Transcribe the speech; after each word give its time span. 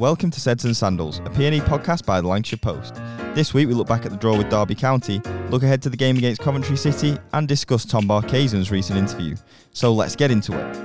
Welcome 0.00 0.30
to 0.30 0.40
Seds 0.40 0.64
and 0.64 0.74
Sandals, 0.74 1.18
a 1.18 1.24
PNE 1.24 1.60
podcast 1.60 2.06
by 2.06 2.22
the 2.22 2.26
Lancashire 2.26 2.56
Post. 2.56 2.94
This 3.34 3.52
week 3.52 3.68
we 3.68 3.74
look 3.74 3.86
back 3.86 4.06
at 4.06 4.10
the 4.10 4.16
draw 4.16 4.34
with 4.34 4.48
Derby 4.48 4.74
County, 4.74 5.20
look 5.50 5.62
ahead 5.62 5.82
to 5.82 5.90
the 5.90 5.96
game 5.98 6.16
against 6.16 6.40
Coventry 6.40 6.78
City, 6.78 7.18
and 7.34 7.46
discuss 7.46 7.84
Tom 7.84 8.08
Barkhuizen's 8.08 8.70
recent 8.70 8.98
interview. 8.98 9.36
So 9.74 9.92
let's 9.92 10.16
get 10.16 10.30
into 10.30 10.58
it. 10.58 10.76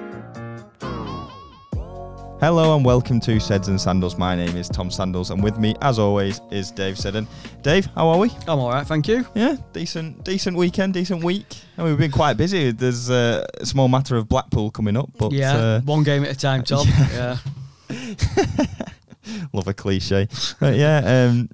Hello 2.41 2.75
and 2.75 2.83
welcome 2.83 3.21
to 3.21 3.39
Seds 3.39 3.69
and 3.69 3.79
Sandals. 3.79 4.17
My 4.17 4.35
name 4.35 4.57
is 4.57 4.67
Tom 4.67 4.91
Sandals, 4.91 5.31
and 5.31 5.41
with 5.41 5.59
me, 5.59 5.75
as 5.81 5.97
always, 5.97 6.41
is 6.51 6.69
Dave 6.69 6.97
Seddon. 6.97 7.25
Dave, 7.61 7.85
how 7.95 8.09
are 8.09 8.17
we? 8.17 8.31
I'm 8.49 8.59
all 8.59 8.69
right, 8.69 8.85
thank 8.85 9.07
you. 9.07 9.25
Yeah, 9.33 9.55
decent, 9.71 10.25
decent 10.25 10.57
weekend, 10.57 10.93
decent 10.93 11.23
week. 11.23 11.55
I 11.77 11.83
mean, 11.83 11.91
we've 11.91 11.99
been 11.99 12.11
quite 12.11 12.33
busy. 12.33 12.71
There's 12.71 13.09
uh, 13.09 13.47
a 13.61 13.65
small 13.65 13.87
matter 13.87 14.17
of 14.17 14.27
Blackpool 14.27 14.71
coming 14.71 14.97
up, 14.97 15.09
but 15.17 15.31
yeah, 15.31 15.55
uh, 15.55 15.81
one 15.83 16.03
game 16.03 16.25
at 16.25 16.31
a 16.31 16.37
time, 16.37 16.65
Tom. 16.65 16.85
yeah. 17.13 17.37
love 19.53 19.67
a 19.67 19.73
cliche. 19.73 20.27
But 20.59 20.75
yeah, 20.75 21.27
um, 21.29 21.49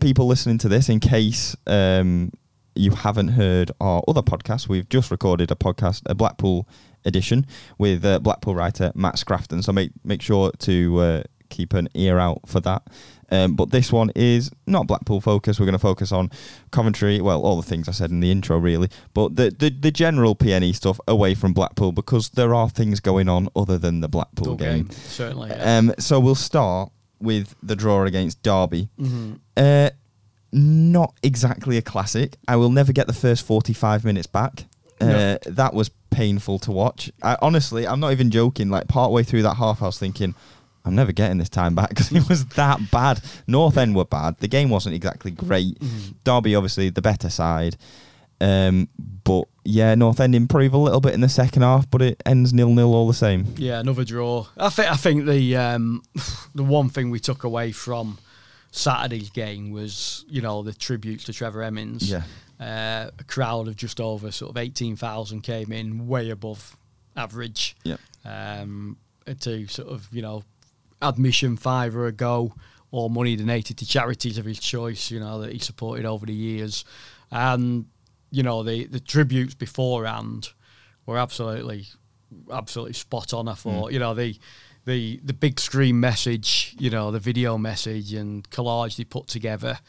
people 0.00 0.26
listening 0.26 0.58
to 0.58 0.68
this, 0.68 0.88
in 0.88 1.00
case 1.00 1.56
um, 1.66 2.32
you 2.74 2.92
haven't 2.92 3.28
heard 3.28 3.70
our 3.80 4.02
other 4.08 4.22
podcast, 4.22 4.68
we've 4.68 4.88
just 4.88 5.10
recorded 5.10 5.50
a 5.50 5.54
podcast, 5.54 6.02
a 6.06 6.14
Blackpool 6.14 6.68
edition, 7.04 7.46
with 7.78 8.04
uh, 8.04 8.18
Blackpool 8.18 8.54
writer 8.54 8.92
Matt 8.94 9.16
Scrafton. 9.16 9.62
So 9.62 9.72
make 9.72 9.92
make 10.04 10.22
sure 10.22 10.52
to 10.58 10.98
uh, 10.98 11.22
keep 11.48 11.72
an 11.74 11.88
ear 11.94 12.18
out 12.18 12.40
for 12.46 12.60
that. 12.60 12.82
Um, 13.30 13.56
but 13.56 13.70
this 13.70 13.92
one 13.92 14.10
is 14.14 14.50
not 14.66 14.86
Blackpool 14.86 15.20
focus. 15.20 15.58
We're 15.58 15.66
going 15.66 15.72
to 15.72 15.78
focus 15.80 16.12
on 16.12 16.30
Coventry. 16.70 17.20
Well, 17.20 17.42
all 17.42 17.56
the 17.60 17.66
things 17.68 17.88
I 17.88 17.92
said 17.92 18.10
in 18.10 18.20
the 18.20 18.30
intro, 18.30 18.56
really, 18.58 18.88
but 19.14 19.34
the 19.36 19.50
the, 19.50 19.70
the 19.70 19.90
general 19.90 20.36
PNE 20.36 20.74
stuff 20.76 21.00
away 21.08 21.34
from 21.34 21.52
Blackpool 21.52 21.90
because 21.92 22.28
there 22.30 22.54
are 22.54 22.68
things 22.70 23.00
going 23.00 23.28
on 23.28 23.48
other 23.56 23.78
than 23.78 24.00
the 24.00 24.08
Blackpool 24.08 24.54
game. 24.56 24.90
certainly. 24.90 25.50
Yeah. 25.50 25.78
Um, 25.78 25.92
so 25.98 26.20
we'll 26.20 26.34
start 26.36 26.90
with 27.18 27.54
the 27.62 27.74
draw 27.74 28.04
against 28.04 28.42
Derby. 28.42 28.88
hmm 28.98 29.34
Uh, 29.56 29.90
not 30.52 31.14
exactly 31.22 31.76
a 31.76 31.82
classic. 31.82 32.36
I 32.46 32.56
will 32.56 32.70
never 32.70 32.92
get 32.92 33.06
the 33.06 33.12
first 33.12 33.44
45 33.46 34.04
minutes 34.04 34.26
back. 34.26 34.64
Uh, 35.00 35.36
That 35.46 35.74
was 35.74 35.90
painful 36.10 36.58
to 36.60 36.72
watch. 36.72 37.10
I, 37.22 37.36
honestly, 37.42 37.86
I'm 37.86 38.00
not 38.00 38.12
even 38.12 38.30
joking. 38.30 38.70
Like, 38.70 38.88
part 38.88 39.10
way 39.12 39.22
through 39.22 39.42
that 39.42 39.54
half, 39.56 39.82
I 39.82 39.86
was 39.86 39.98
thinking, 39.98 40.34
I'm 40.86 40.94
never 40.94 41.12
getting 41.12 41.38
this 41.38 41.48
time 41.48 41.74
back 41.74 41.88
because 41.90 42.12
it 42.12 42.28
was 42.28 42.46
that 42.46 42.90
bad. 42.90 43.20
North 43.46 43.76
End 43.76 43.94
were 43.94 44.04
bad. 44.04 44.38
The 44.38 44.48
game 44.48 44.70
wasn't 44.70 44.94
exactly 44.94 45.30
great. 45.32 45.78
Mhm. 45.80 46.14
Derby, 46.24 46.54
obviously, 46.54 46.90
the 46.90 47.02
better 47.02 47.28
side. 47.28 47.76
Um, 48.40 48.88
but 49.24 49.44
yeah, 49.64 49.94
North 49.94 50.20
End 50.20 50.34
improve 50.34 50.74
a 50.74 50.78
little 50.78 51.00
bit 51.00 51.14
in 51.14 51.20
the 51.22 51.28
second 51.28 51.62
half, 51.62 51.90
but 51.90 52.02
it 52.02 52.22
ends 52.26 52.52
nil 52.52 52.70
nil 52.70 52.94
all 52.94 53.06
the 53.08 53.14
same. 53.14 53.54
Yeah, 53.56 53.80
another 53.80 54.04
draw. 54.04 54.46
I 54.56 54.68
think. 54.68 54.90
I 54.92 54.96
think 54.96 55.24
the 55.26 55.56
um, 55.56 56.02
the 56.54 56.62
one 56.64 56.88
thing 56.88 57.10
we 57.10 57.18
took 57.18 57.44
away 57.44 57.72
from 57.72 58.18
Saturday's 58.70 59.30
game 59.30 59.70
was 59.70 60.24
you 60.28 60.42
know 60.42 60.62
the 60.62 60.72
tributes 60.74 61.24
to 61.24 61.32
Trevor 61.32 61.62
Hemmings. 61.62 62.10
Yeah. 62.10 62.22
Uh, 62.60 63.10
a 63.18 63.24
crowd 63.24 63.68
of 63.68 63.76
just 63.76 64.00
over 64.00 64.30
sort 64.30 64.50
of 64.50 64.56
eighteen 64.58 64.96
thousand 64.96 65.40
came 65.42 65.72
in, 65.72 66.06
way 66.06 66.30
above 66.30 66.76
average. 67.16 67.74
Yep. 67.84 68.00
Um, 68.24 68.98
to 69.40 69.66
sort 69.66 69.88
of 69.88 70.06
you 70.12 70.22
know 70.22 70.44
admission 71.02 71.56
five 71.56 71.96
or 71.96 72.06
a 72.06 72.12
go 72.12 72.54
or 72.90 73.10
money 73.10 73.36
donated 73.36 73.76
to 73.78 73.86
charities 73.86 74.38
of 74.38 74.44
his 74.44 74.58
choice. 74.58 75.10
You 75.10 75.20
know 75.20 75.40
that 75.40 75.52
he 75.52 75.58
supported 75.58 76.04
over 76.04 76.26
the 76.26 76.34
years, 76.34 76.84
and 77.30 77.86
you 78.30 78.42
know 78.42 78.62
the 78.62 78.86
the 78.86 79.00
tributes 79.00 79.54
beforehand 79.54 80.50
were 81.04 81.18
absolutely 81.18 81.86
absolutely 82.52 82.94
spot 82.94 83.32
on. 83.32 83.48
I 83.48 83.52
hmm. 83.52 83.56
thought 83.56 83.92
you 83.92 83.98
know 83.98 84.14
the. 84.14 84.38
The, 84.88 85.18
the 85.24 85.32
big 85.32 85.58
screen 85.58 85.98
message, 85.98 86.76
you 86.78 86.90
know, 86.90 87.10
the 87.10 87.18
video 87.18 87.58
message 87.58 88.12
and 88.12 88.48
collage 88.50 88.94
they 88.94 89.02
put 89.02 89.26
together, 89.26 89.80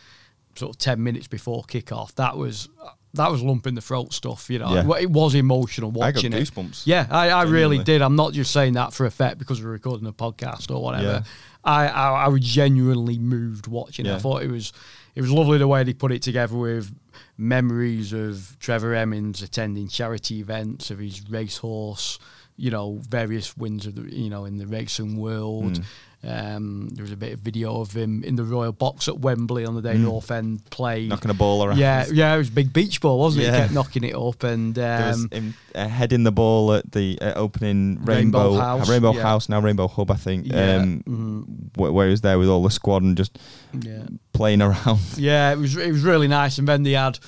sort 0.55 0.75
of 0.75 0.79
ten 0.79 1.03
minutes 1.03 1.27
before 1.27 1.61
kickoff. 1.65 2.15
That 2.15 2.35
was 2.35 2.67
that 3.13 3.31
was 3.31 3.41
lump 3.41 3.65
in 3.67 3.75
the 3.75 3.81
throat 3.81 4.13
stuff. 4.13 4.49
You 4.49 4.59
know, 4.59 4.73
Yeah. 4.73 4.99
it 5.01 5.09
was 5.09 5.33
emotional 5.35 5.89
I 6.01 6.11
got 6.11 6.15
watching 6.15 6.33
it. 6.33 6.41
goosebumps. 6.43 6.83
Yeah, 6.85 7.07
I, 7.09 7.29
I 7.29 7.43
really 7.43 7.79
did. 7.83 8.01
I'm 8.01 8.15
not 8.15 8.33
just 8.33 8.51
saying 8.51 8.73
that 8.73 8.93
for 8.93 9.05
effect 9.05 9.37
because 9.39 9.63
we're 9.63 9.71
recording 9.71 10.07
a 10.07 10.13
podcast 10.13 10.69
or 10.73 10.81
whatever. 10.83 11.03
Yeah. 11.03 11.23
I, 11.63 11.87
I 11.87 12.09
I 12.25 12.27
was 12.29 12.41
genuinely 12.41 13.17
moved 13.17 13.67
watching 13.67 14.05
it. 14.05 14.13
I 14.13 14.19
thought 14.19 14.43
it 14.43 14.51
was 14.51 14.71
it 15.15 15.21
was 15.21 15.31
lovely 15.31 15.57
the 15.57 15.67
way 15.67 15.83
they 15.83 15.93
put 15.93 16.11
it 16.11 16.21
together 16.21 16.55
with 16.55 16.93
memories 17.37 18.13
of 18.13 18.55
Trevor 18.59 18.93
Hemmings 18.95 19.41
attending 19.41 19.87
charity 19.87 20.39
events 20.39 20.91
of 20.91 20.99
his 20.99 21.21
racehorse, 21.29 22.19
you 22.55 22.71
know, 22.71 22.99
various 23.09 23.55
wins 23.57 23.85
of 23.85 23.95
the 23.95 24.03
you 24.15 24.29
know 24.29 24.45
in 24.45 24.57
the 24.57 24.67
racing 24.67 25.17
world. 25.17 25.73
Mm. 25.73 25.83
Um, 26.23 26.89
there 26.89 27.03
was 27.03 27.11
a 27.11 27.15
bit 27.15 27.33
of 27.33 27.39
video 27.39 27.79
of 27.79 27.95
him 27.95 28.23
in 28.23 28.35
the 28.35 28.43
Royal 28.43 28.71
Box 28.71 29.07
at 29.07 29.19
Wembley 29.19 29.65
on 29.65 29.75
the 29.75 29.81
day 29.83 29.93
Mm. 29.93 30.01
North 30.01 30.31
End 30.31 30.67
played. 30.71 31.09
Knocking 31.09 31.29
a 31.31 31.33
ball 31.35 31.63
around. 31.63 31.77
Yeah, 31.77 32.05
yeah, 32.11 32.33
it 32.33 32.39
was 32.39 32.49
a 32.49 32.51
big 32.51 32.73
beach 32.73 32.99
ball, 33.01 33.19
wasn't 33.19 33.43
it? 33.43 33.47
Yeah. 33.47 33.53
He 33.53 33.59
kept 33.61 33.73
knocking 33.73 34.03
it 34.03 34.15
up, 34.15 34.43
and 34.43 34.77
um, 34.79 35.29
him 35.31 35.53
uh, 35.75 35.87
heading 35.87 36.23
the 36.23 36.31
ball 36.31 36.73
at 36.73 36.91
the 36.91 37.19
uh, 37.21 37.33
opening 37.35 38.03
Rainbow 38.03 38.49
Rainbow 38.49 38.57
House, 38.57 38.89
Rainbow 38.89 39.13
yeah. 39.13 39.21
House 39.21 39.47
now 39.47 39.59
Rainbow 39.61 39.87
Hub 39.87 40.09
I 40.11 40.15
think. 40.15 40.47
Yeah, 40.47 40.77
Um, 40.77 41.03
mhm. 41.07 41.75
wh- 41.77 41.93
where 41.93 42.07
he 42.07 42.11
was 42.11 42.21
there 42.21 42.39
with 42.39 42.49
all 42.49 42.63
the 42.63 42.71
squad 42.71 43.03
and 43.03 43.15
just 43.15 43.37
yeah, 43.79 44.03
playing 44.33 44.61
around. 44.63 44.99
yeah. 45.17 45.51
It 45.51 45.59
was 45.59 45.77
it 45.77 45.91
was 45.91 46.01
really 46.03 46.27
nice, 46.27 46.57
and 46.57 46.67
then 46.67 46.81
they 46.83 46.93
had 46.93 47.19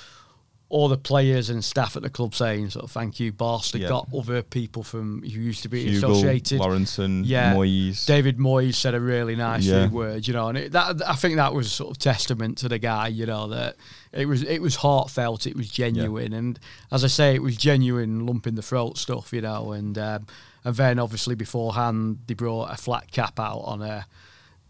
all 0.71 0.87
the 0.87 0.97
players 0.97 1.49
and 1.49 1.63
staff 1.65 1.95
at 1.95 2.03
the 2.03 2.09
club 2.11 2.35
saying 2.35 2.69
sort 2.69 2.85
of 2.85 2.91
thank 2.91 3.19
you, 3.19 3.31
boss. 3.31 3.71
They 3.71 3.79
Yeah. 3.79 3.89
got 3.89 4.07
other 4.15 4.43
people 4.43 4.83
from 4.83 5.23
who 5.23 5.27
used 5.39 5.63
to 5.63 5.67
be 5.69 5.83
Hugo, 5.83 6.11
associated. 6.11 6.61
Lawrenson, 6.61 7.23
Yeah. 7.25 7.55
Moyes. 7.55 8.05
David 8.05 8.37
Moyes 8.37 8.75
said 8.75 8.93
a 8.93 8.99
really 9.01 9.35
nice 9.35 9.63
Yeah. 9.65 9.87
few 9.87 9.95
words, 9.97 10.27
you 10.27 10.35
know, 10.35 10.47
and 10.47 10.57
it, 10.59 10.71
that 10.73 11.01
I 11.09 11.15
think 11.15 11.37
that 11.37 11.55
was 11.55 11.71
sort 11.71 11.89
of 11.89 11.97
testament 11.97 12.59
to 12.59 12.69
the 12.69 12.77
guy, 12.77 13.07
you 13.07 13.25
know, 13.25 13.47
that 13.47 13.77
it 14.13 14.27
was 14.27 14.43
it 14.43 14.61
was 14.61 14.75
heartfelt, 14.75 15.47
it 15.47 15.55
was 15.55 15.69
genuine, 15.71 16.33
and 16.33 16.59
as 16.91 17.03
I 17.03 17.07
say, 17.07 17.33
it 17.33 17.41
was 17.41 17.57
genuine 17.57 18.27
lump 18.27 18.45
in 18.45 18.53
the 18.53 18.61
throat 18.61 18.99
stuff, 18.99 19.33
you 19.33 19.41
know, 19.41 19.71
and 19.71 19.97
um, 19.97 20.27
and 20.63 20.75
then 20.75 20.99
obviously 20.99 21.33
beforehand 21.33 22.19
they 22.27 22.35
brought 22.35 22.71
a 22.71 22.77
flat 22.77 23.11
cap 23.11 23.39
out 23.39 23.61
on 23.61 23.81
a. 23.81 24.05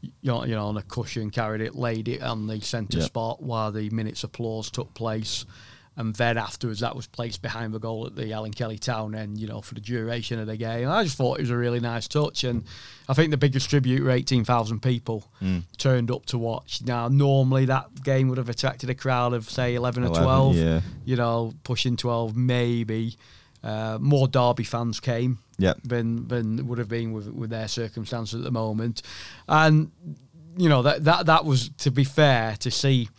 You 0.01 0.11
know, 0.23 0.45
you 0.45 0.55
know, 0.55 0.67
on 0.67 0.77
a 0.77 0.81
cushion, 0.81 1.29
carried 1.29 1.59
it, 1.59 1.75
laid 1.75 2.07
it 2.07 2.21
on 2.23 2.47
the 2.47 2.61
centre 2.61 2.99
Yeah. 2.99 3.03
spot 3.03 3.43
while 3.43 3.69
the 3.73 3.89
minutes 3.89 4.23
applause 4.23 4.71
took 4.71 4.93
place, 4.93 5.45
and 5.99 6.15
then 6.15 6.37
afterwards 6.37 6.79
that 6.79 6.95
was 6.95 7.05
placed 7.05 7.41
behind 7.43 7.73
the 7.73 7.79
goal 7.79 8.07
at 8.07 8.15
the 8.15 8.31
Alan 8.33 8.51
Kelly 8.53 8.79
Town 8.79 9.13
end, 9.13 9.37
you 9.37 9.47
know, 9.47 9.61
for 9.61 9.75
the 9.75 9.81
duration 9.81 10.39
of 10.39 10.47
the 10.47 10.57
game. 10.57 10.89
I 10.89 11.03
just 11.03 11.17
thought 11.17 11.37
it 11.37 11.41
was 11.43 11.49
a 11.51 11.57
really 11.57 11.79
nice 11.79 12.07
touch, 12.07 12.43
and 12.43 12.63
I 13.07 13.13
think 13.13 13.29
the 13.31 13.37
biggest 13.37 13.69
tribute 13.69 14.01
were 14.03 14.09
eighteen 14.11 14.43
thousand 14.45 14.81
people 14.81 15.25
Mm. 15.41 15.63
turned 15.77 16.09
up 16.09 16.25
to 16.27 16.37
watch. 16.37 16.81
Now, 16.83 17.07
normally 17.09 17.65
that 17.65 18.01
game 18.03 18.29
would 18.29 18.37
have 18.39 18.49
attracted 18.49 18.89
a 18.89 18.95
crowd 18.95 19.33
of 19.33 19.49
say 19.49 19.75
eleven, 19.75 20.03
or 20.03 20.07
11, 20.07 20.23
twelve, 20.23 20.55
Yeah. 20.55 20.81
you 21.05 21.15
know, 21.17 21.53
pushing 21.63 21.95
twelve 21.97 22.35
maybe. 22.35 23.17
Uh, 23.61 23.97
more 23.99 24.25
Derby 24.29 24.63
fans 24.63 25.01
came 25.01 25.39
Yeah. 25.57 25.73
than 25.83 26.29
than 26.29 26.65
would 26.67 26.77
have 26.79 26.87
been 26.87 27.11
with 27.11 27.27
with 27.27 27.49
their 27.49 27.67
circumstances 27.67 28.35
at 28.39 28.43
the 28.45 28.51
moment, 28.51 29.01
and 29.49 29.91
you 30.57 30.69
know 30.69 30.81
that 30.81 31.03
that 31.03 31.25
that 31.25 31.43
was 31.43 31.69
to 31.79 31.91
be 31.91 32.05
fair 32.05 32.55
to 32.59 32.71
see 32.71 33.09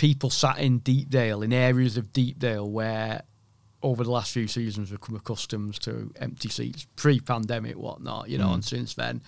people 0.00 0.30
sat 0.30 0.58
in 0.58 0.78
Deepdale 0.78 1.42
in 1.42 1.52
areas 1.52 1.98
of 1.98 2.10
Deepdale 2.10 2.70
where 2.70 3.20
over 3.82 4.02
the 4.02 4.10
last 4.10 4.32
few 4.32 4.48
seasons 4.48 4.90
we've 4.90 5.00
come 5.00 5.14
accustomed 5.14 5.78
to 5.82 6.10
empty 6.16 6.48
seats 6.48 6.86
pre-pandemic 6.96 7.76
whatnot 7.76 8.26
you 8.30 8.38
know 8.38 8.48
Mm. 8.48 8.54
and 8.54 8.64
since 8.64 8.94
then 8.94 9.20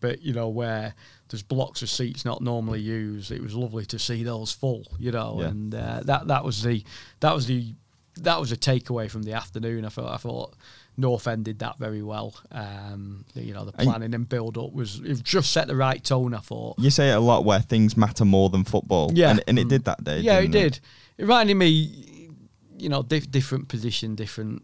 but 0.00 0.20
you 0.20 0.34
know 0.34 0.48
where 0.50 0.94
there's 1.28 1.42
blocks 1.42 1.80
of 1.80 1.88
seats 1.88 2.26
not 2.26 2.42
normally 2.42 2.80
used 2.80 3.30
it 3.30 3.42
was 3.42 3.54
lovely 3.54 3.86
to 3.86 3.98
see 3.98 4.22
those 4.22 4.52
full 4.52 4.84
you 4.98 5.10
know 5.12 5.38
Yeah. 5.40 5.48
and 5.48 5.74
uh, 5.74 6.00
that 6.04 6.26
that 6.26 6.44
was 6.44 6.62
the 6.62 6.84
that 7.20 7.34
was 7.34 7.46
the 7.46 7.74
that 8.16 8.38
was 8.38 8.52
a 8.52 8.56
takeaway 8.56 9.10
from 9.10 9.22
the 9.22 9.32
afternoon 9.32 9.86
I 9.86 9.88
thought 9.88 10.12
I 10.12 10.18
thought 10.18 10.54
North 10.98 11.26
End 11.28 11.44
did 11.44 11.60
that 11.60 11.78
very 11.78 12.02
well 12.02 12.34
um, 12.52 13.24
you 13.34 13.54
know 13.54 13.64
the 13.64 13.72
planning 13.72 14.12
and 14.14 14.28
build 14.28 14.58
up 14.58 14.72
was 14.72 15.00
it 15.00 15.22
just 15.22 15.52
set 15.52 15.66
the 15.68 15.76
right 15.76 16.02
tone 16.04 16.34
I 16.34 16.38
thought 16.40 16.78
You 16.78 16.90
say 16.90 17.10
it 17.10 17.14
a 17.16 17.20
lot 17.20 17.44
where 17.44 17.60
things 17.60 17.96
matter 17.96 18.24
more 18.26 18.50
than 18.50 18.64
football. 18.64 19.10
Yeah. 19.14 19.30
And, 19.30 19.44
and 19.46 19.58
it 19.58 19.66
Mm. 19.66 19.70
did 19.70 19.84
that 19.84 20.02
day. 20.04 20.18
Yeah, 20.20 20.38
it 20.38 20.50
didn't 20.50 20.52
did. 20.52 20.80
It 21.18 21.22
reminded 21.22 21.54
me, 21.54 22.28
you 22.76 22.88
know, 22.88 23.02
dif- 23.02 23.30
different 23.30 23.68
position, 23.68 24.14
different 24.16 24.62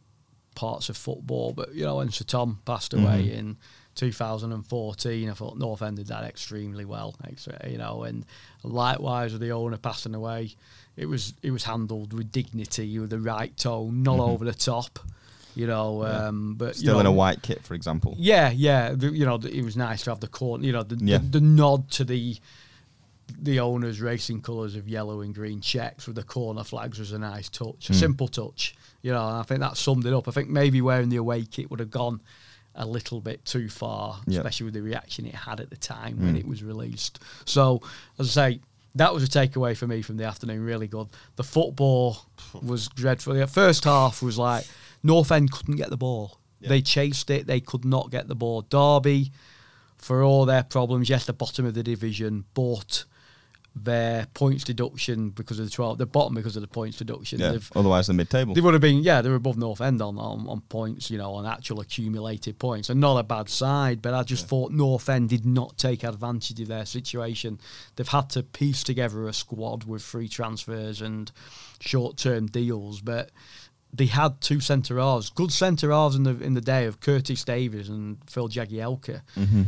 parts 0.55 0.89
of 0.89 0.97
football. 0.97 1.53
But 1.53 1.75
you 1.75 1.85
know, 1.85 1.97
when 1.97 2.11
Sir 2.11 2.25
Tom 2.25 2.61
passed 2.65 2.93
away 2.95 3.29
Mhm. 3.29 3.39
in 3.39 3.57
2014, 3.95 5.31
I 5.31 5.33
thought 5.35 5.57
North 5.59 5.83
End 5.83 5.97
did 5.97 6.09
that 6.09 6.25
extremely 6.25 6.85
well. 6.85 7.15
You 7.69 7.79
know, 7.79 8.03
and 8.05 8.25
likewise 8.63 9.33
with 9.33 9.41
the 9.41 9.53
owner 9.53 9.77
passing 9.77 10.15
away, 10.15 10.55
it 10.97 11.07
was 11.07 11.35
it 11.43 11.51
was 11.51 11.65
handled 11.65 12.13
with 12.13 12.31
dignity, 12.33 12.99
with 12.99 13.11
the 13.11 13.21
right 13.21 13.57
tone, 13.57 14.03
not 14.03 14.19
Mhm. 14.19 14.29
over 14.29 14.45
the 14.45 14.55
top. 14.55 14.99
You 15.55 15.67
know, 15.69 16.05
Yeah. 16.05 16.27
um, 16.29 16.55
but 16.57 16.75
you 16.77 16.81
Still 16.83 17.01
in 17.01 17.07
a 17.07 17.13
white 17.13 17.43
kit, 17.43 17.63
for 17.65 17.75
example. 17.75 18.15
yeah, 18.19 18.51
yeah. 18.51 18.93
The, 18.95 19.11
you 19.13 19.25
know, 19.25 19.39
the, 19.39 19.51
it 19.57 19.63
was 19.65 19.77
nice 19.77 20.03
to 20.05 20.11
have 20.11 20.21
the 20.21 20.29
corner. 20.29 20.65
You 20.65 20.73
know, 20.73 20.83
the, 20.83 20.97
Yeah. 21.05 21.19
the, 21.19 21.39
the 21.39 21.41
nod 21.41 21.91
to 21.93 22.05
the 22.05 22.37
the 23.41 23.59
owner's 23.59 24.01
racing 24.03 24.43
colours 24.43 24.77
of 24.77 24.87
yellow 24.87 25.23
and 25.23 25.35
green 25.35 25.61
checks 25.61 26.07
with 26.07 26.15
the 26.17 26.23
corner 26.23 26.63
flags 26.63 26.99
was 26.99 27.13
a 27.13 27.19
nice 27.19 27.49
touch, 27.49 27.89
a 27.89 27.93
Mm. 27.93 27.97
simple 27.97 28.29
touch. 28.29 28.75
You 29.03 29.13
know, 29.13 29.23
I 29.27 29.43
think 29.45 29.61
that 29.61 29.77
summed 29.79 30.05
it 30.07 30.13
up. 30.13 30.29
I 30.29 30.31
think 30.31 30.51
maybe 30.51 30.83
wearing 30.83 31.09
the 31.09 31.17
away 31.17 31.45
kit 31.45 31.71
would 31.71 31.81
have 31.81 31.91
gone 31.91 32.21
a 32.75 32.87
little 32.87 33.21
bit 33.21 33.43
too 33.47 33.69
far, 33.71 34.21
Yep. 34.27 34.41
especially 34.41 34.65
with 34.67 34.75
the 34.75 34.83
reaction 34.83 35.25
it 35.27 35.35
had 35.35 35.61
at 35.61 35.71
the 35.71 35.77
time 35.77 36.19
when 36.21 36.35
Mm. 36.35 36.41
it 36.41 36.47
was 36.47 36.63
released. 36.63 37.19
So, 37.47 37.81
as 38.19 38.37
I 38.37 38.51
say, 38.53 38.61
that 38.95 39.15
was 39.15 39.23
a 39.25 39.27
takeaway 39.29 39.75
for 39.77 39.87
me 39.87 40.03
from 40.03 40.19
the 40.19 40.25
afternoon. 40.25 40.63
Really 40.63 40.87
good. 40.87 41.09
The 41.37 41.45
football 41.45 42.19
was 42.63 42.89
dreadful. 42.89 43.35
The 43.35 43.47
first 43.47 43.85
half 43.85 44.23
was 44.23 44.37
like 44.39 44.67
North 45.05 45.31
End 45.31 45.53
couldn't 45.53 45.77
get 45.77 45.91
the 45.91 45.97
ball. 45.97 46.41
Yeah. 46.59 46.71
They 46.71 46.83
chased 46.83 47.31
it. 47.31 47.47
They 47.47 47.61
could 47.61 47.85
not 47.85 48.11
get 48.11 48.27
the 48.27 48.35
ball. 48.35 48.63
Derby, 48.63 49.31
for 49.99 50.25
all 50.25 50.47
their 50.47 50.65
problems, 50.65 51.09
yes, 51.09 51.27
the 51.27 51.33
bottom 51.33 51.67
of 51.67 51.75
the 51.75 51.83
division, 51.83 52.45
but 52.55 53.05
their 53.77 54.27
points 54.35 54.63
deduction 54.63 55.31
because 55.31 55.59
of 55.59 55.65
the 55.65 55.71
12, 55.71 55.99
the 55.99 56.07
bottom 56.07 56.35
because 56.35 56.55
of 56.55 56.63
the 56.63 56.69
points 56.69 56.97
deduction. 56.97 57.41
Yeah. 57.41 57.53
They've, 57.53 57.73
Otherwise, 57.75 58.07
the 58.07 58.15
mid-table. 58.15 58.55
they 58.55 58.61
would 58.61 58.73
have 58.73 58.81
been, 58.81 59.03
yeah, 59.03 59.21
they 59.21 59.29
were 59.29 59.35
above 59.35 59.59
North 59.59 59.81
End 59.81 60.01
on, 60.01 60.17
on, 60.17 60.47
on 60.47 60.61
points, 60.63 61.11
you 61.11 61.19
know, 61.19 61.33
on 61.33 61.45
actual 61.45 61.81
accumulated 61.81 62.59
points. 62.59 62.89
And 62.89 63.01
not 63.01 63.19
a 63.19 63.25
bad 63.25 63.49
side, 63.49 64.01
but 64.01 64.15
I 64.15 64.23
just 64.23 64.47
thought 64.47 64.71
North 64.71 65.09
End 65.09 65.29
did 65.29 65.45
not 65.45 65.77
take 65.77 66.05
advantage 66.05 66.61
of 66.61 66.69
their 66.69 66.87
situation. 66.87 67.59
They've 67.97 68.07
had 68.07 68.31
to 68.31 68.45
piece 68.45 68.85
together 68.85 69.27
a 69.27 69.33
squad 69.33 69.85
with 69.85 70.03
free 70.03 70.29
transfers 70.29 71.01
and 71.03 71.31
short 71.81 72.17
term 72.17 72.47
deals, 72.47 73.01
but 73.01 73.31
they 73.97 74.07
had 74.07 74.41
two 74.41 74.61
centre 74.61 74.99
halves, 74.99 75.31
good 75.31 75.53
centre 75.53 75.91
halves 75.93 76.17
in 76.17 76.25
the 76.25 76.37
in 76.43 76.55
the 76.55 76.61
day 76.61 76.87
of 76.87 77.01
Curtis 77.01 77.45
Davies 77.45 77.89
and 77.89 78.19
Phil 78.29 78.49
Jagielka. 78.49 79.21
hmm 79.35 79.63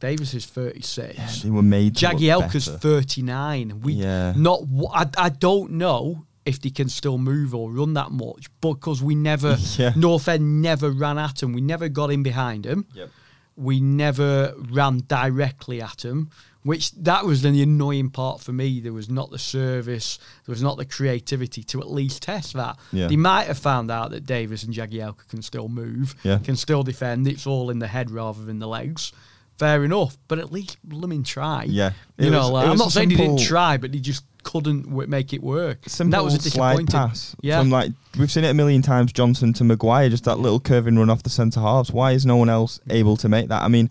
Davies 0.00 0.32
is 0.32 0.46
36. 0.46 1.42
They 1.42 1.50
were 1.50 1.60
made. 1.60 1.94
Jagielka's 1.94 2.68
39. 2.68 3.80
We 3.80 3.94
Yeah. 3.94 4.32
not. 4.36 4.60
I, 4.94 5.06
I 5.16 5.28
don't 5.28 5.72
know 5.72 6.24
if 6.44 6.60
they 6.60 6.70
can 6.70 6.88
still 6.88 7.18
move 7.18 7.52
or 7.54 7.70
run 7.72 7.94
that 7.94 8.10
much 8.12 8.46
because 8.60 9.02
we 9.02 9.14
never 9.16 9.56
Yeah. 9.76 9.92
North 9.96 10.28
End 10.28 10.62
never 10.62 10.90
ran 10.90 11.18
at 11.18 11.42
him. 11.42 11.52
We 11.52 11.60
never 11.60 11.88
got 11.88 12.12
in 12.12 12.22
behind 12.22 12.64
him. 12.64 12.86
Yep. 12.94 13.10
We 13.56 13.80
never 13.80 14.54
ran 14.70 15.02
directly 15.08 15.82
at 15.82 16.04
him. 16.04 16.30
Which 16.68 16.92
that 16.92 17.24
was 17.24 17.40
the 17.40 17.62
annoying 17.62 18.10
part 18.10 18.40
for 18.40 18.52
me. 18.52 18.80
There 18.80 18.92
was 18.92 19.08
not 19.08 19.30
the 19.30 19.38
service. 19.38 20.18
There 20.44 20.52
was 20.52 20.62
not 20.62 20.76
the 20.76 20.84
creativity 20.84 21.62
to 21.64 21.80
at 21.80 21.90
least 21.90 22.22
test 22.22 22.52
that. 22.52 22.76
Yeah. 22.92 23.06
They 23.08 23.16
might 23.16 23.46
have 23.46 23.58
found 23.58 23.90
out 23.90 24.10
that 24.10 24.26
Davies 24.26 24.64
and 24.64 24.74
Jagielka 24.74 25.26
can 25.28 25.40
still 25.40 25.68
move, 25.68 26.14
Yeah. 26.24 26.38
can 26.38 26.56
still 26.56 26.82
defend. 26.82 27.26
It's 27.26 27.46
all 27.46 27.70
in 27.70 27.78
the 27.78 27.86
head 27.86 28.10
rather 28.10 28.44
than 28.44 28.58
the 28.58 28.68
legs. 28.68 29.12
Fair 29.58 29.82
enough, 29.82 30.16
but 30.28 30.38
at 30.38 30.52
least 30.52 30.76
let 30.84 30.90
blooming 31.00 31.24
try. 31.24 31.64
Yeah. 31.64 31.92
You 32.18 32.30
know, 32.30 32.40
was- 32.42 32.50
like, 32.50 32.68
I'm 32.68 32.76
not 32.76 32.92
saying 32.92 33.10
he 33.10 33.16
didn't 33.16 33.40
try, 33.40 33.76
but 33.78 33.92
he 33.94 34.00
just 34.00 34.24
couldn't 34.44 34.82
w- 34.90 35.08
make 35.08 35.32
it 35.32 35.42
work. 35.42 35.78
Simple 35.88 36.12
that 36.18 36.22
was 36.24 36.34
a 36.34 36.50
slide 36.50 36.84
disappointing. 36.84 37.08
pass. 37.10 37.34
Yeah. 37.40 37.58
From 37.60 37.70
like 37.70 37.92
we've 38.18 38.30
seen 38.30 38.44
it 38.44 38.50
a 38.50 38.54
million 38.54 38.82
times. 38.82 39.12
Johnson 39.12 39.52
to 39.54 39.64
Maguire, 39.64 40.10
just 40.10 40.24
that 40.24 40.38
little 40.38 40.60
curving 40.60 40.96
run 40.98 41.08
off 41.10 41.22
the 41.22 41.30
centre 41.30 41.60
halves. 41.60 41.90
Why 41.90 42.12
is 42.12 42.24
no 42.26 42.36
one 42.36 42.48
else 42.50 42.78
able 42.90 43.16
to 43.16 43.28
make 43.28 43.48
that? 43.48 43.62
I 43.62 43.68
mean, 43.68 43.90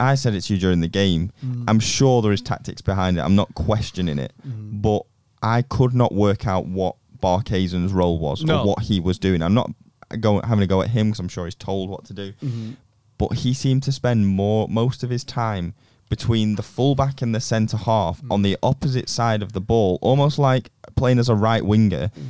I 0.00 0.14
said 0.14 0.34
it 0.34 0.42
to 0.42 0.54
you 0.54 0.60
during 0.60 0.80
the 0.80 0.88
game. 0.88 1.32
Mm. 1.44 1.64
I'm 1.68 1.80
sure 1.80 2.22
there 2.22 2.32
is 2.32 2.40
tactics 2.42 2.80
behind 2.80 3.18
it. 3.18 3.20
I'm 3.22 3.34
not 3.34 3.54
questioning 3.54 4.18
it, 4.18 4.32
Mm. 4.46 4.80
but 4.82 5.02
I 5.42 5.62
could 5.62 5.94
not 5.94 6.14
work 6.14 6.46
out 6.46 6.66
what 6.66 6.96
Barkhuizen's 7.22 7.92
role 7.92 8.18
was 8.18 8.42
No. 8.44 8.60
or 8.60 8.66
what 8.66 8.82
he 8.84 9.00
was 9.00 9.18
doing. 9.18 9.42
I'm 9.42 9.54
not 9.54 9.70
going 10.20 10.42
having 10.46 10.62
a 10.62 10.66
go 10.66 10.80
at 10.82 10.90
him 10.90 11.08
because 11.08 11.20
I'm 11.20 11.28
sure 11.28 11.44
he's 11.46 11.54
told 11.54 11.90
what 11.90 12.04
to 12.06 12.14
do. 12.14 12.32
Mhm. 12.42 12.76
But 13.18 13.34
he 13.34 13.52
seemed 13.52 13.82
to 13.84 13.92
spend 13.92 14.26
more 14.28 14.68
most 14.68 15.02
of 15.02 15.10
his 15.10 15.24
time 15.24 15.74
between 16.08 16.54
the 16.54 16.62
fullback 16.62 17.20
and 17.20 17.34
the 17.34 17.40
centre 17.40 17.76
half 17.76 18.22
Mm. 18.22 18.30
on 18.32 18.42
the 18.42 18.56
opposite 18.62 19.08
side 19.08 19.42
of 19.42 19.52
the 19.52 19.60
ball, 19.60 19.98
almost 20.00 20.38
like 20.38 20.70
playing 20.96 21.18
as 21.18 21.28
a 21.28 21.34
right 21.34 21.64
winger 21.66 22.10
Mm. 22.16 22.22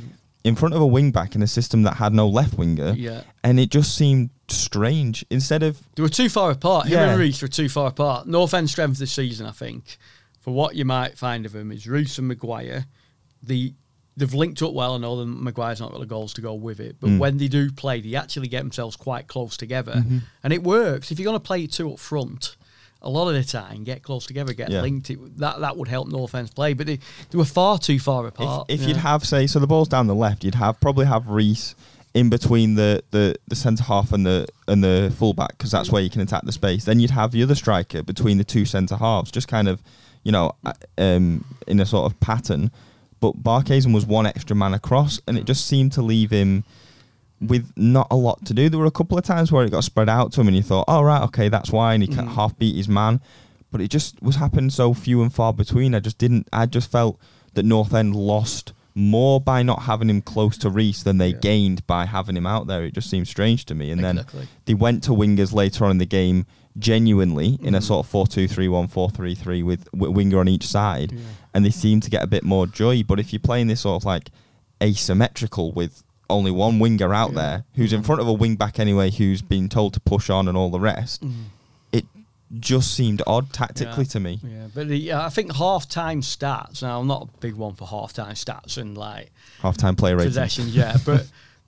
in 0.43 0.55
front 0.55 0.73
of 0.73 0.81
a 0.81 0.87
wing 0.87 1.11
back 1.11 1.35
in 1.35 1.41
a 1.41 1.47
system 1.47 1.83
that 1.83 1.95
had 1.97 2.13
no 2.13 2.27
left 2.27 2.57
winger. 2.57 2.93
Yeah. 2.97 3.21
And 3.43 3.59
it 3.59 3.69
just 3.69 3.95
seemed 3.95 4.31
strange. 4.51 5.25
Instead 5.29 5.63
of 5.63 5.79
They 5.95 6.01
were 6.01 6.09
too 6.09 6.29
far 6.29 6.51
apart. 6.51 6.87
Him 6.87 6.99
and 6.99 7.19
Riis 7.21 7.41
were 7.41 7.47
too 7.47 7.69
far 7.69 7.87
apart. 7.87 8.27
North 8.27 8.53
End 8.53 8.69
strength 8.69 8.99
this 8.99 9.11
season, 9.11 9.45
I 9.45 9.51
think, 9.51 9.97
for 10.41 10.53
what 10.53 10.75
you 10.75 10.85
might 10.85 11.17
find 11.17 11.45
of 11.45 11.51
them, 11.53 11.71
is 11.71 11.85
Riis 11.85 12.17
and 12.17 12.27
Maguire. 12.27 12.85
The 13.43 13.73
they've 14.17 14.33
linked 14.33 14.61
up 14.61 14.73
well. 14.73 14.95
I 14.95 14.97
know 14.97 15.15
that 15.17 15.25
Maguire's 15.25 15.79
not 15.79 15.91
got 15.91 16.01
the 16.01 16.05
goals 16.05 16.33
to 16.33 16.41
go 16.41 16.53
with 16.53 16.81
it, 16.81 16.97
but 16.99 17.09
Mm. 17.09 17.19
when 17.19 17.37
they 17.37 17.47
do 17.47 17.71
play, 17.71 18.01
they 18.01 18.15
actually 18.15 18.49
get 18.49 18.59
themselves 18.63 18.97
quite 18.97 19.27
close 19.27 19.55
together, 19.55 19.93
Mm-hmm. 19.93 20.17
and 20.43 20.51
it 20.51 20.61
works. 20.61 21.09
If 21.09 21.19
you're 21.19 21.25
going 21.25 21.39
to 21.39 21.45
play 21.45 21.65
two 21.67 21.93
up 21.93 21.99
front, 21.99 22.57
a 23.01 23.09
lot 23.09 23.29
of 23.29 23.33
the 23.35 23.45
time, 23.49 23.85
get 23.85 24.03
close 24.03 24.25
together, 24.25 24.51
get 24.51 24.71
Yeah. 24.71 24.81
linked. 24.81 25.09
It, 25.09 25.37
that 25.37 25.61
that 25.61 25.77
would 25.77 25.87
help 25.87 26.09
North 26.09 26.35
End's 26.35 26.51
play, 26.51 26.73
but 26.73 26.85
they, 26.87 26.99
they 27.29 27.37
were 27.37 27.45
far 27.45 27.77
too 27.79 27.97
far 27.97 28.27
if, 28.27 28.33
apart. 28.33 28.65
if 28.69 28.81
yeah. 28.81 28.87
you'd 28.89 28.97
have 28.97 29.23
say 29.25 29.47
so 29.47 29.57
the 29.59 29.67
ball's 29.67 29.87
down 29.87 30.07
the 30.07 30.15
left, 30.15 30.43
you'd 30.43 30.55
have 30.55 30.81
probably 30.81 31.05
have 31.05 31.25
Riis 31.27 31.75
in 32.13 32.29
between 32.29 32.75
the, 32.75 33.03
the, 33.11 33.35
the 33.47 33.55
centre 33.55 33.83
half 33.83 34.11
and 34.11 34.25
the 34.25 34.47
and 34.67 34.83
the 34.83 35.13
fullback 35.17 35.49
because 35.57 35.71
that's 35.71 35.91
where 35.91 36.01
you 36.01 36.09
can 36.09 36.21
attack 36.21 36.43
the 36.43 36.51
space. 36.51 36.85
Then 36.85 36.99
you'd 36.99 37.11
have 37.11 37.31
the 37.31 37.43
other 37.43 37.55
striker 37.55 38.01
between 38.03 38.37
the 38.37 38.43
two 38.43 38.65
centre 38.65 38.95
halves, 38.97 39.31
just 39.31 39.47
kind 39.47 39.67
of 39.67 39.81
you 40.23 40.31
know 40.31 40.53
uh, 40.65 40.73
um, 40.97 41.45
in 41.67 41.79
a 41.79 41.85
sort 41.85 42.11
of 42.11 42.19
pattern. 42.19 42.71
But 43.19 43.43
Barkhuizen 43.43 43.93
was 43.93 44.05
one 44.05 44.25
extra 44.25 44.55
man 44.55 44.73
across, 44.73 45.19
and 45.27 45.37
it 45.37 45.45
just 45.45 45.67
seemed 45.67 45.91
to 45.93 46.01
leave 46.01 46.31
him 46.31 46.63
with 47.41 47.71
not 47.77 48.07
a 48.11 48.15
lot 48.15 48.43
to 48.45 48.53
do. 48.53 48.69
There 48.69 48.79
were 48.79 48.85
a 48.85 48.91
couple 48.91 49.17
of 49.17 49.23
times 49.23 49.51
where 49.51 49.63
it 49.65 49.71
got 49.71 49.83
spread 49.83 50.09
out 50.09 50.31
to 50.33 50.41
him, 50.41 50.47
and 50.47 50.57
you 50.57 50.63
thought, 50.63 50.85
"Oh 50.87 51.01
right, 51.03 51.21
okay, 51.23 51.47
that's 51.49 51.71
why," 51.71 51.93
and 51.93 52.01
he 52.01 52.07
can 52.07 52.27
Mm. 52.27 52.33
half 52.35 52.57
beat 52.57 52.75
his 52.75 52.89
man. 52.89 53.21
But 53.71 53.81
it 53.81 53.89
just 53.91 54.21
was 54.23 54.37
happening 54.37 54.71
so 54.71 54.93
few 54.95 55.21
and 55.21 55.31
far 55.31 55.53
between. 55.53 55.93
I 55.93 55.99
just 55.99 56.17
didn't. 56.17 56.47
I 56.51 56.65
just 56.65 56.89
felt 56.91 57.19
that 57.53 57.63
North 57.65 57.93
End 57.93 58.15
lost 58.15 58.73
more 58.95 59.39
by 59.39 59.63
not 59.63 59.83
having 59.83 60.09
him 60.09 60.21
close 60.21 60.57
to 60.59 60.69
Riis 60.69 61.03
than 61.03 61.17
they 61.19 61.29
Yeah. 61.29 61.37
gained 61.41 61.85
by 61.87 62.05
having 62.05 62.35
him 62.35 62.45
out 62.47 62.67
there. 62.67 62.83
It 62.85 62.93
just 62.93 63.09
seems 63.09 63.29
strange 63.29 63.65
to 63.65 63.75
me. 63.75 63.91
And 63.91 64.01
Exactly. 64.01 64.39
then 64.41 64.47
they 64.65 64.73
went 64.73 65.03
to 65.03 65.11
wingers 65.11 65.53
later 65.53 65.85
on 65.85 65.91
in 65.91 65.97
the 65.99 66.05
game, 66.05 66.45
genuinely 66.77 67.57
in 67.61 67.75
a 67.75 67.79
Mhm. 67.79 67.83
sort 67.83 68.05
of 68.05 68.09
4-2-3-1, 68.11 68.87
4-3-3 68.87 69.63
with 69.63 69.89
w- 69.91 70.11
winger 70.11 70.39
on 70.39 70.47
each 70.47 70.65
side, 70.67 71.11
Yeah. 71.11 71.19
and 71.53 71.65
they 71.65 71.69
seem 71.71 71.99
to 72.01 72.09
get 72.09 72.23
a 72.23 72.27
bit 72.27 72.43
more 72.43 72.67
joy. 72.67 73.03
But 73.03 73.19
if 73.19 73.31
you're 73.33 73.39
playing 73.39 73.67
this 73.67 73.81
sort 73.81 74.01
of 74.01 74.05
like 74.05 74.31
asymmetrical 74.81 75.71
with 75.71 76.03
only 76.29 76.51
one 76.51 76.79
winger 76.79 77.13
out 77.13 77.31
Yeah. 77.31 77.35
there 77.35 77.63
who's 77.75 77.93
in 77.93 78.03
front 78.03 78.21
of 78.21 78.27
a 78.27 78.33
wing 78.33 78.55
back 78.55 78.79
anyway, 78.79 79.11
who's 79.11 79.41
been 79.41 79.67
told 79.69 79.93
to 79.93 79.99
push 79.99 80.29
on 80.29 80.47
and 80.47 80.57
all 80.57 80.69
the 80.69 80.79
rest, 80.79 81.23
Mm. 81.25 81.33
Just 82.59 82.93
seemed 82.95 83.21
odd 83.27 83.53
tactically 83.53 84.03
Yeah. 84.05 84.09
to 84.09 84.19
me. 84.19 84.39
Yeah, 84.43 84.67
but 84.73 84.87
the, 84.87 85.11
uh, 85.11 85.25
I 85.25 85.29
think 85.29 85.53
half 85.55 85.87
time 85.87 86.21
stats. 86.21 86.81
Now 86.81 86.99
I'm 86.99 87.07
not 87.07 87.29
a 87.33 87.37
big 87.39 87.53
one 87.55 87.75
for 87.75 87.87
half 87.87 88.13
time 88.13 88.33
stats 88.35 88.77
and 88.77 88.97
like 88.97 89.31
Half 89.61 89.77
time 89.77 89.95
play 89.95 90.13
rating. 90.13 90.29
possessions. 90.29 90.75
Yeah, 90.75 90.97
but 91.05 91.27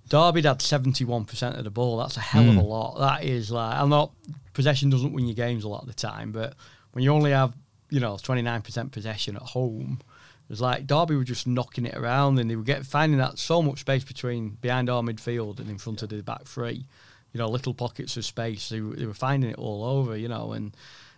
Derby 0.09 0.41
had 0.41 0.61
71 0.61 1.25
percent 1.25 1.55
of 1.57 1.63
the 1.63 1.69
ball. 1.69 1.97
That's 1.97 2.17
a 2.17 2.21
hell 2.21 2.49
of 2.49 2.57
a 2.57 2.61
Mm. 2.61 2.67
lot. 2.67 2.97
That 2.99 3.23
is 3.23 3.51
like 3.51 3.75
I'm 3.79 3.89
not 3.89 4.11
possession 4.53 4.89
doesn't 4.89 5.13
win 5.13 5.27
your 5.27 5.35
games 5.35 5.63
a 5.63 5.69
lot 5.69 5.81
of 5.81 5.87
the 5.87 5.93
time, 5.93 6.31
but 6.31 6.55
when 6.93 7.03
you 7.03 7.11
only 7.13 7.31
have 7.31 7.53
you 7.89 7.99
know 7.99 8.17
29 8.17 8.61
percent 8.61 8.91
possession 8.91 9.35
at 9.35 9.41
home. 9.41 9.99
It 10.01 10.49
was 10.51 10.59
like 10.61 10.85
Derby 10.85 11.15
were 11.15 11.23
just 11.23 11.47
knocking 11.47 11.85
it 11.85 11.95
around, 11.95 12.37
and 12.37 12.49
they 12.51 12.57
were 12.57 12.63
getting 12.63 12.83
finding 12.83 13.19
that 13.19 13.39
so 13.39 13.61
much 13.61 13.79
space 13.79 14.03
between 14.03 14.57
behind 14.59 14.89
our 14.89 15.01
midfield 15.01 15.59
and 15.61 15.69
in 15.69 15.77
front 15.77 16.01
of 16.01 16.09
the 16.09 16.21
back 16.23 16.43
three. 16.45 16.85
You 17.33 17.37
know, 17.39 17.47
little 17.47 17.73
pockets 17.73 18.17
of 18.17 18.25
space. 18.25 18.69
They, 18.69 18.81
were- 18.81 18.95
they 18.95 19.05
were 19.05 19.13
finding 19.13 19.49
it 19.51 19.57
all 19.57 19.83
over. 19.83 20.17
You 20.17 20.27
know, 20.27 20.51
and 20.53 20.75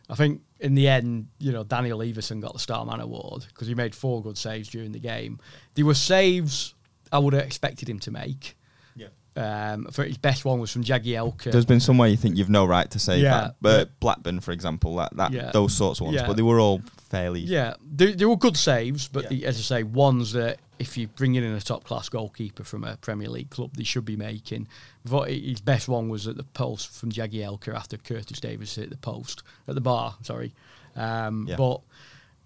I 0.10 0.15
think 0.15 0.41
in 0.60 0.75
the 0.75 0.88
end, 0.88 1.27
you 1.39 1.51
know, 1.51 1.63
Daniel 1.63 2.00
Iversen 2.00 2.41
got 2.41 2.53
the 2.53 2.60
Star 2.60 2.86
Man 2.86 3.00
award 3.00 3.46
because 3.48 3.67
he 3.67 3.75
made 3.75 3.96
four 3.96 4.22
good 4.22 4.38
saves 4.38 4.70
during 4.70 4.91
the 4.91 5.00
game. 5.00 5.39
They 5.75 5.84
were 5.84 5.93
saves 5.96 6.74
I 7.12 7.20
would 7.20 7.34
have 7.34 7.43
expected 7.43 7.88
him 7.89 8.00
to 8.00 8.12
make. 8.12 8.55
Yeah. 8.96 9.08
Um, 9.36 9.86
for 9.91 10.03
his 10.03 10.17
best 10.17 10.46
one 10.46 10.60
was 10.60 10.72
from 10.72 10.84
Jagielka. 10.84 11.51
There's 11.51 11.65
been 11.65 11.79
somewhere 11.79 12.08
you 12.10 12.17
think 12.17 12.38
you've 12.38 12.50
no 12.50 12.65
right 12.65 12.89
to 12.91 13.00
say 13.00 13.20
Yeah, 13.20 13.29
that, 13.41 13.55
but 13.62 14.00
Blackburn, 14.00 14.39
for 14.39 14.51
example, 14.51 14.96
that, 14.98 15.15
that 15.17 15.32
Yeah. 15.32 15.51
those 15.51 15.75
sorts 15.75 16.00
of 16.01 16.05
ones, 16.08 16.15
Yeah. 16.17 16.27
but 16.27 16.36
they 16.38 16.41
were 16.43 16.60
all 16.60 16.82
fairly. 17.10 17.39
Yeah, 17.41 17.74
they, 17.84 18.13
they 18.13 18.25
were 18.25 18.36
good 18.38 18.58
saves, 18.58 19.08
but 19.08 19.24
Yeah. 19.24 19.29
the, 19.29 19.46
as 19.46 19.58
I 19.58 19.62
say, 19.62 19.84
ones 19.84 20.34
that 20.34 20.60
if 20.80 20.98
you 20.98 21.08
bring 21.08 21.36
in 21.36 21.44
a 21.44 21.62
top 21.62 21.84
class 21.84 22.10
goalkeeper 22.10 22.63
from 22.63 22.84
a 22.84 22.98
Premier 22.98 23.30
League 23.30 23.50
club, 23.50 23.72
they 23.75 23.84
should 23.84 24.06
be 24.06 24.15
making. 24.15 24.68
But 25.06 25.30
his 25.30 25.62
best 25.62 25.88
one 25.88 26.10
was 26.10 26.27
at 26.27 26.36
the 26.38 26.44
post 26.44 26.89
from 26.92 27.12
Jagielka 27.12 27.74
after 27.75 27.98
Curtis 27.98 28.39
Davies 28.39 28.75
hit 28.75 28.89
the 28.89 28.98
post 28.98 29.44
at 29.68 29.75
the 29.75 29.82
bar. 29.82 30.15
Sorry, 30.24 30.53
um, 30.96 31.46
Yeah. 31.48 31.56
but. 31.58 31.82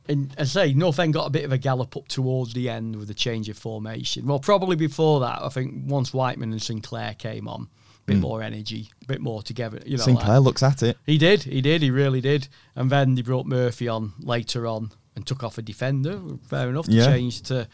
And 0.10 0.34
as 0.38 0.56
I 0.56 0.68
say, 0.68 0.74
North 0.74 1.00
End 1.00 1.14
got 1.14 1.26
a 1.26 1.30
bit 1.30 1.44
of 1.44 1.52
a 1.52 1.58
gallop 1.58 1.98
up 1.98 2.08
towards 2.08 2.54
the 2.54 2.70
end 2.70 2.96
with 2.96 3.10
the 3.10 3.14
change 3.14 3.50
of 3.50 3.58
formation. 3.58 4.26
Well, 4.26 4.40
probably 4.40 4.78
before 4.78 5.20
that, 5.20 5.42
I 5.42 5.50
think 5.50 5.84
once 5.86 6.14
Whiteman 6.14 6.54
and 6.54 6.62
Sinclair 6.62 7.14
came 7.16 7.46
on, 7.46 7.64
a 7.64 8.06
bit 8.06 8.16
Mm. 8.16 8.22
more 8.22 8.42
energy, 8.42 8.90
a 9.02 9.06
bit 9.06 9.20
more 9.20 9.44
together. 9.44 9.82
You 9.86 9.98
know, 9.98 10.04
Sinclair 10.04 10.36
like- 10.40 10.46
looks 10.46 10.64
at 10.64 10.82
it. 10.82 10.98
he 11.06 11.18
did, 11.18 11.44
he 11.44 11.60
did, 11.60 11.82
he 11.82 11.92
really 11.92 12.22
did. 12.22 12.48
And 12.74 12.90
then 12.90 13.16
they 13.16 13.22
brought 13.22 13.48
Murphy 13.48 13.90
on 13.90 14.14
later 14.22 14.66
on 14.66 14.92
and 15.18 15.28
took 15.28 15.44
off 15.44 15.58
a 15.58 15.62
defender. 15.62 16.22
Fair 16.48 16.70
enough 16.70 16.86
to 16.86 16.94
Yeah. 16.94 17.08
change 17.08 17.42
to. 17.42 17.68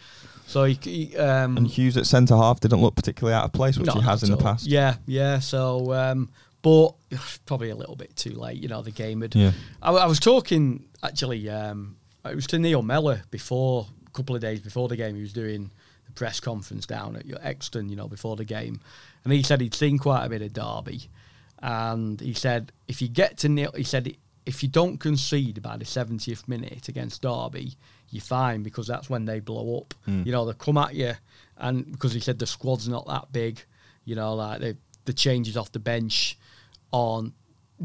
So 0.47 0.65
he, 0.65 0.77
he 0.81 1.17
um, 1.17 1.57
And 1.57 1.67
Hughes 1.67 1.97
at 1.97 2.05
centre 2.05 2.35
half 2.35 2.59
didn't 2.59 2.81
look 2.81 2.95
particularly 2.95 3.35
out 3.35 3.45
of 3.45 3.53
place, 3.53 3.77
which 3.77 3.91
he 3.91 4.01
has 4.01 4.23
in 4.23 4.31
the 4.31 4.38
past. 4.38 4.67
Yeah, 4.67 4.95
yeah. 5.05 5.39
So, 5.39 5.93
um, 5.93 6.29
but 6.62 6.91
probably 7.45 7.69
a 7.69 7.75
little 7.75 7.95
bit 7.95 8.15
too 8.15 8.31
late. 8.31 8.57
You 8.57 8.67
know, 8.67 8.81
the 8.81 8.91
game 8.91 9.21
had. 9.21 9.35
Yeah. 9.35 9.51
I, 9.81 9.91
I 9.91 10.05
was 10.05 10.19
talking 10.19 10.85
actually. 11.01 11.50
Um, 11.50 11.97
it 12.25 12.35
was 12.35 12.47
to 12.47 12.59
Neil 12.59 12.81
Mellor 12.81 13.23
before 13.31 13.88
a 14.07 14.09
couple 14.12 14.35
of 14.35 14.41
days 14.41 14.62
before 14.62 14.88
the 14.88 14.95
game. 14.95 15.15
He 15.15 15.21
was 15.21 15.33
doing 15.33 15.71
the 16.05 16.12
press 16.13 16.39
conference 16.39 16.85
down 16.85 17.15
at 17.15 17.25
your 17.25 17.39
Euxton. 17.39 17.89
You 17.89 17.95
know, 17.95 18.07
before 18.07 18.35
the 18.35 18.45
game, 18.45 18.79
and 19.23 19.33
he 19.33 19.43
said 19.43 19.62
he'd 19.62 19.73
seen 19.73 19.97
quite 19.97 20.25
a 20.25 20.29
bit 20.29 20.41
of 20.41 20.53
Derby. 20.53 21.09
and 21.62 22.19
he 22.19 22.33
said 22.33 22.71
if 22.88 23.01
you 23.01 23.07
get 23.07 23.38
to 23.39 23.50
Neil, 23.50 23.71
he 23.75 23.83
said 23.83 24.15
if 24.45 24.62
you 24.62 24.69
don't 24.69 24.97
concede 24.97 25.62
by 25.62 25.77
the 25.77 25.85
70th 25.85 26.47
minute 26.47 26.89
against 26.89 27.21
Derby, 27.21 27.75
you're 28.13 28.22
fine 28.22 28.63
because 28.63 28.88
that's 28.88 29.10
when 29.10 29.25
they 29.25 29.39
blow 29.39 29.79
up. 29.79 29.93
Mm. 30.08 30.25
You 30.25 30.32
know, 30.32 30.46
they 30.46 30.53
come 30.53 30.77
at 30.77 30.93
you, 30.96 31.13
and 31.58 31.91
because 31.91 32.13
he 32.13 32.20
said 32.20 32.39
the 32.39 32.46
squad's 32.48 32.88
not 32.88 33.08
that 33.08 33.32
big, 33.32 33.62
you 34.05 34.15
know, 34.15 34.36
like 34.36 34.62
the 34.62 34.77
the 35.05 35.13
changes 35.13 35.58
off 35.58 35.72
the 35.72 35.79
bench 35.79 36.38
on. 36.91 37.34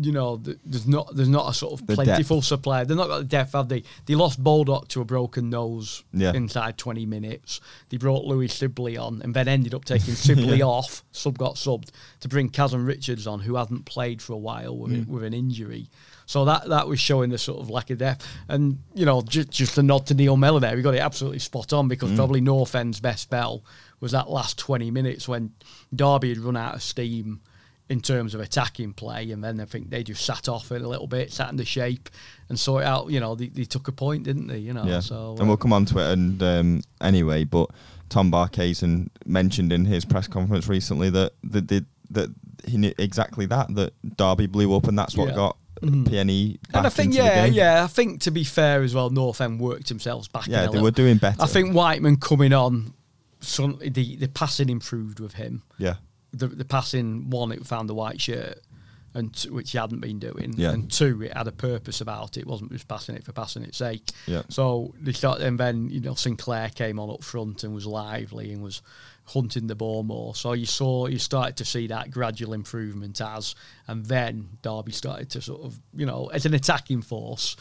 You 0.01 0.13
know, 0.13 0.37
th- 0.37 0.59
there's 0.65 0.87
not 0.87 1.17
there's 1.17 1.31
not 1.31 1.51
a 1.51 1.55
sort 1.55 1.73
of 1.81 1.85
The 1.87 1.95
plentiful 1.95 2.41
supply. 2.43 2.85
They're 2.85 2.97
not 2.97 3.09
got 3.09 3.19
the 3.19 3.25
depth, 3.25 3.55
have 3.55 3.69
they? 3.69 3.83
They 4.07 4.15
lost 4.15 4.41
Baldock 4.45 4.87
to 4.89 5.01
a 5.01 5.05
broken 5.05 5.51
nose 5.51 6.05
Yeah. 6.13 6.35
inside 6.35 6.79
20 6.79 7.05
minutes. 7.07 7.61
They 7.89 7.97
brought 7.97 8.25
Louie 8.25 8.47
Sibley 8.47 8.97
on 8.97 9.23
and 9.23 9.35
then 9.35 9.49
ended 9.49 9.75
up 9.75 9.85
taking 9.87 10.15
Sibley 10.15 10.63
off, 10.77 11.03
sub 11.11 11.37
got 11.39 11.55
subbed, 11.57 11.89
to 12.21 12.29
bring 12.29 12.49
Kazim-Richards 12.51 13.27
on, 13.27 13.41
who 13.41 13.57
hadn't 13.57 13.87
played 13.87 14.23
for 14.23 14.35
a 14.35 14.39
while 14.39 14.77
with, 14.77 14.93
Mm. 14.93 15.09
with 15.09 15.25
an 15.25 15.35
injury. 15.35 15.89
So 16.29 16.45
that 16.45 16.69
that 16.69 16.87
was 16.87 17.01
showing 17.01 17.31
the 17.31 17.39
sort 17.39 17.59
of 17.59 17.71
lack 17.71 17.89
of 17.89 17.97
depth. 17.97 18.27
And, 18.49 18.81
you 18.95 19.07
know, 19.07 19.23
just, 19.23 19.49
just 19.51 19.79
a 19.79 19.83
nod 19.83 20.07
to 20.09 20.15
Neil 20.15 20.37
Mellor 20.37 20.61
there. 20.61 20.77
We 20.77 20.83
got 20.83 20.95
it 20.95 20.99
absolutely 21.01 21.39
spot 21.39 21.73
on 21.73 21.87
Mm. 21.87 21.89
because 21.89 22.13
probably 22.15 22.43
North 22.43 22.75
End's 22.75 23.01
best 23.01 23.23
spell 23.23 23.65
was 24.01 24.13
that 24.13 24.29
last 24.29 24.59
20 24.59 24.91
minutes 24.91 25.27
when 25.27 25.53
Derby 25.95 26.29
had 26.29 26.39
run 26.39 26.55
out 26.55 26.75
of 26.75 26.83
steam 26.83 27.41
in 27.89 28.03
terms 28.03 28.35
of 28.35 28.43
attacking 28.43 28.93
play, 28.93 29.31
and 29.31 29.43
then 29.43 29.59
I 29.59 29.65
think 29.65 29.89
they 29.89 30.03
just 30.03 30.23
sat 30.23 30.51
off 30.51 30.71
it 30.71 30.83
a 30.83 30.87
little 30.89 31.07
bit, 31.07 31.33
sat 31.33 31.49
in 31.49 31.57
the 31.57 31.65
shape, 31.65 32.11
and 32.51 32.61
saw 32.61 32.81
it 32.81 32.85
out. 32.85 33.09
You 33.11 33.21
know, 33.21 33.35
they, 33.35 33.47
they 33.49 33.65
took 33.65 33.89
a 33.89 33.93
point, 33.93 34.25
didn't 34.25 34.49
they? 34.49 34.59
You 34.59 34.75
know, 34.75 34.85
Yeah, 34.85 35.01
so 35.01 35.31
and 35.39 35.49
we'll 35.49 35.55
uh, 35.55 35.57
come 35.57 35.73
on 35.73 35.87
to 35.87 35.99
it. 35.99 36.13
And 36.13 36.43
um, 36.43 36.83
anyway, 37.01 37.45
but 37.45 37.71
Tom 38.11 38.31
Barkhuizen 38.31 39.09
mentioned 39.25 39.73
in 39.73 39.87
his 39.87 40.05
press 40.05 40.29
conference 40.29 40.69
recently 40.69 41.09
that 41.09 41.33
that 41.45 41.69
that, 41.69 41.87
that 42.11 42.29
he 42.67 42.77
knew 42.77 42.93
exactly 42.99 43.47
that 43.47 43.75
that 43.77 43.95
Derby 44.19 44.47
blew 44.47 44.77
up, 44.77 44.87
and 44.89 44.99
that's 44.99 45.17
what 45.17 45.29
Yeah. 45.31 45.37
got 45.37 45.57
Mm. 45.83 46.05
PNE 46.07 46.59
and 46.75 46.87
I 46.87 46.91
think 46.91 47.15
yeah, 47.15 47.45
yeah. 47.45 47.85
I 47.85 47.87
think 47.87 48.23
to 48.23 48.31
be 48.31 48.45
fair 48.45 48.83
as 48.83 48.95
well, 48.95 49.11
North 49.11 49.41
End 49.41 49.61
worked 49.61 49.89
themselves 49.89 50.29
back. 50.29 50.47
yeah, 50.47 50.63
they 50.63 50.67
little. 50.69 50.83
were 50.83 50.91
doing 50.91 51.19
better. 51.19 51.41
I 51.43 51.47
think 51.47 51.75
Whiteman 51.75 52.17
coming 52.17 52.53
on, 52.53 52.93
suddenly 53.41 53.89
the 53.89 54.17
the 54.17 54.29
passing 54.29 54.69
improved 54.69 55.21
with 55.21 55.35
him. 55.35 55.63
yeah, 55.79 55.95
The 56.33 56.49
the 56.49 56.65
passing 56.65 57.31
one, 57.31 57.53
it 57.53 57.65
found 57.67 57.89
the 57.89 57.95
white 57.95 58.21
shirt, 58.21 58.61
and 59.15 59.35
t- 59.35 59.51
which 59.51 59.73
he 59.73 59.79
hadn't 59.79 60.01
been 60.01 60.19
doing. 60.19 60.55
Yeah. 60.57 60.73
And 60.73 60.91
two, 60.91 61.23
it 61.23 61.37
had 61.37 61.47
a 61.47 61.53
purpose 61.53 62.01
about 62.01 62.37
it. 62.37 62.41
It 62.41 62.47
wasn't 62.47 62.73
just 62.73 62.89
passing 62.89 63.15
it 63.17 63.25
for 63.25 63.33
passing 63.33 63.63
its 63.63 63.79
sake. 63.79 64.11
yeah. 64.27 64.43
So 64.49 64.95
they 65.01 65.13
started, 65.13 65.47
and 65.47 65.59
then 65.59 65.89
you 65.91 66.01
know 66.01 66.15
Sinclair 66.15 66.71
came 66.71 66.99
on 66.99 67.11
up 67.11 67.23
front 67.23 67.65
and 67.65 67.75
was 67.75 67.87
lively 67.87 68.53
and 68.53 68.63
was 68.63 68.83
hunting 69.29 69.67
the 69.67 69.75
ball 69.75 70.03
more. 70.03 70.35
So 70.35 70.53
you 70.53 70.67
saw 70.67 71.07
you 71.07 71.19
started 71.19 71.57
to 71.59 71.65
see 71.65 71.87
that 71.89 72.11
gradual 72.11 72.55
improvement 72.55 73.21
as, 73.21 73.55
and 73.87 74.05
then 74.07 74.49
Derby 74.63 74.93
started 74.93 75.31
to 75.31 75.41
sort 75.41 75.63
of 75.63 75.79
you 75.95 76.07
know 76.07 76.31
as 76.33 76.47
an 76.47 76.55
attacking 76.55 77.03
force 77.03 77.57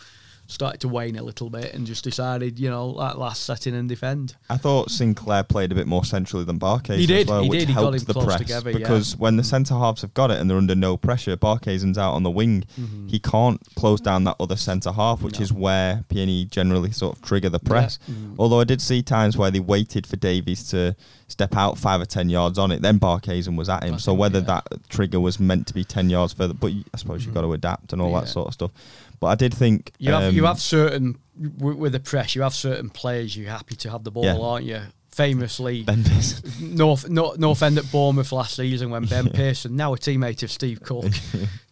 started 0.50 0.80
to 0.82 0.88
wane 0.88 1.18
a 1.18 1.24
little 1.24 1.50
bit 1.50 1.74
and 1.74 1.86
just 1.86 2.04
decided 2.06 2.58
you 2.58 2.70
know 2.70 2.94
that 2.98 3.18
last 3.20 3.44
set 3.44 3.68
in 3.68 3.74
and 3.76 3.88
defend. 3.90 4.36
I 4.50 4.58
thought 4.58 4.90
Sinclair 4.90 5.44
played 5.44 5.72
a 5.72 5.76
bit 5.76 5.88
more 5.88 6.06
centrally 6.06 6.46
than 6.46 6.58
Barkhuizen 6.58 6.98
He 6.98 7.06
did, 7.06 7.28
well, 7.28 7.44
he 7.44 7.50
which 7.50 7.60
did, 7.60 7.68
he 7.70 7.76
got 7.76 7.94
helped 7.94 8.08
the 8.08 8.14
press 8.14 8.38
together, 8.40 8.72
yeah. 8.72 8.78
because 8.78 9.18
when 9.18 9.36
the 9.36 9.44
centre 9.44 9.74
halves 9.76 10.02
have 10.02 10.14
got 10.14 10.32
it 10.32 10.40
and 10.40 10.50
they're 10.50 10.58
under 10.58 10.74
no 10.76 10.96
pressure, 10.98 11.36
Barkhuizen's 11.36 11.98
out 11.98 12.14
on 12.14 12.24
the 12.24 12.32
wing. 12.32 12.64
He 13.08 13.20
can't 13.20 13.62
close 13.76 14.00
down 14.02 14.24
that 14.26 14.36
other 14.40 14.56
centre 14.56 14.92
half, 14.92 15.22
which 15.22 15.36
Mm-hmm. 15.36 15.42
No. 15.42 15.44
is 15.44 15.54
where 15.54 16.04
PNE 16.10 16.50
generally 16.50 16.92
sort 16.92 17.16
of 17.18 17.22
trigger 17.22 17.50
the 17.50 17.60
press. 17.60 18.00
Mm. 18.10 18.36
Although 18.40 18.60
I 18.60 18.64
did 18.64 18.82
see 18.82 19.04
times 19.04 19.38
where 19.38 19.52
they 19.52 19.60
waited 19.60 20.08
for 20.08 20.16
Davies 20.16 20.68
to 20.70 20.96
step 21.28 21.56
out 21.56 21.78
five 21.78 22.00
or 22.02 22.06
ten 22.06 22.30
yards 22.30 22.58
on 22.58 22.72
it, 22.72 22.82
then 22.82 23.00
Barkhuizen 23.00 23.58
was 23.58 23.68
at 23.70 23.84
him. 23.84 23.96
I 23.96 23.98
so 23.98 24.12
think, 24.12 24.20
whether 24.22 24.40
yeah. 24.40 24.46
Mm-hmm. 24.46 24.74
that 24.76 24.90
trigger 24.90 25.20
was 25.20 25.40
meant 25.40 25.68
to 25.68 25.74
be 25.74 25.84
ten 25.84 26.10
yards 26.10 26.34
further, 26.34 26.54
but 26.54 26.72
I 26.72 26.98
suppose 26.98 27.26
you've 27.26 27.34
got 27.36 27.42
to 27.42 27.54
adapt 27.54 27.92
and 27.94 28.02
all 28.02 28.12
Yeah. 28.12 28.22
that 28.22 28.28
sort 28.28 28.48
of 28.48 28.54
stuff. 28.54 28.72
But 29.20 29.28
I 29.28 29.36
did 29.36 29.54
think 29.54 29.92
You 30.00 30.12
have 30.14 30.34
you 30.34 30.44
um, 30.44 30.48
have 30.48 30.60
certain 30.62 31.18
with, 31.58 31.78
with 31.78 31.92
the 31.94 32.00
press. 32.00 32.36
You 32.36 32.44
have 32.44 32.54
certain 32.54 32.90
players 32.90 33.36
you're 33.36 33.50
happy 33.50 33.76
to 33.78 33.90
have 33.92 34.04
the 34.04 34.12
ball, 34.12 34.26
Yeah. 34.26 34.38
aren't 34.40 34.66
you? 34.66 34.82
Famously, 35.18 35.82
Ben 35.82 36.04
Pearson. 36.04 36.76
North 36.76 37.10
North, 37.10 37.40
North 37.40 37.64
End 37.64 37.80
at 37.80 37.92
Bournemouth 37.92 38.32
last 38.32 38.56
season 38.56 38.92
when 38.92 39.06
Ben 39.06 39.30
Pearson, 39.34 39.76
now 39.76 39.96
a 39.96 39.98
teammate 39.98 40.44
of 40.44 40.52
Steve 40.52 40.80
Cook, 40.84 41.12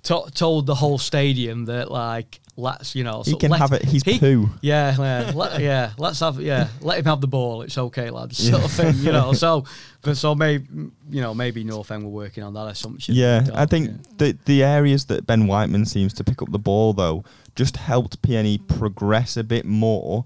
to, 0.02 0.24
told 0.34 0.66
the 0.66 0.74
whole 0.74 0.98
stadium 0.98 1.66
that 1.66 1.92
like 1.92 2.40
let's 2.58 2.96
you 2.96 3.04
know 3.04 3.22
He 3.24 3.32
so 3.32 3.38
can 3.38 3.52
let- 3.52 3.62
have 3.62 3.72
it. 3.74 3.84
He's 3.84 4.02
he- 4.02 4.18
poo. 4.18 4.50
Yeah, 4.62 4.96
yeah, 4.98 5.32
let, 5.36 5.62
yeah. 5.62 5.92
Let's 6.00 6.22
have 6.22 6.40
yeah. 6.40 6.70
Let 6.82 6.98
him 6.98 7.06
have 7.06 7.22
the 7.22 7.28
ball. 7.28 7.62
It's 7.62 7.78
okay, 7.78 8.10
lads. 8.10 8.38
Sort 8.38 8.64
of 8.64 8.72
thing, 8.72 8.96
you 8.98 9.12
know. 9.12 9.34
So, 9.34 9.66
but 10.02 10.18
so 10.18 10.34
maybe 10.34 10.66
you 11.12 11.22
know 11.22 11.36
maybe 11.36 11.64
North 11.64 11.92
End 11.92 12.04
were 12.04 12.10
working 12.10 12.44
on 12.44 12.56
that 12.56 12.66
assumption. 12.66 13.14
Yeah, 13.14 13.46
I 13.54 13.64
uh, 13.64 13.66
think 13.68 13.90
yeah. 13.90 13.98
the 14.18 14.38
the 14.46 14.64
areas 14.64 15.06
that 15.06 15.28
Ben 15.28 15.46
Whiteman 15.46 15.86
seems 15.86 16.14
to 16.14 16.24
pick 16.24 16.42
up 16.42 16.52
the 16.52 16.58
ball 16.58 16.94
though 16.94 17.24
just 17.56 17.78
helped 17.78 18.22
PNE 18.22 18.68
progress 18.68 19.38
a 19.38 19.44
bit 19.44 19.66
more. 19.66 20.26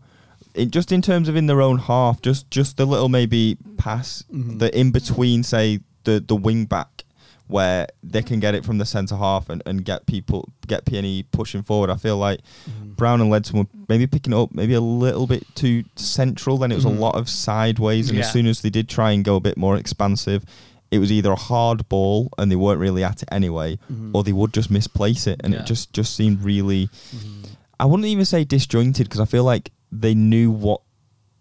It, 0.53 0.71
just 0.71 0.91
in 0.91 1.01
terms 1.01 1.29
of 1.29 1.35
in 1.35 1.45
their 1.47 1.61
own 1.61 1.77
half, 1.77 2.21
just 2.21 2.49
just 2.51 2.77
the 2.77 2.85
little 2.85 3.09
maybe 3.09 3.57
pass, 3.77 4.23
Mhm. 4.33 4.59
the 4.59 4.77
in 4.77 4.91
between, 4.91 5.43
say 5.43 5.79
the 6.05 6.23
the 6.25 6.35
wing 6.35 6.65
back, 6.65 7.03
where 7.47 7.87
they 8.03 8.21
can 8.21 8.39
get 8.39 8.55
it 8.55 8.65
from 8.65 8.77
the 8.77 8.85
centre 8.85 9.15
half 9.15 9.49
and, 9.49 9.61
and 9.65 9.85
get 9.85 10.05
people 10.05 10.49
get 10.67 10.85
PNE 10.85 11.25
pushing 11.31 11.61
forward. 11.63 11.89
I 11.89 11.95
feel 11.97 12.17
like 12.17 12.39
Mhm. 12.67 12.95
Browne 12.95 13.21
and 13.21 13.31
Ledson 13.31 13.53
were 13.59 13.67
maybe 13.87 14.07
picking 14.07 14.33
it 14.33 14.37
up 14.37 14.53
maybe 14.53 14.73
a 14.73 14.81
little 14.81 15.27
bit 15.27 15.43
too 15.55 15.83
central. 15.95 16.57
Then 16.57 16.71
it 16.71 16.75
was 16.75 16.85
Mhm. 16.85 16.97
a 16.97 16.99
lot 16.99 17.15
of 17.15 17.29
sideways, 17.29 18.09
and 18.09 18.17
Yeah. 18.17 18.25
as 18.25 18.31
soon 18.31 18.45
as 18.47 18.61
they 18.61 18.69
did 18.69 18.87
try 18.89 19.11
and 19.11 19.23
go 19.23 19.35
a 19.35 19.39
bit 19.39 19.57
more 19.57 19.77
expansive, 19.77 20.43
it 20.91 20.97
was 20.99 21.11
either 21.11 21.31
a 21.31 21.35
hard 21.35 21.87
ball 21.89 22.29
and 22.39 22.51
they 22.51 22.55
weren't 22.55 22.79
really 22.79 23.03
at 23.03 23.21
it 23.21 23.29
anyway, 23.31 23.77
Mhm. 23.91 24.11
or 24.13 24.23
they 24.23 24.33
would 24.33 24.53
just 24.53 24.71
misplace 24.71 25.27
it, 25.27 25.39
and 25.43 25.53
Yeah. 25.53 25.59
it 25.61 25.65
just 25.67 25.93
just 25.93 26.15
seemed 26.15 26.43
really. 26.43 26.89
Mhm. 27.15 27.45
I 27.79 27.85
wouldn't 27.85 28.07
even 28.07 28.25
say 28.25 28.43
disjointed 28.43 29.05
because 29.07 29.21
I 29.21 29.25
feel 29.25 29.43
like 29.43 29.71
they 29.91 30.13
knew 30.13 30.51
what 30.51 30.81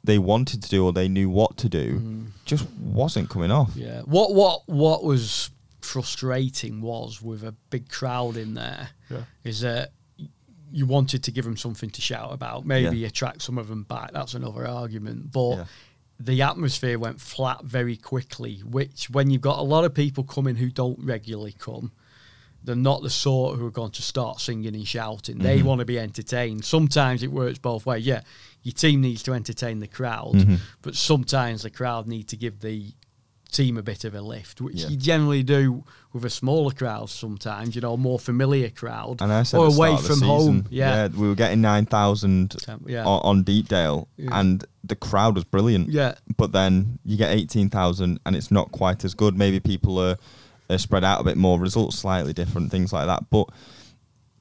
they 0.04 0.18
wanted 0.18 0.62
to 0.62 0.68
do 0.70 0.84
or 0.84 0.92
they 0.92 1.08
knew 1.08 1.28
what 1.28 1.56
to 1.58 1.68
do, 1.68 1.98
Mhm. 2.00 2.26
just 2.44 2.66
wasn't 2.80 3.28
coming 3.28 3.50
off. 3.50 3.72
Yeah. 3.76 4.02
What 4.02 4.34
what 4.34 4.62
what 4.68 5.04
was 5.04 5.50
frustrating 5.80 6.80
was 6.80 7.20
with 7.22 7.42
a 7.42 7.52
big 7.70 7.88
crowd 7.88 8.36
in 8.36 8.54
there 8.54 8.90
is 9.10 9.16
Yeah. 9.16 9.24
is 9.44 9.60
that 9.60 9.92
you 10.70 10.84
wanted 10.86 11.22
to 11.24 11.30
give 11.32 11.44
them 11.44 11.56
something 11.56 11.88
to 11.90 12.00
shout 12.02 12.32
about, 12.32 12.66
maybe 12.66 12.98
Yeah. 12.98 13.08
attract 13.08 13.40
some 13.42 13.56
of 13.58 13.68
them 13.68 13.84
back. 13.84 14.12
That's 14.12 14.34
another 14.34 14.66
argument, 14.66 15.32
but. 15.32 15.56
Yeah. 15.56 15.64
The 16.20 16.42
atmosphere 16.42 16.98
went 16.98 17.20
flat 17.20 17.62
very 17.64 17.96
quickly, 17.96 18.58
which, 18.64 19.08
when 19.08 19.30
you've 19.30 19.40
got 19.40 19.60
a 19.60 19.62
lot 19.62 19.84
of 19.84 19.94
people 19.94 20.24
coming 20.24 20.56
who 20.56 20.68
don't 20.68 20.98
regularly 20.98 21.52
come, 21.56 21.92
they're 22.64 22.74
not 22.76 23.02
the 23.02 23.10
sort 23.10 23.58
who 23.58 23.66
are 23.66 23.70
going 23.70 23.92
to 23.92 24.02
start 24.02 24.40
singing 24.40 24.74
and 24.74 24.86
shouting. 24.86 25.38
They 25.38 25.60
Mhm. 25.60 25.64
want 25.64 25.78
to 25.80 25.84
be 25.84 25.98
entertained. 25.98 26.64
Sometimes 26.64 27.22
it 27.22 27.32
works 27.32 27.58
both 27.58 27.86
ways. 27.86 28.04
Yeah, 28.06 28.22
your 28.62 28.72
team 28.72 29.00
needs 29.00 29.22
to 29.24 29.32
entertain 29.32 29.80
the 29.80 29.86
crowd, 29.86 30.34
Mhm. 30.34 30.58
but 30.82 30.94
sometimes 30.96 31.62
the 31.62 31.70
crowd 31.70 32.06
need 32.06 32.28
to 32.28 32.36
give 32.36 32.60
the 32.60 32.92
team 33.50 33.78
a 33.78 33.82
bit 33.82 34.04
of 34.04 34.14
a 34.14 34.20
lift, 34.20 34.60
which 34.60 34.82
Yeah. 34.82 34.88
you 34.88 34.96
generally 34.98 35.42
do 35.42 35.82
with 36.12 36.22
a 36.26 36.28
smaller 36.28 36.70
crowd 36.70 37.08
sometimes, 37.08 37.74
you 37.74 37.80
know, 37.80 37.94
a 37.94 37.96
more 37.96 38.18
familiar 38.18 38.68
crowd. 38.68 39.22
And 39.22 39.32
I 39.32 39.42
said 39.44 39.56
or 39.60 39.66
away 39.68 39.88
start 39.96 40.00
of 40.02 40.08
the 40.08 40.14
from 40.16 40.20
home. 40.28 40.66
Yeah. 40.68 41.06
we 41.08 41.26
were 41.28 41.34
getting 41.34 41.62
nine 41.62 41.86
thousand 41.86 42.56
Um, 42.68 42.84
yeah. 42.86 43.06
on, 43.06 43.20
on 43.24 43.42
Deepdale, 43.44 44.06
Yeah. 44.18 44.38
and 44.38 44.64
the 44.84 44.96
crowd 44.96 45.34
was 45.34 45.44
brilliant. 45.44 45.88
Yeah. 45.90 46.16
but 46.36 46.52
then 46.52 46.98
you 47.06 47.16
get 47.16 47.32
18,000 47.32 48.20
and 48.26 48.36
it's 48.36 48.50
not 48.50 48.70
quite 48.70 49.02
as 49.04 49.14
good. 49.14 49.34
Maybe 49.38 49.60
people 49.60 49.98
are, 49.98 50.18
are 50.70 50.78
spread 50.78 51.04
out 51.04 51.20
a 51.20 51.24
bit 51.24 51.36
more, 51.36 51.58
results 51.58 51.98
slightly 51.98 52.32
different, 52.32 52.70
things 52.70 52.92
like 52.92 53.06
that. 53.06 53.24
But 53.30 53.48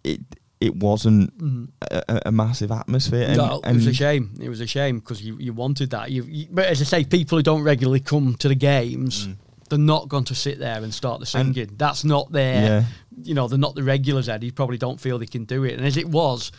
it 0.03 0.22
it 0.60 0.75
wasn't 0.75 1.38
Mhm. 1.38 1.67
a, 1.91 2.22
a- 2.25 2.31
massive 2.31 2.72
atmosphere. 2.72 3.25
And, 3.27 3.38
no, 3.38 3.57
it 3.57 3.62
and 3.65 3.75
was 3.77 3.86
a 3.86 3.93
shame. 3.93 4.31
It 4.41 4.50
was 4.50 4.60
a 4.60 4.65
shame 4.65 4.98
because 5.00 5.22
you, 5.22 5.38
you 5.39 5.53
wanted 5.53 5.91
that. 5.91 6.10
You, 6.10 6.24
you, 6.24 6.48
but 6.50 6.65
as 6.65 6.81
I 6.81 6.86
say, 6.86 7.03
people 7.03 7.38
who 7.38 7.43
don't 7.43 7.62
regularly 7.62 8.00
come 8.00 8.34
to 8.39 8.48
the 8.48 8.55
games, 8.55 9.27
Mm. 9.27 9.36
they're 9.69 9.77
not 9.77 10.10
going 10.10 10.24
to 10.24 10.34
sit 10.36 10.57
there 10.57 10.81
and 10.84 10.91
start 10.91 11.19
the 11.19 11.38
And- 11.38 11.53
singing. 11.53 11.75
That's 11.77 12.03
not 12.03 12.31
their, 12.31 12.63
Yeah. 12.63 12.84
you 13.22 13.36
know, 13.36 13.48
they're 13.48 13.60
not 13.60 13.75
the 13.75 13.84
regulars. 13.84 14.29
Ed, 14.29 14.43
you 14.43 14.51
probably 14.51 14.79
don't 14.79 15.00
feel 15.00 15.19
they 15.19 15.27
can 15.27 15.46
do 15.46 15.63
it. 15.63 15.75
And 15.77 15.86
as 15.86 15.96
it 15.96 16.10
was, 16.10 16.51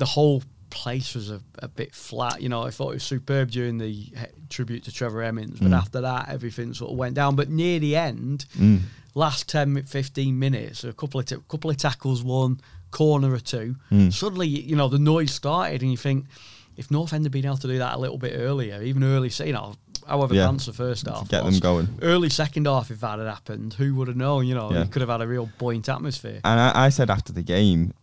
the 0.00 0.06
whole 0.06 0.42
place 0.74 1.14
was 1.14 1.30
a, 1.30 1.40
a 1.60 1.68
bit 1.68 1.94
flat. 1.94 2.42
You 2.42 2.48
know, 2.48 2.62
I 2.62 2.70
thought 2.70 2.90
it 2.90 2.94
was 2.94 3.02
superb 3.04 3.50
during 3.50 3.78
the 3.78 4.08
tribute 4.50 4.84
to 4.84 4.92
Trevor 4.92 5.22
Hemmings, 5.22 5.58
but 5.60 5.70
Mm. 5.70 5.76
after 5.76 6.00
that, 6.02 6.28
everything 6.28 6.74
sort 6.74 6.90
of 6.90 6.98
went 6.98 7.14
down. 7.14 7.36
But 7.36 7.48
near 7.48 7.78
the 7.78 7.94
end, 7.96 8.44
Mm. 8.58 8.80
last 9.14 9.48
10, 9.48 9.84
15 9.84 10.38
minutes, 10.38 10.82
a 10.84 10.92
couple 10.92 11.20
of 11.20 11.26
t- 11.26 11.36
couple 11.48 11.70
of 11.70 11.76
tackles, 11.76 12.22
one 12.22 12.60
corner 12.90 13.32
or 13.32 13.38
two. 13.40 13.76
Mm. 13.92 14.12
Suddenly, 14.12 14.48
you 14.48 14.76
know, 14.76 14.88
the 14.88 14.98
noise 14.98 15.32
started, 15.32 15.82
and 15.82 15.90
you 15.90 15.96
think 15.96 16.26
if 16.76 16.90
North 16.90 17.12
End 17.12 17.24
had 17.24 17.30
been 17.32 17.46
able 17.46 17.56
to 17.58 17.68
do 17.68 17.78
that 17.78 17.94
a 17.94 17.98
little 17.98 18.18
bit 18.18 18.32
earlier, 18.36 18.82
even 18.82 19.04
early, 19.04 19.30
you 19.44 19.52
know, 19.52 19.74
however 20.08 20.34
Yeah. 20.34 20.50
the 20.50 20.72
first 20.72 21.06
half, 21.06 21.28
get 21.28 21.44
was, 21.44 21.60
them 21.60 21.60
going. 21.60 21.88
early 22.02 22.28
second 22.28 22.66
half, 22.66 22.90
if 22.90 23.00
that 23.00 23.18
had 23.20 23.28
happened, 23.28 23.74
who 23.74 23.94
would 23.94 24.08
have 24.08 24.16
known? 24.16 24.46
You 24.46 24.54
know, 24.56 24.72
Yeah. 24.72 24.82
you 24.82 24.88
could 24.88 25.00
have 25.00 25.08
had 25.08 25.20
a 25.22 25.26
real 25.28 25.48
buoyant 25.58 25.88
atmosphere. 25.88 26.40
And 26.44 26.60
I, 26.60 26.86
I 26.86 26.88
said 26.90 27.10
after 27.10 27.32
the 27.32 27.42
game, 27.42 27.94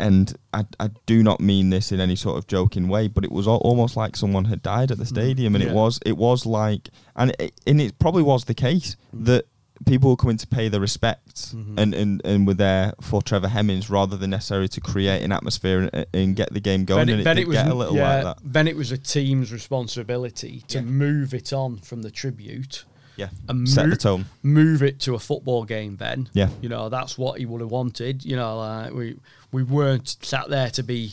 and 0.00 0.34
I, 0.52 0.64
I 0.78 0.90
do 1.06 1.22
not 1.22 1.40
mean 1.40 1.70
this 1.70 1.92
in 1.92 2.00
any 2.00 2.16
sort 2.16 2.38
of 2.38 2.46
joking 2.46 2.88
way, 2.88 3.06
but 3.08 3.24
it 3.24 3.32
was 3.32 3.46
al- 3.46 3.56
almost 3.58 3.96
like 3.96 4.16
someone 4.16 4.46
had 4.46 4.62
died 4.62 4.90
at 4.90 4.98
the 4.98 5.06
stadium, 5.06 5.54
and 5.54 5.62
Mm. 5.62 5.66
Yeah. 5.68 5.72
it 5.72 5.76
was 5.76 6.00
it 6.06 6.16
was 6.16 6.46
like, 6.46 6.88
and 7.16 7.34
it, 7.38 7.52
and 7.66 7.80
it 7.80 7.98
probably 7.98 8.22
was 8.22 8.44
the 8.46 8.54
case 8.54 8.96
Mm. 9.14 9.26
that 9.26 9.44
people 9.86 10.10
were 10.10 10.16
coming 10.16 10.36
to 10.36 10.46
pay 10.46 10.68
their 10.68 10.80
respects 10.80 11.54
Mhm. 11.56 11.80
and, 11.80 11.94
and, 11.94 12.20
and 12.22 12.46
were 12.46 12.52
there 12.52 12.92
for 13.00 13.22
Trevor 13.22 13.48
Hemmings 13.48 13.88
rather 13.88 14.14
than 14.14 14.28
necessarily 14.28 14.68
to 14.68 14.80
create 14.80 15.22
an 15.22 15.32
atmosphere 15.32 15.88
and, 15.90 16.06
and 16.12 16.36
get 16.36 16.52
the 16.52 16.60
game 16.60 16.84
going. 16.84 17.08
and 17.08 17.20
it 17.22 17.24
did 17.34 17.50
get 17.50 17.66
a 17.66 17.74
little 17.74 17.96
yeah, 17.96 18.14
like 18.16 18.24
that. 18.24 18.38
Then 18.44 18.68
it 18.68 18.76
was 18.76 18.92
a 18.92 18.98
team's 18.98 19.50
responsibility 19.94 20.64
to 20.68 20.78
Yeah. 20.78 20.84
move 20.84 21.32
it 21.34 21.52
on 21.54 21.78
from 21.78 22.02
the 22.02 22.10
tribute 22.10 22.84
Yeah, 23.20 23.28
and 23.48 23.68
set 23.68 23.88
the 23.90 23.96
tone. 23.96 24.24
move 24.42 24.82
it 24.82 25.00
to 25.00 25.14
a 25.14 25.18
football 25.18 25.64
game. 25.64 25.96
Then 25.96 26.28
Yeah, 26.32 26.48
you 26.62 26.68
know 26.68 26.88
that's 26.88 27.16
what 27.18 27.38
he 27.38 27.46
would 27.46 27.60
have 27.60 27.70
wanted. 27.70 28.24
You 28.24 28.36
know, 28.36 28.58
like 28.58 28.92
we 28.92 29.16
we 29.52 29.62
weren't 29.62 30.16
sat 30.22 30.48
there 30.48 30.70
to 30.70 30.82
be, 30.82 31.12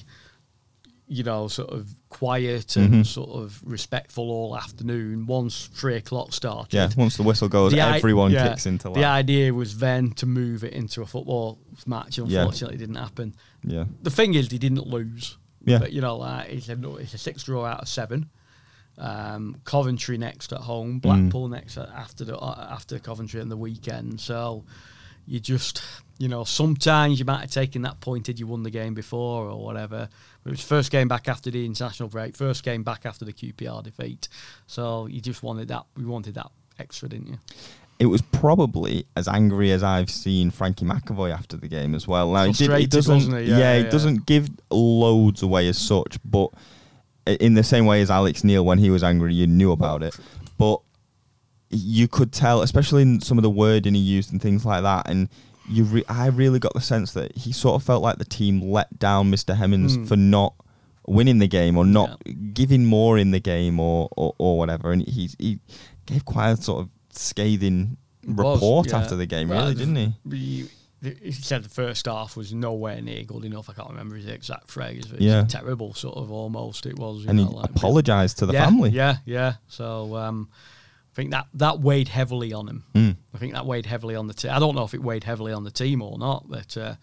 you 1.08 1.24
know, 1.24 1.48
sort 1.48 1.70
of 1.70 1.94
quiet 2.10 2.76
and 2.76 2.94
Mhm. 2.94 3.06
sort 3.06 3.30
of 3.30 3.62
respectful 3.64 4.30
all 4.30 4.58
afternoon. 4.58 5.26
Once 5.26 5.70
three 5.74 5.96
o'clock 5.96 6.34
started, 6.34 6.74
yeah. 6.76 6.90
Once 6.98 7.16
the 7.18 7.24
whistle 7.24 7.48
goes, 7.50 7.72
The 7.72 7.82
i- 7.82 7.96
everyone 7.98 8.32
yeah, 8.32 8.50
kicks 8.50 8.66
into 8.66 8.90
The 8.90 9.06
idea 9.06 9.54
was 9.54 9.78
then 9.78 10.12
to 10.14 10.26
move 10.26 10.64
it 10.64 10.74
into 10.74 11.02
a 11.02 11.06
football 11.06 11.60
match. 11.86 12.18
Yeah. 12.18 12.24
Unfortunately, 12.42 12.76
it 12.76 12.80
didn't 12.80 12.96
happen. 12.96 13.34
Yeah, 13.64 13.86
The 14.04 14.12
thing 14.12 14.34
is, 14.34 14.50
he 14.52 14.58
didn't 14.58 14.88
lose. 14.88 15.38
Yeah. 15.66 15.80
But 15.80 15.92
you 15.94 16.02
know, 16.02 16.18
like 16.18 16.50
it's 16.50 16.70
a 16.70 16.96
it's 16.98 17.14
a 17.14 17.18
six 17.18 17.44
draw 17.44 17.66
out 17.66 17.82
of 17.82 17.88
seven. 17.90 18.30
Um, 18.98 19.58
Coventry 19.64 20.18
next 20.18 20.52
at 20.54 20.60
Mm. 20.60 20.64
home, 20.64 21.00
Blackpool 21.00 21.48
next 21.50 21.78
at, 21.78 21.90
after 21.90 22.26
the 22.26 22.38
uh, 22.38 22.68
after 22.72 22.98
Coventry 23.00 23.40
on 23.42 23.50
the 23.50 23.58
weekend. 23.58 24.20
So 24.20 24.64
you 25.28 25.40
just 25.40 25.82
you 26.18 26.28
know 26.28 26.44
sometimes 26.44 27.20
you 27.20 27.26
might 27.26 27.42
have 27.42 27.52
taken 27.52 27.82
that 27.84 28.00
point 28.00 28.28
had 28.28 28.40
you 28.40 28.48
won 28.48 28.64
the 28.64 28.72
game 28.72 28.94
before 28.96 29.50
or 29.50 29.64
whatever. 29.64 30.10
But 30.44 30.50
it 30.50 30.54
was 30.54 30.64
first 30.64 30.90
game 30.92 31.08
back 31.08 31.28
after 31.28 31.52
the 31.52 31.66
international 31.66 32.10
break, 32.10 32.36
first 32.36 32.64
game 32.64 32.82
back 32.84 33.06
after 33.06 33.24
the 33.26 33.34
QPR 33.34 33.84
defeat. 33.84 34.30
So 34.66 35.06
you 35.06 35.22
just 35.22 35.44
wanted 35.44 35.68
that. 35.68 35.86
We 35.96 36.06
wanted 36.06 36.34
that 36.36 36.50
extra, 36.80 37.10
didn't 37.10 37.28
you? 37.28 37.38
it 38.00 38.06
was 38.06 38.22
probably 38.22 39.08
as 39.16 39.28
angry 39.28 39.72
as 39.72 39.82
I've 39.82 40.12
seen 40.12 40.52
Frankie 40.52 40.86
McAvoy 40.86 41.34
after 41.34 41.58
the 41.58 41.68
game 41.68 41.96
as 41.96 42.08
well. 42.08 42.32
Now, 42.32 42.44
he, 42.46 42.52
did, 42.54 42.72
he 42.80 42.86
doesn't, 42.86 43.32
yeah, 43.32 43.40
Yeah, 43.58 43.78
he 43.78 43.84
yeah. 43.86 43.90
doesn't 43.90 44.28
give 44.28 44.50
loads 44.70 45.42
away 45.42 45.68
as 45.68 45.80
such, 45.80 46.18
but 46.24 46.52
in 47.40 47.54
the 47.54 47.64
same 47.64 47.86
way 47.86 48.02
as 48.02 48.10
Alex 48.12 48.44
Neil, 48.44 48.66
when 48.66 48.78
he 48.80 48.90
was 48.90 49.04
angry, 49.04 49.34
you 49.34 49.48
knew 49.48 49.72
about 49.72 50.04
it. 50.04 50.18
But 50.58 50.82
you 51.70 52.08
could 52.08 52.32
tell, 52.32 52.62
especially 52.62 53.02
in 53.02 53.20
some 53.22 53.38
of 53.38 53.44
the 53.44 53.50
wording 53.50 53.94
he 53.94 54.00
used 54.00 54.32
and 54.32 54.42
things 54.42 54.66
like 54.66 54.84
that, 54.84 55.10
and 55.10 55.28
you, 55.70 55.84
re- 55.84 56.06
I 56.08 56.28
really 56.28 56.60
got 56.60 56.74
the 56.74 56.82
sense 56.82 57.12
that 57.14 57.36
he 57.36 57.52
sort 57.52 57.76
of 57.76 57.86
felt 57.86 58.02
like 58.02 58.18
the 58.18 58.26
team 58.26 58.62
let 58.72 58.98
down 59.00 59.32
Mr. 59.32 59.56
Hemmings 59.56 59.98
Mm. 59.98 60.08
for 60.08 60.16
not 60.16 60.54
winning 61.06 61.40
the 61.40 61.48
game 61.48 61.78
or 61.78 61.86
not 61.86 62.22
giving 62.54 62.86
more 62.86 63.18
in 63.18 63.32
the 63.32 63.40
game 63.40 63.80
or, 63.80 64.10
or, 64.16 64.34
or 64.38 64.58
whatever, 64.58 64.92
and 64.92 65.06
he 65.08 65.30
he 65.40 65.60
gave 66.06 66.24
quite 66.26 66.52
a 66.52 66.58
sort 66.58 66.82
of 66.84 66.90
scathing 67.12 67.98
Was, 68.26 68.56
report 68.62 68.88
yeah. 68.88 68.98
after 69.00 69.16
the 69.16 69.26
game, 69.26 69.52
really, 69.52 69.74
didn't 69.76 69.96
he? 69.98 70.68
He, 71.02 71.14
he 71.22 71.32
said 71.32 71.64
the 71.64 71.70
first 71.70 72.06
half 72.08 72.36
was 72.36 72.54
nowhere 72.54 73.02
near 73.02 73.24
good 73.24 73.46
enough. 73.46 73.70
I 73.70 73.74
can't 73.74 73.90
remember 73.90 74.16
his 74.16 74.26
exact 74.28 74.72
phrase. 74.72 75.06
But 75.08 75.22
Yeah. 75.22 75.46
Terrible, 75.46 75.94
sort 75.94 76.18
of 76.18 76.32
almost. 76.32 76.86
It 76.86 76.98
was. 76.98 77.24
You 77.24 77.30
And 77.30 77.40
he 77.40 77.46
like, 77.46 77.70
apologised 77.70 78.40
to 78.40 78.46
the 78.46 78.54
yeah, 78.54 78.66
family. 78.66 78.90
Yeah, 78.90 79.18
yeah. 79.26 79.54
So 79.68 80.16
um, 80.16 80.50
I 81.14 81.16
think 81.16 81.32
that 81.32 81.48
that 81.56 81.80
weighed 81.80 82.08
heavily 82.08 82.52
on 82.54 82.68
him. 82.68 82.84
Mm. 82.96 83.16
I 83.34 83.38
think 83.38 83.54
that 83.54 83.66
weighed 83.66 83.86
heavily 83.86 84.16
on 84.16 84.28
the 84.28 84.34
team. 84.34 84.52
I 84.52 84.60
don't 84.60 84.76
know 84.76 84.84
if 84.86 84.94
it 84.94 85.02
weighed 85.04 85.24
heavily 85.24 85.54
on 85.54 85.64
the 85.64 85.72
team 85.72 86.02
or 86.02 86.18
not, 86.18 86.46
but 86.50 86.76
uh, 86.78 86.96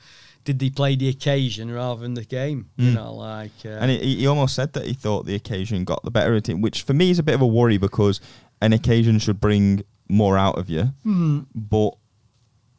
did 0.45 0.59
they 0.59 0.71
play 0.71 0.95
the 0.97 1.09
occasion 1.09 1.71
rather 1.71 2.01
than 2.03 2.15
the 2.15 2.25
game? 2.25 2.71
You 2.77 2.91
Mm. 2.91 2.95
know, 2.95 3.15
like. 3.15 3.53
Uh, 3.65 3.69
And 3.81 3.91
he, 3.91 4.17
he 4.17 4.27
almost 4.27 4.55
said 4.55 4.73
that 4.75 4.87
he 4.87 4.93
thought 4.95 5.25
the 5.27 5.35
occasion 5.35 5.85
got 5.85 6.03
the 6.05 6.11
better 6.11 6.35
of 6.35 6.45
him, 6.47 6.61
which 6.61 6.83
for 6.83 6.95
me 6.95 7.11
is 7.11 7.19
a 7.19 7.23
bit 7.23 7.35
of 7.35 7.41
a 7.43 7.47
worry 7.47 7.79
because 7.79 8.21
an 8.61 8.73
occasion 8.73 9.19
should 9.19 9.41
bring 9.41 9.83
more 10.09 10.37
out 10.39 10.59
of 10.59 10.69
you. 10.69 10.93
Mhm. 11.07 11.47
But, 11.55 11.95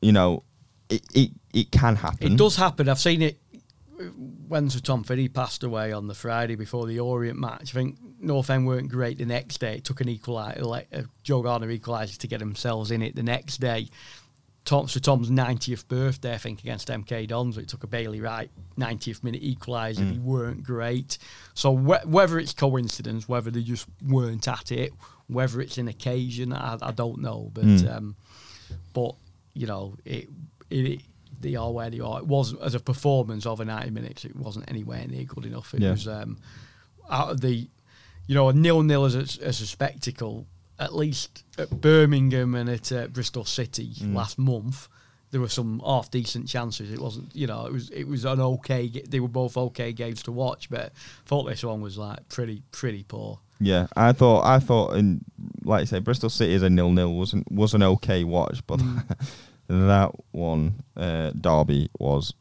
you 0.02 0.12
know, 0.12 0.44
it, 0.90 1.02
it, 1.14 1.32
it 1.54 1.72
can 1.72 1.96
happen. 1.96 2.34
It 2.34 2.38
does 2.38 2.56
happen. 2.56 2.90
I've 2.90 3.00
seen 3.00 3.22
it 3.22 3.40
when 4.48 4.70
Sir 4.70 4.80
Tom 4.80 5.04
Finney 5.04 5.28
passed 5.30 5.64
away 5.64 5.92
on 5.92 6.08
the 6.08 6.14
Friday 6.14 6.56
before 6.56 6.86
the 6.86 7.00
Orient 7.00 7.40
match. 7.40 7.74
I 7.74 7.80
think 7.80 7.98
North 8.20 8.50
End 8.50 8.68
weren't 8.68 8.90
great 8.90 9.18
the 9.18 9.26
next 9.26 9.60
day. 9.60 9.76
It 9.76 9.84
took 9.86 10.02
an 10.02 10.08
equaliser, 10.08 10.62
like 10.64 10.88
uh, 10.94 11.04
Joe 11.24 11.42
Garner 11.42 11.68
equaliser 11.68 12.18
to 12.18 12.28
get 12.28 12.40
themselves 12.40 12.92
in 12.92 13.02
it 13.02 13.16
the 13.16 13.24
next 13.24 13.58
day. 13.58 13.88
Tom, 14.66 14.88
Sir 14.88 15.00
Tom's 15.00 15.30
90th 15.30 15.88
birthday, 15.88 16.34
I 16.34 16.38
think, 16.40 16.60
against 16.62 16.88
MK 16.88 17.28
Dons. 17.28 17.58
It 17.58 17.68
took 17.68 17.84
a 17.84 17.88
Bailey 17.88 18.20
Wright 18.20 18.50
90th 18.80 19.24
minute 19.24 19.44
equaliser. 19.44 20.00
Mm. 20.00 20.14
They 20.14 20.18
weren't 20.20 20.64
great. 20.64 21.20
So 21.54 21.76
wh- 21.76 22.06
whether 22.08 22.40
it's 22.40 22.52
coincidence, 22.52 23.30
whether 23.30 23.52
they 23.52 23.62
just 23.62 23.86
weren't 24.06 24.48
at 24.48 24.72
it, 24.72 24.92
whether 25.28 25.62
it's 25.62 25.78
an 25.78 25.88
occasion, 25.88 26.52
I, 26.52 26.78
I 26.82 26.92
don't 26.92 27.22
know. 27.22 27.52
But 27.54 27.64
Mm. 27.66 27.96
um, 27.96 28.16
but 28.94 29.14
you 29.54 29.68
know, 29.68 29.96
it, 30.04 30.28
it, 30.86 31.02
they 31.42 31.56
are 31.56 31.72
where 31.72 31.90
they 31.90 32.00
are. 32.00 32.20
It 32.20 32.28
wasn't 32.28 32.62
as 32.62 32.76
a 32.76 32.80
performance 32.80 33.46
over 33.46 33.64
90 33.66 33.92
minutes. 33.92 34.26
It 34.26 34.36
wasn't 34.36 34.70
anywhere 34.70 35.06
near 35.08 35.24
good 35.26 35.46
enough. 35.46 35.74
It 35.74 35.82
Yeah. 35.82 35.92
was 35.92 36.08
um, 36.08 36.38
out 37.10 37.30
of 37.32 37.42
the, 37.42 37.68
you 38.28 38.36
know, 38.36 38.50
a 38.50 38.54
nil 38.54 38.82
nil 38.84 39.06
as 39.06 39.16
a, 39.16 39.44
as 39.46 39.62
a 39.62 39.68
spectacle. 39.68 40.48
At 40.78 40.94
least 40.94 41.44
at 41.58 41.70
Birmingham 41.70 42.54
and 42.56 42.70
at 42.70 42.92
uh, 42.92 43.08
Bristol 43.08 43.46
City 43.46 43.92
Mm. 44.02 44.14
last 44.14 44.38
month, 44.38 44.90
there 45.32 45.40
were 45.40 45.48
some 45.50 45.82
half 45.86 46.12
decent 46.12 46.48
chances. 46.50 46.92
It 46.92 47.00
wasn't, 47.00 47.34
you 47.36 47.48
know, 47.48 47.66
it 47.66 47.72
was 47.72 47.90
it 47.92 48.06
was 48.06 48.26
an 48.26 48.42
okay. 48.42 48.90
They 48.90 49.20
were 49.22 49.30
both 49.30 49.56
okay 49.56 49.94
games 49.94 50.22
to 50.24 50.34
watch, 50.34 50.70
but 50.70 50.88
I 50.88 51.28
thought 51.28 51.44
this 51.44 51.64
one 51.64 51.80
was 51.82 51.98
like 51.98 52.28
pretty 52.28 52.62
pretty 52.72 53.04
poor. 53.04 53.40
Yeah, 53.62 53.88
I 53.96 54.12
thought 54.12 54.44
I 54.44 54.60
thought, 54.60 54.96
in 54.98 55.24
like 55.64 55.82
I 55.82 55.86
say, 55.86 56.00
Bristol 56.00 56.30
City 56.30 56.54
as 56.56 56.62
a 56.64 56.70
nil 56.70 56.92
nil 56.92 57.14
wasn't 57.14 57.50
was 57.52 57.74
an 57.74 57.84
okay 57.84 58.26
watch, 58.26 58.60
but 58.68 58.80
Mm. 58.80 59.18
that 59.68 60.12
one 60.32 60.82
uh, 60.96 61.32
derby 61.40 61.90
was 62.00 62.34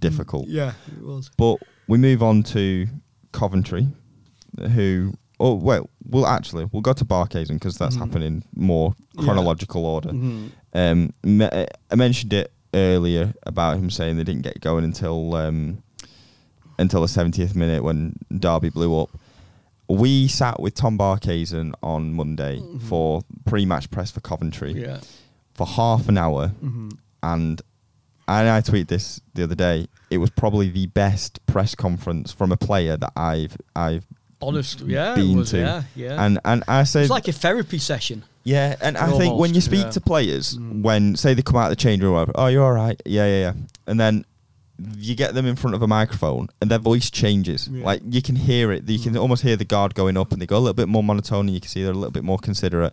difficult. 0.00 0.46
Yeah, 0.48 0.72
it 0.96 1.02
was. 1.04 1.30
But 1.36 1.58
we 1.88 1.98
move 1.98 2.22
on 2.22 2.42
to 2.44 2.86
Coventry, 3.32 3.88
who 4.74 5.14
oh 5.40 5.54
well, 5.54 5.90
we'll 6.08 6.26
actually 6.26 6.64
we'll 6.72 6.82
go 6.82 6.92
to 6.92 7.04
Barkhuizen 7.04 7.54
because 7.54 7.76
that's 7.76 7.96
Mhm. 7.96 8.00
happening 8.00 8.44
more 8.54 8.94
Yeah. 9.14 9.24
chronological 9.24 9.84
order. 9.84 10.10
Mhm. 10.10 10.50
Um, 10.72 11.10
me- 11.22 11.50
I 11.90 11.94
mentioned 11.96 12.32
it 12.32 12.52
earlier 12.72 13.34
about 13.44 13.78
him 13.78 13.90
saying 13.90 14.16
they 14.16 14.24
didn't 14.24 14.42
get 14.42 14.60
going 14.60 14.84
until 14.84 15.34
um, 15.34 15.82
until 16.78 17.00
the 17.02 17.06
70th 17.08 17.54
minute 17.54 17.84
when 17.84 18.16
Derby 18.36 18.68
blew 18.70 18.98
up. 18.98 19.10
We 19.88 20.26
sat 20.28 20.58
with 20.60 20.74
Tom 20.74 20.96
Barkhuizen 20.98 21.72
on 21.82 22.14
Monday 22.14 22.58
Mhm. 22.58 22.80
for 22.82 23.22
pre-match 23.44 23.90
press 23.90 24.10
for 24.10 24.20
Coventry 24.20 24.72
Yeah. 24.80 24.98
For 25.54 25.66
half 25.66 26.08
an 26.08 26.18
hour, 26.18 26.48
hmm 26.48 26.90
and 27.22 27.62
and 28.26 28.48
I 28.48 28.60
tweeted 28.60 28.88
this 28.88 29.20
the 29.34 29.44
other 29.44 29.54
day. 29.54 29.86
It 30.10 30.18
was 30.18 30.30
probably 30.30 30.68
the 30.70 30.86
best 30.86 31.44
press 31.46 31.74
conference 31.74 32.32
from 32.32 32.52
a 32.52 32.56
player 32.56 32.96
that 32.96 33.12
I've 33.16 33.56
I've 33.76 34.06
Honest, 34.42 34.80
yeah, 34.82 35.14
been 35.14 35.38
was, 35.38 35.50
to. 35.52 35.58
yeah, 35.58 35.82
yeah. 35.96 36.24
and 36.24 36.38
and 36.44 36.64
I 36.68 36.84
said 36.84 37.02
it's 37.02 37.10
like 37.10 37.28
a 37.28 37.32
therapy 37.32 37.78
session. 37.78 38.24
yeah, 38.44 38.76
and 38.82 38.96
I 38.98 39.16
think 39.16 39.38
when 39.38 39.54
you 39.54 39.60
speak 39.62 39.84
yeah. 39.84 39.90
to 39.90 40.00
players, 40.02 40.58
Mm. 40.58 40.82
when 40.82 41.16
say 41.16 41.32
they 41.34 41.40
come 41.42 41.56
out 41.56 41.64
of 41.64 41.70
the 41.70 41.76
change 41.76 42.02
room, 42.02 42.12
whatever, 42.12 42.32
oh, 42.34 42.48
you're 42.48 42.62
all 42.64 42.72
right, 42.72 43.00
yeah, 43.06 43.26
yeah, 43.26 43.40
yeah, 43.40 43.52
and 43.86 43.98
then 43.98 44.24
you 44.98 45.14
get 45.14 45.34
them 45.34 45.46
in 45.46 45.56
front 45.56 45.74
of 45.76 45.82
a 45.82 45.86
microphone, 45.86 46.48
and 46.60 46.70
their 46.70 46.78
voice 46.80 47.08
changes. 47.10 47.68
Yeah. 47.72 47.84
Like 47.86 48.02
you 48.04 48.20
can 48.20 48.36
hear 48.36 48.70
it, 48.72 48.86
you 48.88 48.98
can 48.98 49.14
Mm. 49.14 49.20
almost 49.20 49.42
hear 49.42 49.56
the 49.56 49.64
guard 49.64 49.94
going 49.94 50.16
up, 50.18 50.30
and 50.32 50.42
they 50.42 50.46
go 50.46 50.58
a 50.58 50.64
little 50.64 50.74
bit 50.74 50.88
more 50.88 51.02
monotone, 51.02 51.46
and 51.46 51.54
you 51.54 51.60
can 51.60 51.68
see 51.70 51.82
they're 51.82 51.92
a 51.92 51.94
little 51.94 52.10
bit 52.10 52.24
more 52.24 52.38
considerate. 52.38 52.92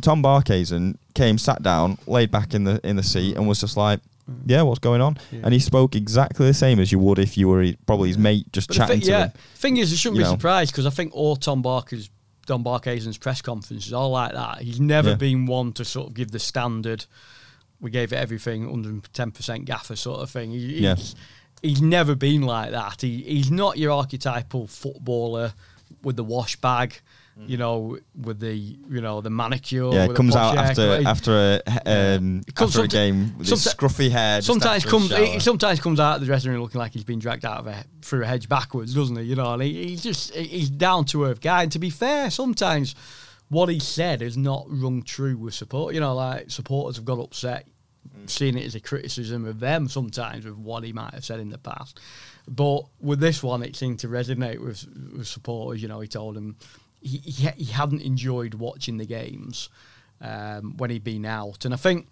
Tom 0.00 0.22
Barkhuizen 0.22 0.96
came, 1.14 1.38
sat 1.38 1.62
down, 1.62 1.98
laid 2.06 2.30
back 2.30 2.54
in 2.54 2.64
the 2.64 2.80
in 2.86 2.96
the 2.96 3.02
seat, 3.02 3.36
and 3.36 3.46
was 3.48 3.60
just 3.60 3.76
like, 3.76 4.00
"Yeah, 4.46 4.62
what's 4.62 4.78
going 4.78 5.00
on?" 5.00 5.18
Yeah. 5.32 5.40
And 5.44 5.52
he 5.52 5.58
spoke 5.60 5.94
exactly 5.96 6.46
the 6.46 6.54
same 6.54 6.78
as 6.80 6.90
you 6.92 6.98
would 6.98 7.18
if 7.18 7.36
you 7.36 7.48
were 7.48 7.72
probably 7.86 8.08
his 8.08 8.18
mate, 8.18 8.50
just 8.52 8.68
But 8.68 8.74
the 8.74 8.78
chatting 8.80 8.96
thing, 9.00 9.06
to 9.06 9.10
yeah, 9.10 9.24
him. 9.26 9.32
thing 9.56 9.76
is, 9.78 9.92
I 9.92 9.96
shouldn't 9.96 10.16
you 10.18 10.22
be 10.22 10.28
know. 10.28 10.32
surprised 10.36 10.72
because 10.72 10.86
I 10.86 10.90
think 10.90 11.14
all 11.14 11.36
Tom 11.36 11.62
Barker's, 11.62 12.08
Don 12.46 12.64
Barkhuizen's 12.64 13.18
press 13.18 13.42
conferences 13.42 13.92
are 13.92 14.08
like 14.08 14.32
that. 14.32 14.62
He's 14.62 14.80
never 14.80 15.10
Yeah. 15.10 15.16
been 15.16 15.46
one 15.46 15.72
to 15.74 15.84
sort 15.84 16.08
of 16.08 16.14
give 16.14 16.30
the 16.30 16.38
standard. 16.38 17.04
We 17.80 17.90
gave 17.90 18.12
it 18.12 18.16
everything, 18.16 18.66
110 18.70 19.30
percent 19.32 19.64
gaffer 19.64 19.96
sort 19.96 20.20
of 20.20 20.30
thing. 20.30 20.50
He, 20.50 20.80
he's, 20.86 21.14
he's 21.62 21.80
never 21.82 22.14
been 22.14 22.42
like 22.42 22.70
that. 22.72 23.00
He, 23.00 23.22
he's 23.22 23.50
not 23.50 23.78
your 23.78 23.92
archetypal 23.92 24.66
footballer 24.66 25.54
with 26.02 26.16
the 26.16 26.24
wash 26.24 26.56
bag. 26.56 27.00
You 27.46 27.56
know, 27.56 27.98
with 28.20 28.40
the 28.40 28.54
you 28.54 29.00
know 29.00 29.20
the 29.20 29.30
manicure. 29.30 29.92
Yeah, 29.92 30.06
it 30.06 30.14
comes 30.14 30.36
out 30.36 30.56
after 30.56 30.82
haircut. 30.82 31.06
after 31.06 31.60
a 31.66 32.16
um, 32.16 32.42
after 32.56 32.82
a 32.82 32.88
game 32.88 33.36
with 33.38 33.48
his 33.48 33.66
scruffy 33.66 34.10
hair. 34.10 34.42
sometimes 34.42 34.84
comes 34.84 35.14
he 35.14 35.40
sometimes 35.40 35.80
comes 35.80 36.00
out 36.00 36.16
of 36.16 36.20
the 36.20 36.26
dressing 36.26 36.50
room 36.50 36.60
looking 36.60 36.78
like 36.78 36.92
he's 36.92 37.04
been 37.04 37.18
dragged 37.18 37.44
out 37.44 37.58
of 37.58 37.66
a 37.66 37.84
through 38.02 38.22
a 38.22 38.26
hedge 38.26 38.48
backwards, 38.48 38.94
doesn't 38.94 39.16
he? 39.16 39.24
You 39.24 39.36
know, 39.36 39.54
and 39.54 39.62
he, 39.62 39.88
he's 39.88 40.02
just 40.02 40.34
he's 40.34 40.70
down 40.70 41.04
to 41.06 41.24
earth 41.24 41.40
guy. 41.40 41.62
And 41.62 41.72
to 41.72 41.78
be 41.78 41.90
fair, 41.90 42.30
sometimes 42.30 42.94
what 43.48 43.68
he 43.68 43.78
said 43.78 44.20
has 44.20 44.36
not 44.36 44.64
rung 44.68 45.02
true 45.02 45.36
with 45.36 45.54
support. 45.54 45.94
You 45.94 46.00
know, 46.00 46.14
like 46.14 46.50
supporters 46.50 46.96
have 46.96 47.04
got 47.04 47.18
upset, 47.18 47.66
seeing 48.26 48.56
it 48.56 48.64
as 48.64 48.74
a 48.74 48.80
criticism 48.80 49.44
of 49.44 49.60
them 49.60 49.88
sometimes 49.88 50.44
with 50.44 50.56
what 50.56 50.84
he 50.84 50.92
might 50.92 51.14
have 51.14 51.24
said 51.24 51.40
in 51.40 51.50
the 51.50 51.58
past. 51.58 52.00
But 52.48 52.82
with 53.00 53.20
this 53.20 53.42
one, 53.42 53.62
it 53.62 53.76
seemed 53.76 53.98
to 54.00 54.08
resonate 54.08 54.58
with, 54.58 54.86
with 55.16 55.26
supporters. 55.26 55.82
You 55.82 55.88
know, 55.88 56.00
he 56.00 56.08
told 56.08 56.36
them 56.36 56.56
he, 57.00 57.18
he, 57.18 57.48
he 57.56 57.64
hadn't 57.72 58.02
enjoyed 58.02 58.54
watching 58.54 58.98
the 58.98 59.06
games 59.06 59.68
um, 60.20 60.76
when 60.76 60.90
he'd 60.90 61.04
been 61.04 61.24
out, 61.24 61.64
and 61.64 61.74
I 61.74 61.76
think. 61.76 62.06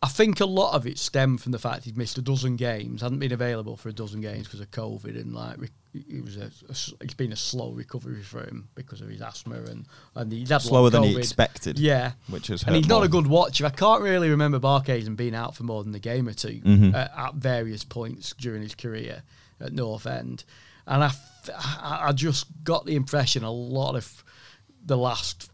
I 0.00 0.06
think 0.06 0.38
a 0.38 0.46
lot 0.46 0.74
of 0.74 0.86
it 0.86 0.96
stemmed 0.96 1.40
from 1.40 1.50
the 1.50 1.58
fact 1.58 1.82
he'd 1.84 1.96
missed 1.98 2.18
a 2.18 2.22
dozen 2.22 2.54
games, 2.54 3.02
hadn't 3.02 3.18
been 3.18 3.32
available 3.32 3.76
for 3.76 3.88
a 3.88 3.92
dozen 3.92 4.20
games 4.20 4.44
because 4.46 4.60
of 4.60 4.70
COVID, 4.70 5.20
and 5.20 5.34
like 5.34 5.56
it 5.92 6.24
was 6.24 6.36
a, 6.36 6.52
a 6.68 7.02
it's 7.04 7.14
been 7.14 7.32
a 7.32 7.36
slow 7.36 7.72
recovery 7.72 8.22
for 8.22 8.44
him 8.44 8.68
because 8.76 9.00
of 9.00 9.08
his 9.08 9.20
asthma 9.20 9.56
and 9.56 9.86
and 10.14 10.30
he's 10.30 10.50
had 10.50 10.62
Slower 10.62 10.88
than 10.90 11.02
he 11.02 11.16
expected. 11.16 11.80
Yeah, 11.80 12.12
Which 12.28 12.48
is 12.48 12.62
and 12.62 12.76
he's 12.76 12.86
not 12.86 12.98
more. 12.98 13.06
a 13.06 13.08
good 13.08 13.26
watcher. 13.26 13.66
I 13.66 13.70
can't 13.70 14.00
really 14.00 14.30
remember 14.30 14.60
Barkhuizen 14.60 15.16
being 15.16 15.34
out 15.34 15.56
for 15.56 15.64
more 15.64 15.82
than 15.82 15.92
a 15.96 15.98
game 15.98 16.28
or 16.28 16.32
2 16.32 16.60
Mhm. 16.64 16.94
uh, 16.94 17.08
at 17.16 17.34
various 17.34 17.82
points 17.82 18.34
during 18.38 18.62
his 18.62 18.76
career 18.76 19.24
at 19.60 19.72
North 19.72 20.06
End, 20.06 20.44
and 20.88 21.04
I, 21.04 21.06
f- 21.06 21.50
I 21.56 22.06
I 22.08 22.12
just 22.12 22.46
got 22.64 22.84
the 22.86 22.96
impression 22.96 23.44
a 23.44 23.50
lot 23.52 23.94
of 23.94 24.24
the 24.84 24.96
last 24.96 25.50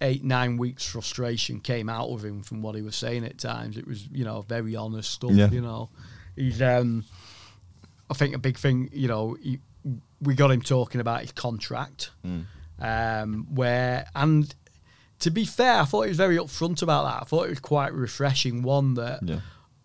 eight 0.00 0.22
nine 0.24 0.56
weeks 0.56 0.84
frustration 0.86 1.60
came 1.60 1.88
out 1.88 2.08
of 2.08 2.24
him 2.24 2.42
from 2.42 2.62
what 2.62 2.74
he 2.74 2.82
was 2.82 2.96
saying 2.96 3.24
at 3.24 3.38
times. 3.38 3.76
It 3.76 3.86
was 3.86 4.06
you 4.08 4.24
know 4.24 4.42
very 4.42 4.76
honest 4.76 5.10
stuff. 5.10 5.32
Yeah. 5.32 5.50
You 5.50 5.60
know, 5.60 5.90
he's 6.36 6.60
um, 6.62 7.04
I 8.10 8.14
think 8.14 8.34
a 8.34 8.38
big 8.38 8.56
thing. 8.58 8.88
You 8.92 9.08
know, 9.08 9.36
he, 9.42 9.58
we 10.20 10.34
got 10.34 10.50
him 10.50 10.62
talking 10.62 11.00
about 11.00 11.20
his 11.22 11.32
contract, 11.32 12.10
Mm. 12.24 12.44
um, 12.80 13.46
where 13.54 14.06
and 14.14 14.52
to 15.20 15.30
be 15.30 15.44
fair, 15.44 15.80
I 15.80 15.84
thought 15.84 16.02
he 16.02 16.08
was 16.10 16.16
very 16.16 16.36
upfront 16.36 16.82
about 16.82 17.02
that. 17.04 17.22
I 17.22 17.24
thought 17.24 17.46
it 17.46 17.50
was 17.50 17.60
quite 17.60 17.92
refreshing. 17.92 18.62
One 18.62 18.94
that 18.94 19.20
Yeah. 19.22 19.40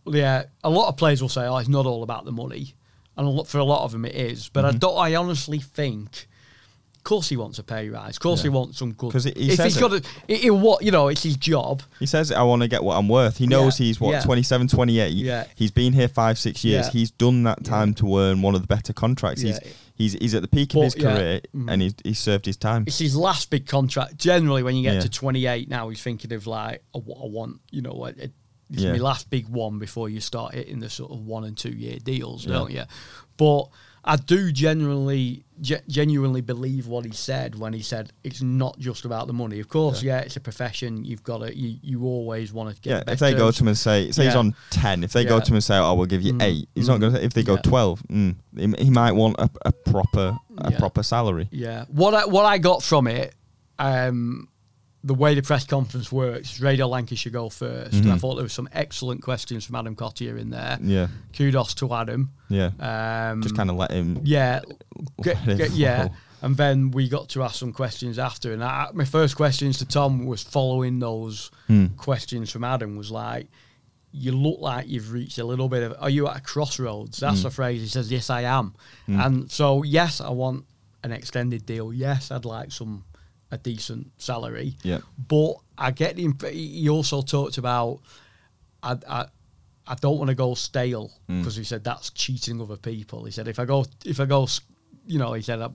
yeah, 0.06 0.44
a 0.64 0.70
lot 0.70 0.90
of 0.90 0.98
players 0.98 1.22
will 1.22 1.30
say, 1.30 1.46
"Oh, 1.46 1.58
it's 1.58 1.70
not 1.70 1.86
all 1.88 2.04
about 2.04 2.26
the 2.26 2.32
money," 2.32 2.76
and 3.18 3.28
a 3.28 3.30
lot, 3.30 3.48
for 3.48 3.58
a 3.60 3.64
lot 3.64 3.84
of 3.84 3.92
them, 3.92 4.06
it 4.06 4.16
is. 4.16 4.50
But 4.50 4.66
I 4.66 4.70
Mm-hmm. 4.70 4.78
don't. 4.80 4.98
I 4.98 5.16
honestly 5.16 5.60
think, 5.60 6.28
of 6.96 7.04
course, 7.04 7.28
he 7.30 7.36
wants 7.38 7.60
a 7.60 7.64
pay 7.64 7.90
rise. 7.90 8.16
Of 8.16 8.22
course, 8.22 8.40
Yeah. 8.40 8.44
he 8.44 8.50
wants 8.50 8.78
some 8.80 8.94
good. 8.94 9.12
'Cause 9.12 9.26
he- 9.26 9.34
he 9.36 9.50
if 9.50 9.56
says 9.58 9.74
he's 9.74 9.82
got 9.82 9.92
a, 9.94 9.98
it, 10.28 10.46
it, 10.46 10.50
what 10.52 10.82
you 10.84 10.90
know, 10.92 11.10
it's 11.10 11.22
his 11.24 11.36
job. 11.38 11.84
He 12.00 12.06
says, 12.06 12.32
I 12.32 12.44
want 12.44 12.62
to 12.62 12.68
get 12.68 12.84
what 12.84 12.96
I'm 12.98 13.10
worth. 13.10 13.38
He 13.38 13.46
knows 13.48 13.80
Yeah, 13.80 13.86
he's, 13.88 14.00
what, 14.00 14.12
yeah. 14.12 14.22
27, 14.22 14.68
28. 14.70 15.12
Yeah. 15.14 15.44
He's 15.56 15.72
been 15.72 15.94
here 15.94 16.08
five, 16.08 16.38
six 16.40 16.64
years. 16.64 16.86
Yeah. 16.88 16.92
He's 16.92 17.12
done 17.12 17.44
that 17.44 17.64
time 17.66 17.94
to 17.96 18.18
earn 18.20 18.42
one 18.42 18.56
of 18.56 18.62
the 18.62 18.68
better 18.68 18.94
contracts. 18.94 19.44
Yeah. 19.44 19.60
He's, 19.96 20.14
he's 20.14 20.14
he's 20.14 20.34
at 20.34 20.42
the 20.42 20.48
peak 20.48 20.70
But, 20.74 20.80
of 20.80 20.84
his 20.86 20.96
career 20.96 21.42
mm. 21.56 21.70
and 21.72 21.82
he's, 21.82 21.94
he's 22.04 22.20
served 22.20 22.46
his 22.46 22.58
time. 22.58 22.86
It's 22.88 22.98
his 23.00 23.16
last 23.16 23.50
big 23.50 23.68
contract. 23.68 24.18
Generally, 24.18 24.64
when 24.64 24.76
you 24.76 24.84
get 24.84 25.02
to 25.02 25.10
28 25.10 25.70
now, 25.70 25.90
he's 25.90 26.02
thinking 26.02 26.32
of 26.34 26.48
like, 26.48 26.84
I, 26.96 27.00
wa- 27.00 27.22
I 27.24 27.28
want, 27.28 27.60
you 27.70 27.82
know, 27.82 28.06
a, 28.06 28.10
a, 28.10 28.30
it's 28.74 28.82
Yeah. 28.82 28.92
my 28.92 28.98
last 28.98 29.30
big 29.30 29.48
one 29.48 29.80
before 29.80 30.10
you 30.10 30.20
start 30.20 30.54
hitting 30.56 30.80
the 30.80 30.90
sort 30.90 31.12
of 31.12 31.20
one 31.26 31.44
and 31.46 31.56
two 31.58 31.72
year 31.72 31.98
deals, 32.00 32.46
Yeah. 32.46 32.54
don't 32.54 32.72
you? 32.72 32.84
But 33.38 33.66
I 34.06 34.18
do 34.18 34.52
genuinely, 34.52 35.46
ge- 35.62 35.82
genuinely 35.88 36.42
believe 36.42 36.88
what 36.88 37.06
he 37.06 37.12
said 37.12 37.56
when 37.56 37.72
he 37.72 37.82
said 37.82 38.12
it's 38.26 38.42
not 38.42 38.78
just 38.78 39.06
about 39.06 39.28
the 39.28 39.34
money. 39.34 39.62
Of 39.62 39.70
course, 39.70 40.04
yeah, 40.04 40.20
it's 40.20 40.36
a 40.36 40.42
profession. 40.42 41.06
You've 41.06 41.24
got 41.24 41.38
to, 41.38 41.56
you, 41.58 41.78
you 41.82 42.04
always 42.04 42.52
want 42.52 42.76
to 42.76 42.82
get. 42.82 42.90
Yeah, 42.90 43.00
better 43.04 43.14
if 43.14 43.20
they 43.20 43.34
go 43.34 43.50
to 43.50 43.64
him 43.64 43.70
and 43.70 43.78
say, 43.78 44.12
say 44.12 44.26
he's 44.26 44.36
on 44.36 44.56
10, 44.72 45.06
if 45.06 45.14
they 45.14 45.24
go 45.24 45.40
to 45.40 45.48
him 45.48 45.56
and 45.56 45.64
say, 45.64 45.78
oh, 45.78 45.94
we'll 45.94 46.06
give 46.06 46.22
you 46.22 46.34
Mm, 46.34 46.44
8, 46.44 46.70
he's 46.76 46.88
not 46.90 46.98
mm, 46.98 47.02
going 47.02 47.14
to, 47.14 47.24
if 47.24 47.34
they 47.34 47.44
go 47.44 47.56
yeah. 47.56 47.62
12, 47.62 48.04
12, 48.10 48.36
mm, 48.58 48.78
he, 48.78 48.84
he 48.86 48.90
might 48.90 49.14
want 49.14 49.38
a, 49.40 49.50
a 49.66 49.72
proper 49.72 50.38
a 50.58 50.72
Yeah. 50.72 50.78
proper 50.80 51.02
salary. 51.02 51.48
Yeah. 51.52 51.86
What 51.88 52.14
I, 52.14 52.26
what 52.26 52.46
I 52.46 52.58
got 52.58 52.84
from 52.84 53.08
it, 53.08 53.34
um, 53.80 54.50
the 55.06 55.14
way 55.14 55.36
the 55.36 55.42
press 55.42 55.66
conference 55.66 56.12
works, 56.12 56.60
Radio 56.62 56.88
Lancashire 56.88 57.32
go 57.32 57.50
1st 57.50 57.94
and 57.94 58.12
I 58.12 58.16
Mhm. 58.16 58.20
thought 58.22 58.36
there 58.36 58.46
were 58.46 58.50
some 58.50 58.70
excellent 58.72 59.22
questions 59.22 59.66
from 59.66 59.76
Adam 59.76 59.96
Cottier 59.96 60.40
in 60.40 60.50
there. 60.50 60.78
Yeah, 60.82 61.08
Kudos 61.36 61.74
to 61.76 61.94
Adam. 61.94 62.32
yeah. 62.50 62.72
Um, 62.80 63.42
Just 63.42 63.56
kind 63.56 63.70
of 63.70 63.76
let 63.76 63.92
him. 63.92 64.20
yeah, 64.24 64.62
let 65.18 65.46
get, 65.46 65.58
get- 65.58 65.72
yeah. 65.72 66.08
And 66.42 66.58
then 66.58 66.92
we 66.92 67.08
got 67.08 67.30
to 67.30 67.44
ask 67.44 67.56
some 67.56 67.72
questions 67.72 68.20
after, 68.20 68.52
and 68.54 68.64
I, 68.64 68.90
my 68.94 69.06
first 69.06 69.36
questions 69.38 69.78
to 69.80 69.86
Tom 69.86 70.26
was 70.26 70.44
following 70.44 71.00
those 71.00 71.52
Hmm. 71.68 71.88
questions 71.98 72.50
from 72.52 72.64
Adam. 72.66 72.96
Was 72.98 73.12
like, 73.12 73.48
you 74.12 74.32
look 74.34 74.60
like 74.60 74.88
you've 74.88 75.12
reached 75.12 75.38
a 75.40 75.46
little 75.46 75.70
bit 75.70 75.84
of. 75.84 75.96
Are 76.00 76.10
you 76.10 76.28
at 76.28 76.38
a 76.38 76.42
crossroads? 76.42 77.18
That's 77.20 77.40
Mm. 77.40 77.44
the 77.44 77.50
phrase. 77.52 77.82
He 77.82 77.88
says, 77.88 78.12
"Yes, 78.12 78.30
I 78.30 78.42
am." 78.42 78.74
Mm. 79.08 79.26
And 79.26 79.52
so, 79.52 79.84
yes, 79.84 80.20
I 80.22 80.30
want 80.30 80.66
an 81.04 81.12
extended 81.14 81.66
deal. 81.66 81.92
Yes, 81.94 82.30
I'd 82.30 82.46
like 82.46 82.72
some 82.72 83.06
a 83.54 83.58
decent 83.58 84.12
salary. 84.18 84.76
Yeah. 84.84 85.00
But 85.28 85.54
I 85.78 85.92
get 85.92 86.16
the. 86.18 86.26
imp- 86.26 86.46
He 86.48 86.90
also 86.90 87.22
talked 87.22 87.58
about. 87.58 88.00
I, 88.82 88.98
I, 89.08 89.26
I 89.88 89.96
don't 89.96 90.18
want 90.18 90.30
to 90.30 90.36
go 90.36 90.54
stale 90.56 91.12
Mm. 91.30 91.40
because 91.40 91.56
he 91.56 91.64
said 91.64 91.84
that's 91.84 92.10
cheating 92.12 92.62
other 92.62 92.78
people. 92.78 93.24
He 93.26 93.32
said 93.32 93.48
if 93.48 93.60
I 93.60 93.66
go, 93.66 93.86
if 94.06 94.20
I 94.20 94.26
go, 94.26 94.44
s- 94.44 94.62
you 95.06 95.20
know, 95.20 95.34
he 95.34 95.42
said 95.42 95.62
I, 95.62 95.70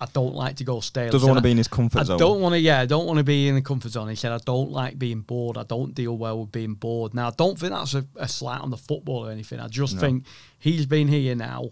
I 0.00 0.06
don't 0.12 0.34
like 0.34 0.56
to 0.56 0.64
go 0.64 0.78
stale. 0.80 1.10
Doesn't 1.10 1.28
want 1.28 1.38
to 1.38 1.42
be 1.42 1.50
in 1.50 1.56
his 1.58 1.66
comfort 1.68 2.00
I 2.00 2.04
zone. 2.04 2.18
don't 2.18 2.40
want 2.40 2.52
to. 2.54 2.58
Yeah, 2.60 2.80
I 2.80 2.86
don't 2.86 3.06
want 3.06 3.18
to 3.18 3.24
be 3.24 3.48
in 3.48 3.54
the 3.56 3.62
comfort 3.62 3.90
zone. 3.90 4.08
He 4.08 4.14
said, 4.14 4.30
"I 4.32 4.38
don't 4.38 4.70
like 4.70 4.98
being 4.98 5.22
bored. 5.22 5.56
I 5.58 5.64
don't 5.64 5.92
deal 5.94 6.16
well 6.16 6.40
with 6.40 6.52
being 6.52 6.74
bored." 6.74 7.14
Now, 7.14 7.28
I 7.28 7.32
don't 7.36 7.58
think 7.58 7.72
that's 7.72 7.94
a, 7.94 8.04
a 8.16 8.28
slight 8.28 8.60
on 8.60 8.70
the 8.70 8.76
football 8.76 9.26
or 9.26 9.30
anything. 9.32 9.58
I 9.60 9.66
just 9.68 9.94
No. 9.96 10.00
think 10.00 10.24
he's 10.60 10.86
been 10.86 11.08
here 11.08 11.34
now, 11.34 11.70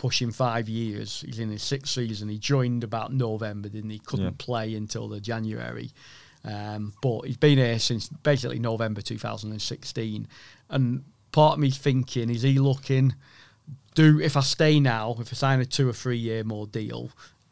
pushing 0.00 0.30
five 0.30 0.66
years. 0.66 1.22
He's 1.26 1.38
in 1.38 1.50
his 1.50 1.62
sixth 1.62 1.92
season. 1.92 2.30
He 2.30 2.38
joined 2.38 2.84
about 2.84 3.12
November, 3.12 3.68
didn't 3.68 3.90
he? 3.90 3.98
Couldn't 3.98 4.24
Yeah. 4.24 4.30
play 4.38 4.74
until 4.74 5.08
the 5.08 5.20
January, 5.20 5.90
um, 6.42 6.94
but 7.02 7.26
he's 7.26 7.36
been 7.36 7.58
here 7.58 7.78
since 7.78 8.08
basically 8.08 8.58
November 8.58 9.02
2016. 9.02 10.26
And 10.70 11.04
part 11.32 11.54
of 11.54 11.58
me 11.58 11.70
thinking, 11.70 12.30
is 12.30 12.40
he 12.40 12.58
looking? 12.58 13.14
Do 13.94 14.18
if 14.20 14.38
I 14.38 14.40
stay 14.40 14.80
now, 14.80 15.16
if 15.20 15.32
I 15.34 15.36
sign 15.36 15.60
a 15.60 15.66
two 15.66 15.86
or 15.86 15.92
three 15.92 16.16
year 16.16 16.44
more 16.44 16.66
deal, 16.66 17.10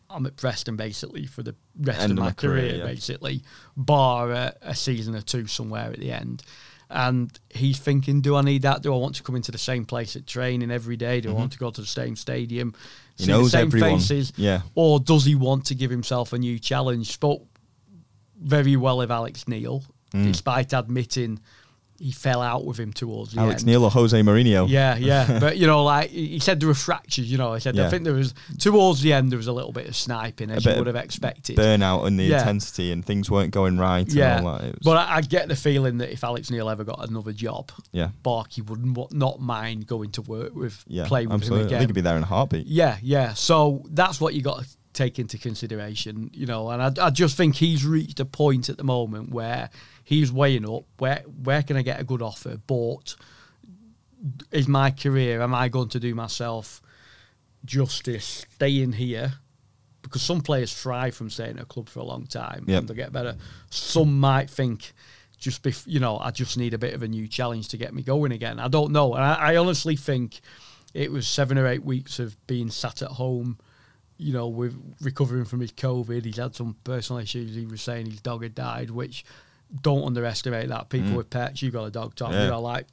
I'm 0.08 0.24
at 0.24 0.37
Preston 0.38 0.76
basically 0.76 1.26
for 1.26 1.42
the 1.42 1.54
rest 1.78 2.00
End 2.00 2.12
of 2.12 2.18
my, 2.18 2.24
my 2.26 2.32
career, 2.32 2.61
career, 2.70 2.76
yeah. 2.78 2.84
basically, 2.87 3.42
bar 3.76 4.32
a, 4.32 4.54
a 4.62 4.74
season 4.74 5.14
or 5.14 5.20
two 5.20 5.46
somewhere 5.46 5.90
at 5.92 5.98
the 6.00 6.12
end. 6.12 6.44
And 6.90 7.31
he's 7.51 7.79
thinking, 7.79 8.22
do 8.22 8.35
I 8.37 8.40
need 8.40 8.62
that? 8.62 8.81
Do 8.83 8.94
I 8.94 8.96
want 8.96 9.14
to 9.16 9.22
come 9.22 9.37
into 9.37 9.53
the 9.53 9.59
same 9.59 9.85
place 9.85 10.16
at 10.16 10.27
training 10.27 10.70
every 10.70 10.96
day? 10.96 11.20
Do 11.20 11.31
I 11.31 11.35
want 11.35 11.53
to 11.53 11.59
go 11.59 11.70
to 11.70 11.81
the 11.83 11.87
same 11.87 12.16
stadium? 12.16 12.72
Mm-hmm. 12.72 12.79
He 13.18 13.24
see 13.24 13.31
knows 13.31 13.44
the 13.53 13.59
same 13.59 13.66
everyone. 13.66 13.98
faces? 13.98 14.33
Yeah. 14.37 14.62
Or 14.74 14.98
does 14.98 15.24
he 15.27 15.35
want 15.35 15.66
to 15.66 15.74
give 15.74 15.90
himself 15.90 16.33
a 16.33 16.38
new 16.38 16.59
challenge? 16.59 17.12
Spoke 17.12 17.44
very 18.40 18.77
well 18.77 19.03
of 19.03 19.11
Alex 19.11 19.46
Neil, 19.48 19.83
Mm. 20.14 20.24
despite 20.24 20.72
admitting 20.72 21.38
he 21.98 22.12
fell 22.12 22.40
out 22.42 22.64
with 22.64 22.78
him 22.78 22.92
towards 22.92 23.32
the 23.32 23.40
Alex 23.40 23.62
end. 23.62 23.66
Neil 23.66 23.84
or 23.84 23.90
Jose 23.90 24.18
Mourinho. 24.20 24.68
Yeah, 24.68 24.96
yeah, 24.96 25.38
but 25.40 25.56
you 25.58 25.66
know, 25.66 25.82
like 25.84 26.11
he 26.11 26.38
said, 26.38 26.61
there 26.61 26.68
were 26.68 26.74
fractures. 26.74 27.30
You 27.30 27.38
know, 27.38 27.52
I 27.52 27.58
said 27.58 27.78
I 27.78 27.90
think 27.90 28.04
there 28.04 28.12
was 28.14 28.34
towards 28.58 29.00
the 29.02 29.12
end 29.12 29.30
there 29.32 29.37
was 29.37 29.46
a 29.48 29.52
little 29.52 29.72
bit 29.72 29.88
of 29.88 29.96
sniping 29.96 30.50
as 30.50 30.64
A 30.66 30.70
you 30.72 30.78
would 30.78 30.87
have 30.87 30.96
expected. 30.96 31.56
Burnout 31.56 32.06
and 32.06 32.18
the 32.18 32.24
Yeah. 32.24 32.38
intensity 32.38 32.92
and 32.92 33.04
things 33.04 33.30
weren't 33.30 33.50
going 33.50 33.78
right. 33.78 34.06
yeah, 34.12 34.38
And 34.38 34.46
all 34.46 34.58
that. 34.58 34.62
Was, 34.72 34.78
but 34.84 34.96
I, 34.96 35.16
I 35.16 35.20
get 35.22 35.48
the 35.48 35.56
feeling 35.56 35.98
that 35.98 36.12
if 36.12 36.22
Alex 36.24 36.50
Neil 36.50 36.68
ever 36.70 36.84
got 36.84 37.08
another 37.08 37.32
job, 37.32 37.70
yeah. 37.92 38.11
Barkey 38.24 38.64
would 38.68 39.12
not 39.12 39.40
mind 39.40 39.87
going 39.87 40.11
to 40.12 40.22
work 40.22 40.54
with, 40.54 40.84
Yeah. 40.87 41.06
play 41.06 41.26
with 41.26 41.34
absolutely. 41.34 41.62
him 41.62 41.66
I 41.66 41.68
think 41.68 41.76
again. 41.80 41.88
he'd 41.88 41.94
be 41.94 42.00
there 42.02 42.16
in 42.16 42.22
a 42.22 42.26
heartbeat. 42.26 42.66
Yeah, 42.66 42.96
yeah. 43.02 43.34
So 43.34 43.82
that's 43.90 44.20
what 44.20 44.34
you 44.34 44.42
got 44.42 44.62
to 44.62 44.68
take 44.98 45.18
into 45.18 45.38
consideration, 45.38 46.30
you 46.34 46.46
know. 46.46 46.68
And 46.70 46.82
I, 46.98 47.06
I 47.06 47.11
just 47.11 47.37
think 47.37 47.54
he's 47.56 47.84
reached 47.87 48.20
a 48.20 48.24
point 48.24 48.68
at 48.68 48.76
the 48.76 48.84
moment 48.84 49.30
where 49.30 49.70
he's 50.04 50.30
weighing 50.32 50.68
up 50.68 50.84
where 50.98 51.22
where 51.44 51.62
can 51.62 51.76
I 51.76 51.82
get 51.82 52.00
a 52.00 52.04
good 52.04 52.20
offer, 52.22 52.58
but 52.66 53.14
is 54.50 54.66
my 54.68 54.90
career? 54.90 55.40
Am 55.40 55.54
I 55.54 55.68
going 55.68 55.88
to 55.90 56.00
do 56.00 56.14
myself 56.14 56.82
justice 57.64 58.44
staying 58.54 58.92
here? 58.92 59.34
Because 60.02 60.22
some 60.22 60.40
players 60.40 60.72
thrive 60.74 61.14
from 61.14 61.30
staying 61.30 61.56
at 61.56 61.62
a 61.62 61.66
club 61.66 61.88
for 61.88 62.00
a 62.00 62.04
long 62.04 62.26
time 62.26 62.64
Yep. 62.66 62.78
and 62.80 62.88
they 62.88 62.94
get 62.94 63.12
better. 63.12 63.37
Some 63.70 64.18
might 64.20 64.48
think. 64.50 64.92
Just 65.38 65.62
be, 65.62 65.72
you 65.87 66.00
know, 66.00 66.18
I 66.18 66.32
just 66.32 66.56
need 66.58 66.74
a 66.74 66.78
bit 66.78 66.94
of 66.94 67.02
a 67.04 67.08
new 67.08 67.28
challenge 67.28 67.68
to 67.68 67.76
get 67.76 67.94
me 67.94 68.02
going 68.02 68.32
again. 68.32 68.58
I 68.58 68.66
don't 68.66 68.90
know, 68.90 69.14
and 69.14 69.22
I, 69.22 69.52
I 69.52 69.56
honestly 69.56 69.94
think 69.94 70.40
it 70.94 71.12
was 71.12 71.28
seven 71.28 71.56
or 71.58 71.66
eight 71.68 71.84
weeks 71.84 72.18
of 72.18 72.37
being 72.48 72.70
sat 72.70 73.02
at 73.02 73.11
home, 73.12 73.56
you 74.18 74.33
know, 74.33 74.48
with 74.48 74.74
recovering 75.00 75.44
from 75.44 75.61
his 75.61 75.72
COVID. 75.72 76.24
He's 76.24 76.37
had 76.37 76.54
some 76.54 76.76
personal 76.85 77.22
issues. 77.22 77.54
He 77.54 77.64
was 77.66 77.81
saying 77.81 78.07
his 78.07 78.20
dog 78.20 78.42
had 78.42 78.54
died, 78.54 78.90
which 78.90 79.24
don't 79.83 80.04
underestimate 80.04 80.68
that. 80.68 80.88
People 80.88 81.11
Mm. 81.11 81.16
with 81.16 81.31
pets, 81.31 81.62
you 81.62 81.70
got 81.70 81.85
a 81.85 81.90
dog, 81.90 82.14
Tom. 82.14 82.33
Yeah. 82.33 82.44
You 82.44 82.50
know, 82.50 82.61
like 82.61 82.87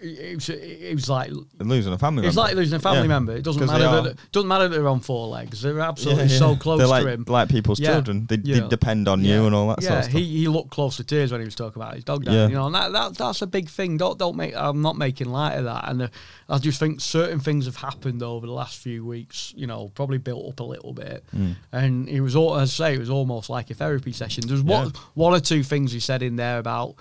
it 0.00 0.34
was, 0.36 0.48
it 0.48 0.94
was 0.94 1.08
like 1.08 1.30
And 1.30 1.68
losing 1.68 1.92
a 1.92 1.98
family 1.98 2.26
it's 2.26 2.36
member. 2.36 2.48
like 2.48 2.56
losing 2.56 2.76
a 2.76 2.80
family 2.80 3.02
Yeah. 3.02 3.06
member. 3.08 3.32
It 3.36 3.42
doesn't 3.44 3.66
matter 3.66 3.84
are- 3.86 4.02
that 4.02 4.16
doesn't 4.32 4.48
matter 4.48 4.68
that 4.68 4.76
they're 4.76 4.88
on 4.88 5.00
four 5.00 5.28
legs. 5.28 5.62
They're 5.62 5.80
absolutely 5.80 6.24
Yeah, 6.24 6.30
yeah. 6.32 6.38
so 6.38 6.56
close 6.60 6.78
They're 6.78 7.02
to 7.02 7.08
him. 7.10 7.24
like 7.26 7.48
people's 7.48 7.80
children. 7.80 8.26
They, 8.28 8.36
they 8.36 8.60
depend 8.68 9.08
on 9.08 9.24
you 9.24 9.46
and 9.46 9.54
all 9.54 9.68
that 9.68 9.82
yeah, 9.82 9.88
sort 9.88 9.98
of 9.98 10.04
stuff. 10.04 10.14
he, 10.20 10.24
he 10.40 10.48
looked 10.48 10.70
close 10.70 10.96
to 10.98 11.04
tears 11.04 11.32
when 11.32 11.40
he 11.40 11.44
was 11.44 11.54
talking 11.54 11.80
about 11.82 11.94
his 11.94 12.04
dog 12.04 12.24
dying. 12.24 12.36
Yeah. 12.36 12.48
You 12.48 12.54
know, 12.54 12.66
and 12.66 12.74
that, 12.74 12.92
that 12.92 13.14
that's 13.16 13.42
a 13.42 13.46
big 13.46 13.68
thing. 13.68 13.96
Don't 13.96 14.18
don't 14.18 14.36
make. 14.36 14.54
I'm 14.56 14.82
not 14.82 14.96
making 14.96 15.28
light 15.30 15.54
of 15.54 15.64
that. 15.64 15.88
And 15.88 16.02
uh, 16.02 16.08
I 16.48 16.58
just 16.58 16.78
think 16.78 17.00
certain 17.00 17.40
things 17.40 17.66
have 17.66 17.76
happened 17.76 18.22
over 18.22 18.46
the 18.46 18.52
last 18.52 18.78
few 18.78 19.04
weeks. 19.04 19.52
You 19.56 19.66
know, 19.66 19.90
probably 19.94 20.18
built 20.18 20.48
up 20.48 20.60
a 20.60 20.64
little 20.64 20.92
bit. 20.92 21.24
Mm. 21.36 21.56
And 21.72 22.08
it 22.08 22.20
was 22.20 22.36
all 22.36 22.56
as 22.56 22.80
I 22.80 22.90
say, 22.90 22.94
it 22.94 22.98
was 23.00 23.10
almost 23.10 23.50
like 23.50 23.70
a 23.70 23.74
therapy 23.74 24.12
session. 24.12 24.44
There's 24.46 24.62
one 24.62 24.92
one 25.14 25.34
or 25.34 25.40
two 25.40 25.62
things 25.62 25.92
he 25.92 26.00
said 26.00 26.22
in 26.22 26.36
there 26.36 26.58
about 26.58 26.94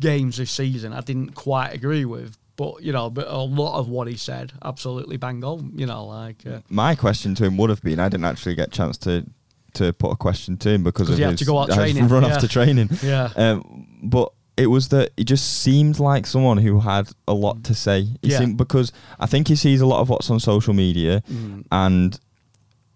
games 0.00 0.36
this 0.36 0.50
season 0.50 0.92
I 0.92 1.00
didn't 1.00 1.34
quite 1.34 1.70
agree 1.70 2.04
with. 2.04 2.36
But 2.56 2.82
you 2.82 2.92
know, 2.92 3.10
but 3.10 3.26
a 3.28 3.36
lot 3.36 3.78
of 3.78 3.88
what 3.88 4.08
he 4.08 4.16
said, 4.16 4.52
absolutely 4.64 5.18
bang 5.18 5.44
on. 5.44 5.72
You 5.76 5.86
know, 5.86 6.06
like 6.06 6.46
uh, 6.46 6.60
My 6.70 6.94
question 6.94 7.34
to 7.34 7.44
him 7.44 7.56
would 7.58 7.68
have 7.70 7.82
been 7.82 8.00
I 8.00 8.08
didn't 8.08 8.24
actually 8.24 8.54
get 8.54 8.68
a 8.68 8.70
chance 8.70 8.96
to 8.98 9.26
to 9.74 9.92
put 9.92 10.10
a 10.10 10.16
question 10.16 10.56
to 10.58 10.70
him 10.70 10.82
because 10.82 11.10
of 11.10 11.18
he 11.18 11.24
his 11.24 11.38
to 11.40 11.44
go 11.44 11.58
out 11.58 11.68
training, 11.70 12.08
run 12.08 12.22
yeah. 12.22 12.34
off 12.34 12.40
to 12.40 12.48
training. 12.48 12.88
Yeah. 13.02 13.30
Um, 13.36 13.86
but 14.02 14.32
it 14.56 14.68
was 14.68 14.88
that 14.88 15.10
it 15.18 15.24
just 15.24 15.60
seemed 15.62 15.98
like 15.98 16.26
someone 16.26 16.56
who 16.56 16.80
had 16.80 17.10
a 17.28 17.34
lot 17.34 17.62
to 17.64 17.74
say. 17.74 18.04
He 18.22 18.30
Yeah. 18.30 18.38
seemed, 18.38 18.56
because 18.56 18.90
I 19.20 19.26
think 19.26 19.48
he 19.48 19.56
sees 19.56 19.82
a 19.82 19.86
lot 19.86 20.00
of 20.00 20.08
what's 20.08 20.30
on 20.30 20.40
social 20.40 20.72
media, 20.72 21.22
Mm. 21.30 21.64
and 21.70 22.18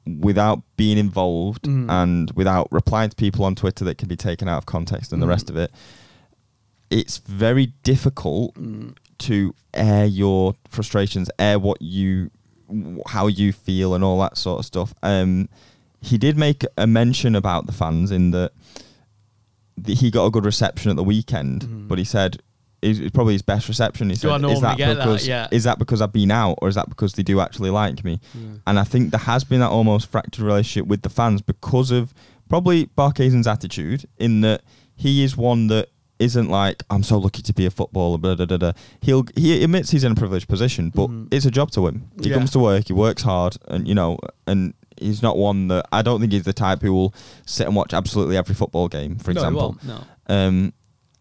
without 0.06 0.62
being 0.76 0.96
involved 0.98 1.64
Mm. 1.64 1.90
and 1.90 2.30
without 2.32 2.68
replying 2.72 3.10
to 3.10 3.16
people 3.16 3.44
on 3.44 3.54
Twitter 3.54 3.84
that 3.84 3.98
can 3.98 4.08
be 4.08 4.16
taken 4.16 4.48
out 4.48 4.58
of 4.58 4.64
context 4.66 5.12
and 5.12 5.20
the 5.22 5.26
Mm. 5.26 5.30
rest 5.30 5.50
of 5.50 5.56
it, 5.56 5.70
it's 6.90 7.18
very 7.18 7.72
difficult 7.82 8.54
Mm. 8.54 8.96
to 9.18 9.54
air 9.74 10.06
your 10.06 10.54
frustrations, 10.68 11.30
air 11.38 11.58
what 11.58 11.80
you, 11.82 12.30
how 13.06 13.26
you 13.26 13.52
feel, 13.52 13.94
and 13.94 14.02
all 14.02 14.18
that 14.20 14.36
sort 14.36 14.58
of 14.60 14.64
stuff. 14.66 14.94
Um, 15.02 15.48
he 16.00 16.16
did 16.18 16.36
make 16.38 16.64
a 16.78 16.86
mention 16.86 17.34
about 17.36 17.66
the 17.66 17.72
fans 17.72 18.10
in 18.10 18.30
that 18.30 18.52
the, 19.76 19.94
he 19.94 20.10
got 20.10 20.26
a 20.26 20.30
good 20.30 20.44
reception 20.44 20.90
at 20.90 20.96
the 20.96 21.04
weekend, 21.04 21.62
Mhm. 21.62 21.88
but 21.88 21.98
he 21.98 22.04
said 22.04 22.38
it's 22.82 22.98
it's 22.98 23.10
probably 23.10 23.34
his 23.34 23.42
best 23.42 23.68
reception. 23.68 24.08
He 24.08 24.14
Do 24.14 24.20
said, 24.22 24.30
I 24.30 24.36
"Is 24.36 24.42
normally 24.42 24.60
that 24.62 24.76
get 24.78 24.86
that? 24.94 25.04
because 25.04 25.26
Yeah. 25.28 25.48
is 25.50 25.64
that 25.64 25.78
because 25.78 26.00
I've 26.00 26.12
been 26.14 26.30
out, 26.30 26.58
or 26.62 26.68
is 26.68 26.74
that 26.76 26.88
because 26.88 27.12
they 27.12 27.22
do 27.22 27.40
actually 27.40 27.68
like 27.70 28.02
me?" 28.04 28.20
And 28.66 28.78
I 28.78 28.84
think 28.84 29.10
there 29.10 29.20
has 29.20 29.44
been 29.44 29.60
that 29.60 29.68
almost 29.70 30.08
fractured 30.10 30.44
relationship 30.44 30.86
with 30.88 31.02
the 31.02 31.10
fans 31.10 31.42
because 31.42 31.90
of 31.90 32.14
probably 32.48 32.86
Barkhuizen's 32.96 33.46
attitude 33.46 34.06
in 34.18 34.40
that 34.40 34.62
he 34.96 35.22
is 35.22 35.36
one 35.36 35.66
that 35.68 35.88
isn't 36.20 36.48
like 36.48 36.84
I'm 36.90 37.02
so 37.02 37.18
lucky 37.18 37.42
to 37.42 37.52
be 37.52 37.66
a 37.66 37.70
footballer. 37.70 38.18
Blah, 38.18 38.36
blah, 38.36 38.46
blah. 38.46 38.72
He'll 39.00 39.24
he 39.34 39.64
admits 39.64 39.90
he's 39.90 40.04
in 40.04 40.12
a 40.12 40.14
privileged 40.14 40.48
position, 40.48 40.90
but 40.94 41.08
Mhm. 41.08 41.28
it's 41.32 41.46
a 41.46 41.50
job 41.50 41.70
to 41.72 41.86
him. 41.88 42.04
He 42.22 42.28
Yeah. 42.28 42.36
comes 42.36 42.50
to 42.52 42.58
work, 42.60 42.86
he 42.86 42.92
works 42.92 43.22
hard, 43.22 43.56
and 43.68 43.88
you 43.88 43.94
know, 43.94 44.18
and 44.46 44.74
he's 45.00 45.22
not 45.22 45.36
one 45.36 45.68
that 45.68 45.86
I 45.90 46.02
don't 46.02 46.20
think 46.20 46.32
he's 46.32 46.44
the 46.44 46.52
type 46.52 46.82
who 46.82 46.92
will 46.92 47.14
sit 47.46 47.66
and 47.66 47.74
watch 47.74 47.92
absolutely 47.94 48.36
every 48.36 48.54
football 48.54 48.86
game, 48.88 49.16
for 49.16 49.32
No, 49.32 49.40
example. 49.40 49.76
won't, 49.82 49.84
no. 49.84 50.04
Um, 50.34 50.72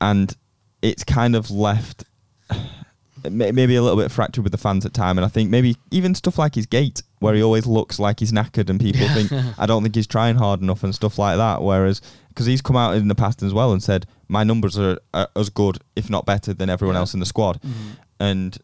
and 0.02 0.36
it's 0.82 1.04
kind 1.04 1.36
of 1.36 1.50
left 1.50 2.04
maybe 3.30 3.76
a 3.76 3.82
little 3.82 3.98
bit 3.98 4.12
fractured 4.12 4.44
with 4.44 4.52
the 4.52 4.58
fans 4.58 4.86
at 4.86 4.94
time. 4.94 5.18
And 5.18 5.26
I 5.26 5.28
think 5.28 5.50
maybe 5.50 5.76
even 5.92 6.16
stuff 6.16 6.38
like 6.38 6.56
his 6.56 6.66
gait, 6.66 7.04
where 7.20 7.34
he 7.34 7.42
always 7.44 7.66
looks 7.66 8.00
like 8.00 8.20
he's 8.20 8.32
knackered, 8.32 8.70
and 8.70 8.80
people 8.80 9.08
think 9.10 9.32
I 9.58 9.66
don't 9.66 9.84
think 9.84 9.96
he's 9.96 10.08
trying 10.08 10.36
hard 10.38 10.62
enough 10.62 10.84
and 10.84 10.94
stuff 10.96 11.18
like 11.20 11.38
that. 11.38 11.62
Whereas 11.62 12.02
because 12.30 12.46
he's 12.46 12.62
come 12.62 12.78
out 12.78 12.96
in 12.96 13.08
the 13.10 13.16
past 13.16 13.44
as 13.44 13.54
well 13.54 13.74
and 13.74 13.84
said 13.84 14.06
my 14.30 14.44
numbers 14.46 14.78
are, 14.80 14.98
are 15.14 15.28
as 15.36 15.50
good, 15.50 15.80
if 15.98 16.10
not 16.10 16.26
better, 16.26 16.54
than 16.54 16.70
everyone 16.70 16.96
else 16.96 17.14
in 17.14 17.20
the 17.20 17.26
squad. 17.26 17.60
Mhm. 17.62 17.74
And 18.20 18.58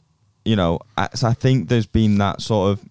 you 0.45 0.55
know, 0.55 0.79
I, 0.95 1.09
so 1.15 1.27
I 1.27 1.33
think 1.33 1.69
there's 1.69 1.87
been 1.87 2.19
that 2.19 2.39
sort 2.41 2.71
of 2.71 2.85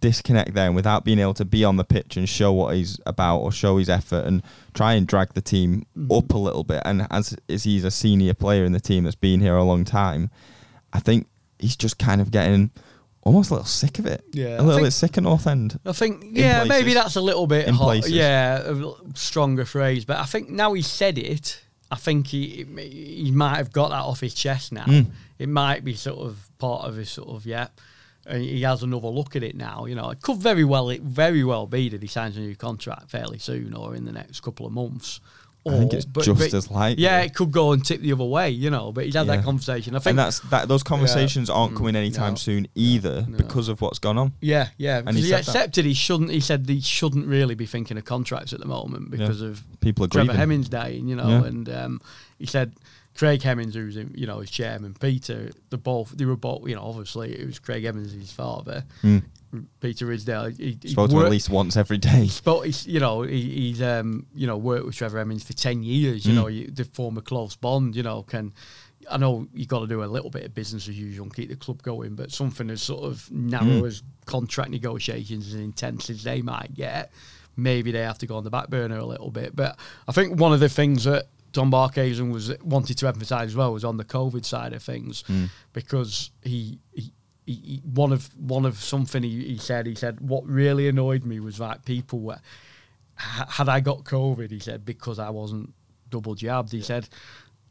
disconnect 0.00 0.54
there, 0.54 0.66
and 0.66 0.74
without 0.76 1.04
being 1.04 1.18
able 1.18 1.34
to 1.34 1.44
be 1.44 1.64
on 1.64 1.76
the 1.76 1.84
pitch 1.84 2.16
and 2.16 2.28
show 2.28 2.52
what 2.52 2.76
he's 2.76 3.00
about 3.06 3.38
or 3.38 3.50
show 3.50 3.78
his 3.78 3.88
effort 3.88 4.24
and 4.24 4.42
try 4.74 4.92
and 4.94 5.06
drag 5.06 5.32
the 5.34 5.40
team 5.40 5.84
Mhm. 5.96 6.16
up 6.18 6.32
a 6.32 6.38
little 6.38 6.64
bit. 6.64 6.82
And 6.84 7.06
as 7.10 7.34
as 7.48 7.64
he's 7.64 7.84
a 7.84 7.90
senior 7.90 8.34
player 8.34 8.64
in 8.64 8.72
the 8.72 8.80
team 8.80 9.04
that's 9.04 9.16
been 9.16 9.40
here 9.40 9.56
a 9.56 9.64
long 9.64 9.84
time, 9.84 10.30
I 10.92 11.00
think 11.00 11.26
he's 11.58 11.76
just 11.76 11.98
kind 11.98 12.20
of 12.20 12.30
getting 12.30 12.70
almost 13.22 13.50
a 13.50 13.54
little 13.54 13.66
sick 13.66 13.98
of 13.98 14.06
it. 14.06 14.22
Yeah, 14.32 14.56
a 14.58 14.62
little 14.62 14.74
think- 14.74 14.86
bit 14.86 14.92
sick 14.92 15.16
at 15.18 15.24
North 15.24 15.46
End. 15.48 15.80
I 15.84 15.92
think, 15.92 16.24
yeah, 16.30 16.62
places. 16.64 16.68
maybe 16.68 16.94
that's 16.94 17.16
a 17.16 17.20
little 17.20 17.48
bit 17.48 17.68
hot. 17.70 18.08
Yeah, 18.08 18.58
a 18.70 18.92
stronger 19.14 19.64
phrase. 19.64 20.04
But 20.04 20.18
I 20.18 20.24
think 20.24 20.50
now 20.50 20.74
he 20.74 20.82
said 20.82 21.18
it, 21.18 21.60
I 21.90 21.96
think 21.96 22.28
he 22.28 22.66
he 22.78 23.30
might 23.30 23.56
have 23.56 23.72
got 23.72 23.90
that 23.90 24.02
off 24.02 24.20
his 24.20 24.34
chest 24.34 24.72
now. 24.72 24.84
Mm. 24.84 25.10
It 25.38 25.48
might 25.48 25.84
be 25.84 25.94
sort 25.94 26.18
of 26.18 26.48
part 26.58 26.84
of 26.84 26.96
his 26.96 27.10
sort 27.10 27.28
of 27.28 27.46
yeah. 27.46 27.68
And 28.28 28.42
he 28.42 28.62
has 28.62 28.82
another 28.82 29.06
look 29.06 29.36
at 29.36 29.44
it 29.44 29.54
now. 29.54 29.84
You 29.84 29.94
know, 29.94 30.10
it 30.10 30.20
could 30.20 30.38
very 30.38 30.64
well 30.64 30.90
it 30.90 31.02
very 31.02 31.44
well 31.44 31.66
be 31.66 31.88
that 31.90 32.02
he 32.02 32.08
signs 32.08 32.36
a 32.36 32.40
new 32.40 32.56
contract 32.56 33.10
fairly 33.10 33.38
soon 33.38 33.72
or 33.72 33.94
in 33.94 34.04
the 34.04 34.12
next 34.12 34.40
couple 34.40 34.66
of 34.66 34.72
months. 34.72 35.20
I 35.68 35.78
think 35.78 35.92
it's 35.92 36.04
but- 36.04 36.24
just 36.24 36.38
but- 36.38 36.54
as 36.54 36.70
likely. 36.70 37.02
Yeah, 37.02 37.20
it 37.22 37.34
could 37.34 37.50
go 37.52 37.72
and 37.72 37.84
tip 37.84 38.00
the 38.00 38.12
other 38.12 38.24
way. 38.24 38.50
You 38.50 38.70
know, 38.70 38.92
but 38.92 39.04
he's 39.04 39.14
had 39.14 39.26
Yeah. 39.26 39.36
that 39.36 39.44
conversation. 39.44 39.94
I 39.94 39.98
think 39.98 40.10
and 40.10 40.18
that's 40.18 40.40
that. 40.50 40.68
Those 40.68 40.82
conversations 40.82 41.50
aren't 41.50 41.74
Mm, 41.74 41.76
coming 41.78 41.96
anytime 41.96 42.32
no. 42.32 42.36
soon 42.36 42.68
either 42.74 43.26
No. 43.28 43.36
because 43.36 43.68
of 43.68 43.80
what's 43.80 43.98
gone 43.98 44.18
on. 44.18 44.32
Yeah, 44.40 44.68
yeah. 44.78 45.02
And 45.04 45.16
he 45.16 45.22
he, 45.24 45.28
said 45.28 45.38
that. 45.44 45.48
accepted 45.48 45.84
he 45.84 45.94
shouldn't. 45.94 46.30
He 46.30 46.40
said 46.40 46.68
he 46.68 46.80
shouldn't 46.80 47.26
really 47.26 47.54
be 47.54 47.66
thinking 47.66 47.98
of 47.98 48.04
contracts 48.04 48.52
at 48.52 48.60
the 48.60 48.66
moment 48.66 49.08
Yeah. 49.10 49.18
because 49.18 49.40
of 49.40 49.62
People 49.80 50.04
are 50.04 50.08
Trevor 50.08 50.26
grieving. 50.26 50.38
Hemmings 50.38 50.68
dying, 50.68 51.08
you 51.08 51.16
know, 51.16 51.28
Yeah. 51.28 51.44
and 51.44 51.68
um, 51.68 52.00
he 52.38 52.46
said 52.46 52.72
Craig 53.16 53.42
Hemmings, 53.42 53.74
who's 53.74 53.96
in, 53.96 54.12
you 54.14 54.26
know 54.26 54.40
his 54.40 54.50
chairman, 54.50 54.94
Peter, 55.00 55.50
the 55.70 55.78
both 55.78 56.10
they 56.16 56.24
were 56.26 56.36
both, 56.36 56.68
you 56.68 56.74
know, 56.74 56.82
obviously 56.82 57.32
it 57.32 57.46
was 57.46 57.58
Craig 57.58 57.84
Hemmings, 57.84 58.12
his 58.12 58.30
father, 58.32 58.84
Mm. 59.02 59.22
Peter 59.80 60.06
Ridsdale. 60.06 60.56
He, 60.56 60.78
he 60.82 60.88
Spoke 60.88 61.10
to 61.10 61.16
worked- 61.16 61.26
at 61.26 61.30
least 61.32 61.50
once 61.50 61.76
every 61.76 61.98
day. 61.98 62.28
but 62.44 62.60
he's, 62.62 62.86
you 62.86 63.00
know, 63.00 63.22
he, 63.22 63.40
he's 63.42 63.82
um, 63.82 64.26
you 64.34 64.46
know 64.46 64.56
worked 64.56 64.84
with 64.86 64.94
Trevor 64.96 65.18
Hemmings 65.18 65.44
for 65.44 65.52
ten 65.52 65.82
years. 65.82 66.24
You 66.26 66.32
Mm. 66.32 66.36
know, 66.36 66.46
you, 66.48 66.66
they 66.68 66.84
form 66.84 67.16
a 67.18 67.22
close 67.22 67.56
bond. 67.56 67.96
You 67.96 68.02
know, 68.02 68.22
can 68.22 68.52
I 69.10 69.16
know 69.18 69.46
you 69.54 69.66
got 69.66 69.80
to 69.80 69.86
do 69.86 70.02
a 70.02 70.06
little 70.06 70.30
bit 70.30 70.44
of 70.44 70.54
business 70.54 70.88
as 70.88 70.98
usual 70.98 71.24
and 71.24 71.34
keep 71.34 71.48
the 71.48 71.56
club 71.56 71.82
going, 71.82 72.14
but 72.16 72.32
something 72.32 72.68
as 72.70 72.82
sort 72.82 73.04
of 73.04 73.30
narrow 73.30 73.64
Mm. 73.82 73.86
as 73.86 74.02
contract 74.24 74.70
negotiations 74.70 75.48
as 75.48 75.54
intense 75.54 76.10
as 76.10 76.24
they 76.24 76.42
might 76.42 76.74
get, 76.74 77.12
maybe 77.56 77.92
they 77.92 78.00
have 78.00 78.18
to 78.18 78.26
go 78.26 78.36
on 78.36 78.44
the 78.44 78.50
back 78.50 78.68
burner 78.68 78.96
a 78.98 79.04
little 79.06 79.30
bit. 79.30 79.54
But 79.54 79.78
I 80.08 80.12
think 80.12 80.38
one 80.40 80.52
of 80.52 80.60
the 80.60 80.68
things 80.68 81.04
that 81.04 81.26
Don 81.52 81.70
Barkhuizen 81.70 82.32
was 82.32 82.52
wanted 82.62 82.98
to 82.98 83.06
emphasise 83.08 83.46
as 83.46 83.56
well 83.56 83.72
was 83.72 83.84
on 83.84 83.96
the 83.96 84.04
COVID 84.04 84.44
side 84.44 84.72
of 84.74 84.82
things 84.82 85.22
Mm. 85.28 85.48
because 85.72 86.30
he, 86.42 86.80
he, 86.92 87.12
he, 87.46 87.52
he 87.54 87.82
one 87.84 88.12
of 88.12 88.28
one 88.38 88.64
of 88.66 88.76
something 88.78 89.22
he, 89.22 89.44
he 89.44 89.56
said 89.58 89.86
he 89.86 89.94
said 89.94 90.20
what 90.20 90.44
really 90.46 90.88
annoyed 90.88 91.24
me 91.24 91.40
was 91.40 91.58
that 91.58 91.84
people 91.84 92.20
were 92.20 92.38
had 93.14 93.68
I 93.68 93.80
got 93.80 94.04
COVID 94.04 94.50
he 94.50 94.58
said 94.58 94.84
because 94.84 95.18
I 95.18 95.30
wasn't 95.30 95.72
double 96.10 96.34
jabbed 96.34 96.72
he 96.72 96.82
said 96.82 97.08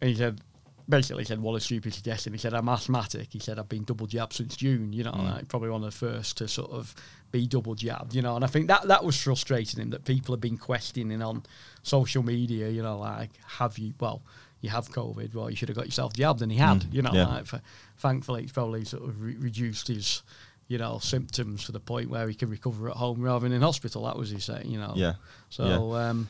and 0.02 0.10
he 0.10 0.16
said 0.16 0.42
basically 0.88 1.24
he 1.24 1.28
said 1.28 1.40
what 1.42 1.56
a 1.56 1.60
stupid 1.60 1.94
suggestion 1.94 2.34
he 2.34 2.40
said 2.40 2.54
I'm 2.54 2.70
asthmatic 2.70 3.28
he 3.32 3.40
said 3.40 3.60
I've 3.60 3.70
been 3.70 3.84
double 3.84 4.08
jabbed 4.08 4.34
since 4.34 4.56
June 4.56 4.92
you 4.94 5.04
know 5.04 5.12
Mm. 5.12 5.34
like, 5.34 5.48
probably 5.48 5.70
one 5.70 5.84
of 5.84 5.92
the 5.92 5.98
first 5.98 6.38
to 6.38 6.48
sort 6.48 6.72
of 6.72 6.94
be 7.32 7.46
double 7.48 7.76
jabbed 7.76 8.16
you 8.16 8.22
know 8.22 8.36
and 8.36 8.44
I 8.44 8.48
think 8.48 8.68
that 8.68 8.88
that 8.88 9.04
was 9.04 9.22
frustrating 9.22 9.82
him 9.82 9.90
that 9.92 10.06
people 10.06 10.34
have 10.34 10.42
been 10.42 10.58
questioning 10.58 11.22
on 11.22 11.44
social 11.84 12.24
media 12.24 12.70
you 12.70 12.82
know 12.82 12.98
like 13.00 13.32
have 13.48 13.78
you 13.78 13.94
well 14.00 14.22
you 14.66 14.72
have 14.72 14.90
COVID 14.90 15.34
well 15.36 15.50
you 15.50 15.56
should 15.56 15.70
have 15.70 15.78
got 15.78 15.86
yourself 15.86 16.12
jabbed 16.14 16.42
and 16.42 16.52
he 16.52 16.58
had 16.58 16.82
Mm, 16.82 16.94
you 16.96 17.02
know 17.02 17.12
yeah. 17.14 17.28
like, 17.28 17.46
for, 17.46 17.62
thankfully 17.98 18.44
it's 18.44 18.52
probably 18.52 18.84
sort 18.86 19.04
of 19.04 19.22
re- 19.22 19.38
reduced 19.50 19.88
his 19.88 20.24
you 20.68 20.78
know 20.78 20.98
symptoms 21.00 21.66
to 21.66 21.72
the 21.72 21.80
point 21.80 22.10
where 22.10 22.28
he 22.28 22.36
can 22.36 22.50
recover 22.50 22.90
at 22.90 22.96
home 22.98 23.22
rather 23.22 23.44
than 23.48 23.54
in 23.56 23.62
hospital 23.62 24.06
that 24.06 24.18
was 24.18 24.30
his 24.32 24.44
saying 24.44 24.68
you 24.70 24.80
know 24.80 24.94
Yeah. 24.96 25.14
so 25.50 25.94
um 25.94 26.28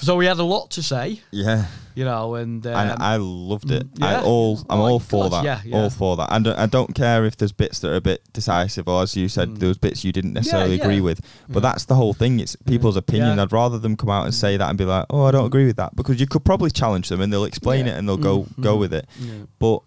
so 0.00 0.18
he 0.20 0.26
had 0.26 0.38
a 0.38 0.44
lot 0.44 0.70
to 0.72 0.82
say 0.82 1.20
Yeah. 1.30 1.66
you 1.94 2.04
know 2.04 2.34
and, 2.36 2.66
um, 2.66 2.74
and 2.74 3.02
I 3.02 3.16
loved 3.16 3.70
it. 3.70 3.92
mm, 3.94 4.02
I 4.04 4.12
yeah. 4.12 4.22
all 4.22 4.58
I'm 4.70 4.80
Oh, 4.80 4.84
all 4.84 5.00
for 5.00 5.28
course, 5.28 5.30
that. 5.32 5.44
yeah, 5.44 5.60
yeah. 5.64 5.76
All 5.76 5.90
for 5.90 6.16
that. 6.16 6.28
And 6.32 6.48
I 6.48 6.66
don't 6.66 6.94
care 6.94 7.24
if 7.24 7.36
there's 7.36 7.52
bits 7.52 7.80
that 7.80 7.90
are 7.92 7.96
a 7.96 8.00
bit 8.00 8.22
decisive, 8.32 8.88
or 8.88 9.02
as 9.02 9.16
you 9.16 9.28
said, 9.28 9.48
Mm. 9.50 9.58
there 9.58 9.68
was 9.68 9.78
bits 9.78 10.04
you 10.04 10.12
didn't 10.12 10.32
necessarily 10.32 10.76
yeah. 10.76 10.82
agree 10.84 11.00
with. 11.00 11.20
But 11.48 11.62
Yeah. 11.62 11.70
that's 11.70 11.84
the 11.86 11.94
whole 11.96 12.14
thing. 12.14 12.40
It's 12.40 12.56
people's 12.66 12.96
opinion. 12.96 13.36
Yeah. 13.36 13.42
I'd 13.42 13.52
rather 13.52 13.78
them 13.78 13.96
come 13.96 14.10
out 14.10 14.24
and 14.24 14.34
say 14.34 14.56
that 14.56 14.68
and 14.68 14.78
be 14.78 14.84
like, 14.84 15.06
"Oh, 15.10 15.24
I 15.24 15.30
don't 15.32 15.46
agree 15.46 15.66
with 15.66 15.76
that," 15.76 15.94
because 15.96 16.18
you 16.20 16.26
could 16.26 16.44
probably 16.44 16.70
challenge 16.70 17.08
them 17.08 17.20
and 17.20 17.32
they'll 17.32 17.44
explain 17.44 17.86
Yeah. 17.86 17.92
it 17.94 17.98
and 17.98 18.08
they'll 18.08 18.16
go 18.16 18.42
Mm, 18.44 18.62
go 18.62 18.76
with 18.76 18.92
it. 18.94 19.06
yeah. 19.20 19.32
But 19.58 19.80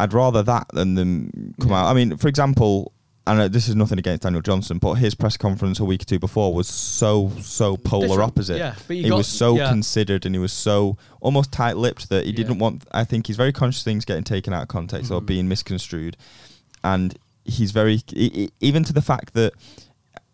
I'd 0.00 0.12
rather 0.12 0.42
that 0.42 0.66
than 0.72 0.94
them 0.94 1.54
come 1.60 1.70
Yeah. 1.70 1.82
out. 1.84 1.86
I 1.90 1.94
mean, 1.94 2.16
for 2.16 2.28
example, 2.28 2.91
and 3.26 3.40
uh, 3.40 3.48
this 3.48 3.68
is 3.68 3.76
nothing 3.76 3.98
against 3.98 4.22
Daniel 4.22 4.42
Johnson, 4.42 4.78
but 4.78 4.94
his 4.94 5.14
press 5.14 5.36
conference 5.36 5.78
a 5.80 5.84
week 5.84 6.02
or 6.02 6.04
two 6.04 6.18
before 6.18 6.52
was 6.54 6.68
so 6.68 7.30
so 7.40 7.76
polar 7.76 8.08
Different, 8.08 8.28
opposite. 8.32 8.56
yeah, 8.58 8.74
but 8.88 8.96
he 8.96 9.08
got- 9.08 9.16
was 9.18 9.28
so 9.28 9.56
yeah. 9.56 9.68
considered 9.68 10.26
and 10.26 10.34
he 10.34 10.38
was 10.40 10.52
so 10.52 10.96
almost 11.20 11.52
tight-lipped 11.52 12.08
that 12.08 12.24
he 12.24 12.30
Yeah. 12.30 12.36
didn't 12.36 12.58
want. 12.58 12.84
I 12.92 13.04
think 13.04 13.28
he's 13.28 13.36
very 13.36 13.52
conscious 13.52 13.84
things 13.84 14.04
getting 14.04 14.24
taken 14.24 14.52
out 14.52 14.62
of 14.62 14.68
context 14.68 15.10
or 15.10 15.20
Mhm. 15.20 15.26
being 15.26 15.48
misconstrued, 15.48 16.16
and 16.82 17.16
he's 17.44 17.70
very 17.70 17.94
e- 18.12 18.30
e- 18.34 18.48
even 18.60 18.82
to 18.84 18.92
the 18.92 19.02
fact 19.02 19.34
that 19.34 19.52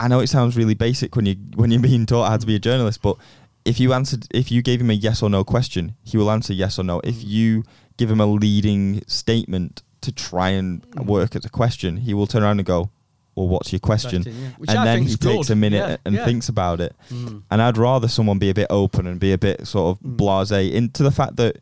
I 0.01 0.09
know 0.09 0.21
it 0.21 0.29
sounds 0.29 0.57
really 0.57 0.75
basic 0.75 1.17
when 1.17 1.27
you 1.27 1.37
when 1.57 1.71
you're 1.71 1.81
being 1.83 2.07
taught 2.07 2.29
how 2.31 2.37
to 2.37 2.47
be 2.47 2.55
a 2.55 2.59
journalist, 2.61 3.03
but 3.03 3.17
if 3.65 3.79
you 3.81 3.93
answered 3.93 4.27
if 4.31 4.51
you 4.51 4.63
gave 4.63 4.81
him 4.81 4.91
a 4.91 4.95
yes 4.95 5.23
or 5.23 5.29
no 5.29 5.45
question, 5.45 5.95
he 6.05 6.17
will 6.17 6.31
answer 6.31 6.53
yes 6.55 6.79
or 6.79 6.85
no. 6.85 7.01
If 7.05 7.17
Mm. 7.17 7.25
you 7.29 7.65
give 7.99 8.11
him 8.11 8.21
a 8.21 8.27
leading 8.27 9.03
statement 9.09 9.83
to 10.03 10.13
try 10.13 10.51
and 10.51 10.85
work 11.07 11.35
at 11.37 11.43
the 11.43 11.49
question, 11.49 11.97
he 11.99 12.15
will 12.15 12.27
turn 12.27 12.43
around 12.43 12.59
and 12.61 12.67
go, 12.67 12.91
"Well, 13.35 13.49
what's 13.49 13.73
your 13.73 13.81
question?" 13.81 14.23
Question, 14.23 14.43
yeah. 14.43 14.49
Which 14.59 14.71
I 14.71 14.75
And 14.77 14.87
then 14.87 15.03
he 15.03 15.09
takes 15.17 15.49
good. 15.49 15.51
a 15.51 15.57
minute 15.57 15.89
Yeah, 15.89 15.97
and 16.05 16.15
yeah. 16.15 16.25
thinks 16.25 16.49
about 16.49 16.81
it. 16.81 16.95
Mm. 17.11 17.43
And 17.51 17.63
I'd 17.63 17.77
rather 17.79 18.09
someone 18.09 18.39
be 18.39 18.51
a 18.51 18.55
bit 18.55 18.67
open 18.71 19.07
and 19.07 19.19
be 19.21 19.33
a 19.33 19.39
bit 19.39 19.67
sort 19.67 19.97
of 19.97 20.03
Mm. 20.05 20.17
blasé 20.17 20.73
into 20.73 21.03
the 21.03 21.11
fact 21.11 21.37
that 21.37 21.59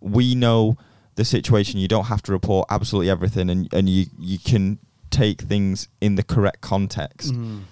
we 0.00 0.34
know 0.34 0.76
the 1.16 1.24
situation. 1.24 1.80
You 1.80 1.88
don't 1.88 2.04
have 2.06 2.22
to 2.24 2.32
report 2.32 2.66
absolutely 2.70 3.10
everything, 3.10 3.50
and 3.50 3.68
and 3.72 3.88
you 3.88 4.06
you 4.18 4.38
can 4.38 4.78
take 5.10 5.40
things 5.42 5.88
in 6.00 6.14
the 6.16 6.22
correct 6.22 6.60
context 6.60 7.32
Mm. 7.32 7.62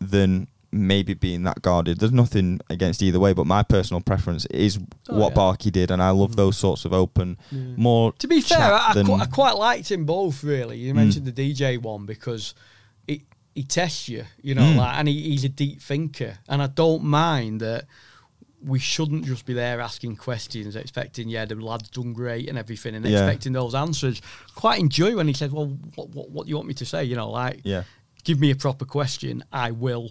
than 0.00 0.46
maybe 0.74 1.14
being 1.14 1.44
that 1.44 1.62
guarded. 1.62 1.98
There's 2.00 2.12
nothing 2.12 2.60
against 2.68 3.02
either 3.02 3.20
way, 3.20 3.32
but 3.32 3.46
my 3.46 3.62
personal 3.62 4.00
preference 4.00 4.44
is 4.46 4.78
Oh, 5.08 5.18
what 5.18 5.30
yeah. 5.32 5.36
Barkey 5.36 5.70
did, 5.72 5.90
and 5.90 6.02
I 6.02 6.10
love 6.10 6.32
Mm. 6.32 6.36
those 6.36 6.56
sorts 6.56 6.84
of 6.84 6.92
open, 6.92 7.38
Yeah. 7.50 7.60
more. 7.76 8.12
To 8.14 8.26
be 8.26 8.40
fair, 8.40 8.72
I, 8.74 8.90
I, 8.90 9.02
qu- 9.02 9.12
I 9.14 9.26
quite 9.26 9.56
liked 9.56 9.90
him 9.90 10.04
both. 10.04 10.42
Really, 10.42 10.78
you 10.78 10.92
Mm. 10.92 10.96
mentioned 10.96 11.26
the 11.26 11.32
DJ 11.32 11.78
one 11.78 12.06
because 12.06 12.54
it 13.06 13.22
he 13.54 13.62
tests 13.62 14.08
you, 14.08 14.24
you 14.42 14.54
know, 14.54 14.62
Mm. 14.62 14.76
like, 14.76 14.98
and 14.98 15.06
he, 15.08 15.30
he's 15.30 15.44
a 15.44 15.48
deep 15.48 15.80
thinker. 15.80 16.38
And 16.48 16.60
I 16.60 16.66
don't 16.66 17.04
mind 17.04 17.60
that 17.60 17.86
we 18.60 18.78
shouldn't 18.80 19.26
just 19.26 19.44
be 19.46 19.52
there 19.52 19.80
asking 19.80 20.16
questions, 20.16 20.74
expecting, 20.74 21.28
yeah, 21.28 21.44
the 21.44 21.54
lad's 21.54 21.90
done 21.90 22.12
great 22.14 22.48
and 22.48 22.58
everything, 22.58 22.94
and 22.96 23.04
Yeah. 23.04 23.18
expecting 23.20 23.52
those 23.52 23.74
answers. 23.74 24.20
Quite 24.56 24.80
enjoy 24.80 25.14
when 25.14 25.28
he 25.28 25.34
says, 25.34 25.50
well, 25.52 25.66
what, 25.94 26.08
what, 26.10 26.30
what 26.30 26.46
do 26.46 26.50
you 26.50 26.56
want 26.56 26.66
me 26.66 26.74
to 26.74 26.84
say? 26.86 27.04
You 27.04 27.14
know, 27.14 27.30
like, 27.30 27.60
Yeah. 27.62 27.84
give 28.24 28.40
me 28.40 28.50
a 28.50 28.56
proper 28.56 28.86
question, 28.86 29.44
I 29.52 29.70
will 29.70 30.10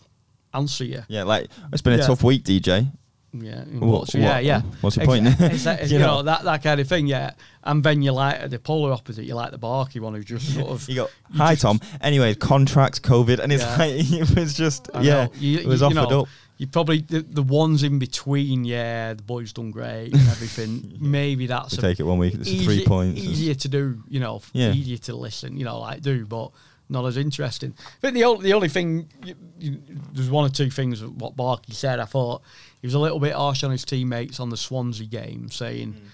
answer 0.53 0.83
you. 0.85 1.03
Yeah, 1.07 1.23
like 1.23 1.47
it's 1.71 1.81
been 1.81 1.93
a 1.93 1.97
Yeah. 1.97 2.07
tough 2.07 2.23
week, 2.23 2.43
DJ. 2.43 2.91
Yeah, 3.35 3.63
What- 3.79 3.87
what's- 4.01 4.13
yeah, 4.13 4.35
what- 4.35 4.43
yeah. 4.45 4.61
what's 4.81 4.95
your 4.95 5.05
point? 5.07 5.25
Exa- 5.27 5.79
exa- 5.79 5.87
You 5.89 5.93
you, 5.93 5.99
know, 5.99 6.17
know. 6.17 6.21
that 6.23 6.43
that 6.43 6.61
kind 6.61 6.79
of 6.79 6.87
thing. 6.87 7.07
Yeah, 7.07 7.31
and 7.63 7.83
then 7.83 8.03
you 8.03 8.11
like 8.11 8.49
the 8.51 8.59
polar 8.59 8.91
opposite. 8.93 9.25
You 9.25 9.33
like 9.33 9.49
the 9.51 9.57
barky 9.57 9.99
one 9.99 10.13
who 10.13 10.23
just 10.23 10.53
sort 10.53 10.67
of. 10.69 10.87
You 10.89 10.95
go, 10.95 11.09
you 11.31 11.37
hi 11.39 11.53
just- 11.53 11.63
Tom. 11.63 11.79
Anyway, 12.01 12.35
contracts, 12.35 12.99
COVID, 12.99 13.39
and 13.39 13.51
it's 13.51 13.63
Yeah. 13.63 13.75
like 13.77 13.91
it 13.95 14.35
was 14.35 14.53
just 14.53 14.87
I 14.93 15.01
yeah. 15.01 15.27
You- 15.39 15.59
it 15.59 15.65
was 15.65 15.81
you- 15.81 15.87
offered 15.87 15.95
you 16.01 16.09
know, 16.09 16.21
up. 16.23 16.27
You 16.57 16.67
probably 16.67 16.99
the, 17.01 17.21
the 17.23 17.41
ones 17.41 17.81
in 17.81 17.97
between. 17.97 18.63
Yeah, 18.65 19.15
the 19.15 19.23
boys 19.23 19.51
done 19.51 19.71
great 19.71 20.13
and 20.13 20.27
everything. 20.29 20.97
Maybe 21.01 21.47
that's 21.47 21.73
a 21.73 21.81
take 21.81 21.99
it 21.99 22.03
one 22.03 22.19
week. 22.19 22.35
It's 22.35 22.47
easy- 22.47 22.63
three 22.63 22.85
points. 22.85 23.19
Easier 23.19 23.55
to 23.55 23.67
do, 23.67 24.03
you 24.07 24.19
know, 24.19 24.41
Yeah. 24.53 24.71
easier 24.73 24.97
to 24.99 25.15
listen, 25.15 25.57
you 25.57 25.65
know, 25.65 25.79
like 25.79 26.03
do, 26.03 26.27
but 26.27 26.51
not 26.93 27.05
as 27.05 27.17
interesting. 27.17 27.73
I 27.77 27.99
think 27.99 28.13
the 28.13 28.23
only, 28.23 28.43
the 28.43 28.53
only 28.53 28.69
thing, 28.69 29.09
you, 29.25 29.35
you, 29.59 29.81
there's 30.13 30.29
one 30.29 30.45
or 30.45 30.49
two 30.49 30.69
things 30.69 31.03
what 31.03 31.35
Barkley 31.35 31.73
said. 31.73 31.99
I 31.99 32.05
thought 32.05 32.41
he 32.79 32.87
was 32.87 32.93
a 32.93 32.99
little 32.99 33.19
bit 33.19 33.33
harsh 33.33 33.63
on 33.63 33.71
his 33.71 33.83
teammates 33.83 34.39
on 34.39 34.49
the 34.49 34.57
Swansea 34.57 35.07
game, 35.07 35.49
saying, 35.49 35.93
mm. 35.93 36.07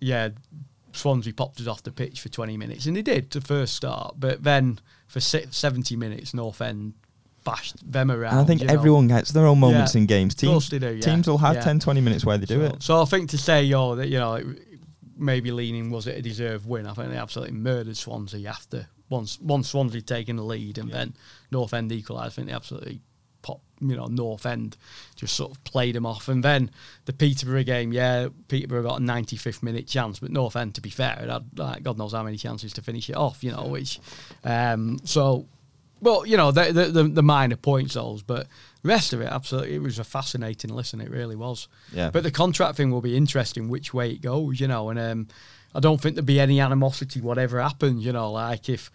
yeah, 0.00 0.30
Swansea 0.92 1.34
popped 1.34 1.60
us 1.60 1.66
off 1.66 1.82
the 1.82 1.92
pitch 1.92 2.20
for 2.20 2.28
20 2.30 2.56
minutes, 2.56 2.86
and 2.86 2.96
they 2.96 3.02
did 3.02 3.30
to 3.32 3.40
first 3.40 3.74
start, 3.74 4.14
but 4.18 4.42
then 4.42 4.78
for 5.08 5.20
si 5.20 5.44
70 5.50 5.96
minutes, 5.96 6.32
North 6.32 6.62
End 6.62 6.94
bashed 7.44 7.90
them 7.90 8.10
around. 8.10 8.32
And 8.32 8.40
I 8.40 8.44
think 8.44 8.60
you 8.60 8.68
know. 8.68 8.74
everyone 8.74 9.08
gets 9.08 9.32
their 9.32 9.46
own 9.46 9.58
moments 9.58 9.94
Yeah. 9.94 10.02
in 10.02 10.06
games. 10.06 10.34
Teams, 10.34 10.68
do, 10.68 10.78
yeah. 10.78 11.00
teams 11.00 11.26
will 11.26 11.38
have 11.38 11.56
Yeah. 11.56 11.62
10, 11.62 11.80
20 11.80 12.00
minutes 12.00 12.24
where 12.24 12.38
they 12.38 12.46
do 12.46 12.60
so, 12.60 12.64
it. 12.64 12.82
So 12.82 13.02
I 13.02 13.04
think 13.06 13.30
to 13.30 13.38
say, 13.38 13.64
yo, 13.64 13.96
that 13.96 14.08
you 14.08 14.18
know, 14.18 14.54
maybe 15.16 15.50
leaning 15.50 15.90
was 15.90 16.06
it 16.06 16.16
a 16.16 16.22
deserved 16.22 16.66
win? 16.66 16.86
I 16.86 16.94
think 16.94 17.10
they 17.10 17.16
absolutely 17.16 17.54
murdered 17.54 17.96
Swansea 17.96 18.48
after 18.48 18.88
once 19.10 19.38
once 19.40 19.68
Swansea 19.68 20.00
taken 20.00 20.36
the 20.36 20.44
lead 20.44 20.78
and 20.78 20.90
then 20.90 21.14
North 21.50 21.74
End 21.74 21.92
equalised. 21.92 22.32
I 22.32 22.34
think 22.36 22.48
they 22.48 22.54
absolutely 22.54 23.00
pop, 23.42 23.60
you 23.80 23.96
know, 23.96 24.06
North 24.06 24.46
End 24.46 24.76
just 25.16 25.34
sort 25.34 25.52
of 25.52 25.62
played 25.64 25.94
them 25.94 26.06
off. 26.06 26.28
And 26.28 26.42
then 26.42 26.70
the 27.04 27.12
Peterborough 27.12 27.64
game, 27.64 27.92
yeah, 27.92 28.28
Peterborough 28.48 28.82
got 28.82 29.00
a 29.00 29.04
95th 29.04 29.62
minute 29.62 29.86
chance, 29.86 30.18
but 30.18 30.30
North 30.30 30.56
End, 30.56 30.74
to 30.76 30.80
be 30.80 30.90
fair, 30.90 31.18
it 31.22 31.28
had 31.28 31.58
like 31.58 31.82
God 31.82 31.98
knows 31.98 32.12
how 32.12 32.22
many 32.22 32.36
chances 32.36 32.72
to 32.74 32.82
finish 32.82 33.10
it 33.10 33.16
off, 33.16 33.42
you 33.42 33.52
know, 33.52 33.66
which, 33.66 34.00
um, 34.44 34.98
so. 35.04 35.46
Well, 36.02 36.24
you 36.24 36.38
know 36.38 36.50
the, 36.50 36.72
the 36.72 36.84
the 36.86 37.02
the 37.02 37.22
minor 37.22 37.56
points 37.56 37.92
those, 37.92 38.22
but 38.22 38.46
rest 38.82 39.12
of 39.12 39.20
it 39.20 39.26
absolutely 39.26 39.74
it 39.74 39.82
was 39.82 39.98
a 39.98 40.04
fascinating 40.04 40.70
listen. 40.70 40.98
It 40.98 41.10
really 41.10 41.36
was. 41.36 41.68
Yeah. 41.92 42.08
But 42.08 42.22
the 42.22 42.30
contract 42.30 42.78
thing 42.78 42.90
will 42.90 43.02
be 43.02 43.18
interesting, 43.18 43.68
which 43.68 43.92
way 43.92 44.12
it 44.12 44.22
goes, 44.22 44.58
you 44.60 44.66
know. 44.66 44.88
And 44.88 44.98
um, 44.98 45.28
I 45.74 45.80
don't 45.80 46.00
think 46.00 46.14
there'll 46.16 46.26
be 46.26 46.40
any 46.40 46.60
animosity, 46.60 47.20
whatever 47.20 47.60
happens, 47.60 48.04
you 48.04 48.12
know. 48.12 48.32
Like 48.32 48.68
if 48.68 48.90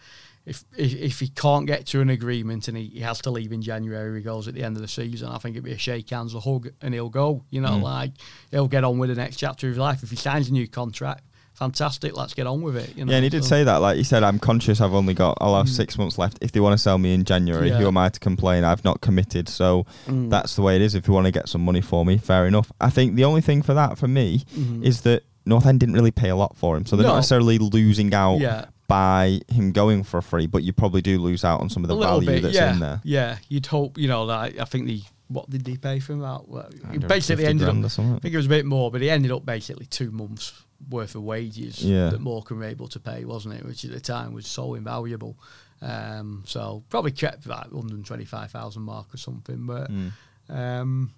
if 0.46 0.64
if, 0.78 0.94
if 0.94 1.20
he 1.20 1.28
can't 1.30 1.66
get 1.66 1.86
to 1.88 2.02
an 2.02 2.10
agreement 2.10 2.68
and 2.68 2.78
he, 2.78 2.86
he 2.88 3.00
has 3.00 3.20
to 3.22 3.32
leave 3.32 3.52
in 3.52 3.62
January, 3.62 4.20
he 4.20 4.24
goes 4.24 4.48
at 4.48 4.54
the 4.54 4.64
end 4.64 4.76
of 4.76 4.82
the 4.82 4.88
season. 4.88 5.30
I 5.30 5.38
think 5.38 5.56
it'd 5.56 5.64
be 5.64 5.72
a 5.72 5.78
shake 5.78 6.10
hands, 6.10 6.36
a 6.36 6.40
hug, 6.40 6.70
and 6.82 6.94
he'll 6.94 7.10
go. 7.10 7.44
You 7.50 7.62
know, 7.62 7.70
Mm. 7.80 7.82
like 7.82 8.12
he'll 8.52 8.68
get 8.68 8.84
on 8.84 8.98
with 9.00 9.10
the 9.10 9.16
next 9.16 9.38
chapter 9.38 9.68
of 9.68 9.72
his 9.72 9.78
life. 9.80 10.04
If 10.04 10.10
he 10.12 10.16
signs 10.18 10.50
a 10.50 10.52
new 10.54 10.68
contract, 10.68 11.24
fantastic. 11.54 12.16
Let's 12.16 12.34
get 12.34 12.46
on 12.48 12.62
with 12.62 12.76
it. 12.76 12.96
You 12.98 13.06
know? 13.06 13.12
Yeah, 13.12 13.18
and 13.18 13.24
he 13.24 13.30
did 13.30 13.44
So- 13.44 13.50
say 13.50 13.64
that. 13.64 13.78
Like 13.78 13.98
he 13.98 14.04
said, 14.04 14.22
I'm 14.24 14.38
conscious. 14.38 14.82
I've 14.82 14.94
only 14.94 15.14
got. 15.14 15.38
I'll 15.42 15.56
have 15.56 15.70
six 15.70 15.98
months 15.98 16.18
left. 16.18 16.38
If 16.42 16.52
they 16.52 16.60
want 16.60 16.74
to 16.74 16.78
sell 16.78 16.98
me 16.98 17.14
in 17.14 17.24
January, 17.24 17.70
Mm. 17.70 17.72
Yeah. 17.72 17.78
who 17.80 17.88
am 17.88 17.98
I 17.98 18.10
to 18.10 18.20
complain? 18.20 18.64
I've 18.66 18.84
not 18.84 19.02
committed, 19.02 19.48
so 19.50 19.86
Mm. 20.08 20.30
that's 20.30 20.56
the 20.56 20.62
way 20.62 20.76
it 20.76 20.82
is. 20.82 20.94
If 20.96 21.08
you 21.08 21.14
want 21.14 21.26
to 21.26 21.32
get 21.32 21.48
some 21.50 21.64
money 21.64 21.82
for 21.82 22.06
me, 22.06 22.18
fair 22.18 22.46
enough. 22.46 22.72
I 22.82 22.90
think 22.90 23.16
the 23.16 23.24
only 23.24 23.42
thing 23.42 23.62
for 23.64 23.74
that 23.74 23.98
for 23.98 24.08
me 24.08 24.44
Mhm. 24.56 24.84
is 24.84 25.02
that 25.02 25.24
North 25.46 25.66
End 25.66 25.80
didn't 25.80 25.96
really 25.96 26.12
pay 26.12 26.30
a 26.30 26.36
lot 26.36 26.56
for 26.58 26.76
him, 26.78 26.86
so 26.86 26.96
they're 26.96 27.04
No. 27.04 27.10
not 27.14 27.16
necessarily 27.18 27.58
losing 27.58 28.14
out 28.14 28.40
Yeah. 28.40 28.66
by 28.88 29.42
him 29.48 29.72
going 29.72 30.04
for 30.04 30.22
free. 30.22 30.48
But 30.48 30.64
you 30.64 30.74
probably 30.74 31.02
do 31.02 31.20
lose 31.20 31.44
out 31.44 31.62
on 31.62 31.70
some 31.70 31.84
of 31.84 31.90
the 31.90 31.96
value 31.98 32.40
that's 32.40 32.56
yeah, 32.56 32.74
in 32.74 32.80
there. 32.80 33.02
Yeah, 33.04 33.38
you'd 33.50 33.66
hope, 33.68 33.98
you 33.98 34.08
know, 34.08 34.26
that 34.28 34.60
I 34.60 34.66
think 34.66 34.88
the 34.88 35.02
what 35.28 35.50
did 35.50 35.66
they 35.66 35.76
pay 35.76 36.00
for 36.00 36.14
him? 36.14 36.20
That 36.20 36.48
well, 36.48 36.68
he 36.72 36.78
150 37.00 37.08
basically 37.08 37.46
ended 37.46 37.68
up. 37.68 37.74
grand 37.74 37.86
or 37.86 37.90
something. 37.90 38.16
I 38.16 38.20
think 38.20 38.34
it 38.34 38.38
was 38.38 38.46
a 38.46 38.50
bit 38.50 38.66
more, 38.66 38.92
but 38.92 39.02
he 39.02 39.10
ended 39.10 39.32
up 39.32 39.44
basically 39.46 39.88
two 39.88 40.12
months 40.12 40.54
worth 40.90 41.16
of 41.16 41.24
wages 41.24 41.84
Yeah. 41.84 42.10
that 42.10 42.22
Morecambe 42.22 42.60
were 42.60 42.66
able 42.66 42.88
to 42.90 43.00
pay, 43.00 43.26
wasn't 43.26 43.56
it? 43.56 43.66
Which 43.66 43.84
at 43.86 43.92
the 43.92 44.00
time 44.00 44.34
was 44.34 44.46
so 44.46 44.76
invaluable. 44.76 45.36
Um, 45.82 46.44
so 46.46 46.84
probably 46.90 47.12
kept 47.12 47.46
that 47.46 47.72
125,000 47.72 48.84
mark 48.84 49.14
or 49.14 49.18
something. 49.18 49.66
But 49.66 49.90
Mm. 49.92 50.12
um, 50.50 51.12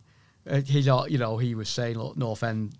uh, 0.50 0.62
he's, 0.62 0.88
all- 0.88 1.10
you 1.10 1.18
know, 1.18 1.38
he 1.38 1.54
was 1.56 1.68
saying, 1.70 1.98
look, 1.98 2.16
North 2.18 2.44
End, 2.44 2.76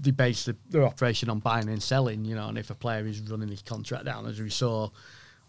they 0.00 0.10
base 0.10 0.44
the, 0.46 0.56
their 0.70 0.84
operation 0.84 1.28
on 1.30 1.38
buying 1.40 1.68
and 1.68 1.82
selling, 1.82 2.24
you 2.24 2.34
know, 2.34 2.48
and 2.48 2.58
if 2.58 2.70
a 2.70 2.74
player 2.74 3.06
is 3.06 3.20
running 3.22 3.48
his 3.48 3.62
contract 3.62 4.04
down, 4.04 4.26
as 4.26 4.40
we 4.40 4.50
saw 4.50 4.88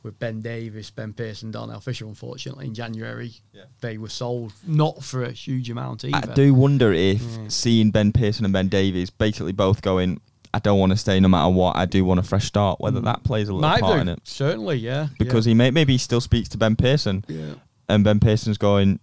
with 0.03 0.19
Ben 0.19 0.41
Davies, 0.41 0.91
Ben 0.91 1.13
Pearson, 1.13 1.49
Darnell 1.51 1.79
Fisher, 1.79 2.05
unfortunately, 2.05 2.65
in 2.65 2.73
January, 2.73 3.31
Yeah. 3.53 3.63
they 3.79 3.97
were 3.97 4.09
sold 4.09 4.51
not 4.67 5.01
for 5.01 5.23
a 5.23 5.31
huge 5.31 5.69
amount 5.69 6.03
either. 6.03 6.31
I 6.31 6.33
do 6.33 6.53
wonder 6.53 6.91
if 6.91 7.21
Mm. 7.21 7.49
seeing 7.51 7.89
Ben 7.91 8.11
Pearson 8.11 8.43
and 8.43 8.51
Ben 8.53 8.67
Davies 8.67 9.09
basically 9.09 9.53
both 9.53 9.81
going, 9.81 10.19
I 10.53 10.59
don't 10.59 10.77
want 10.77 10.91
to 10.91 10.97
stay 10.97 11.19
no 11.21 11.29
matter 11.29 11.49
what. 11.51 11.77
I 11.77 11.85
do 11.85 12.03
want 12.03 12.19
a 12.19 12.23
fresh 12.23 12.45
start. 12.45 12.81
Whether 12.81 12.99
Mm. 12.99 13.05
that 13.05 13.23
plays 13.23 13.47
a 13.47 13.53
little 13.53 13.69
Might 13.69 13.79
part 13.81 13.95
do, 13.95 14.01
in 14.01 14.09
it 14.09 14.19
certainly, 14.25 14.75
yeah. 14.77 15.07
because 15.17 15.45
he 15.45 15.53
may 15.53 15.71
maybe 15.71 15.93
he 15.93 15.97
still 15.97 16.21
speaks 16.21 16.49
to 16.49 16.57
Ben 16.57 16.75
Pearson 16.75 17.23
yeah. 17.29 17.53
and 17.87 18.03
Ben 18.03 18.19
Pearson's 18.19 18.57
going 18.57 18.99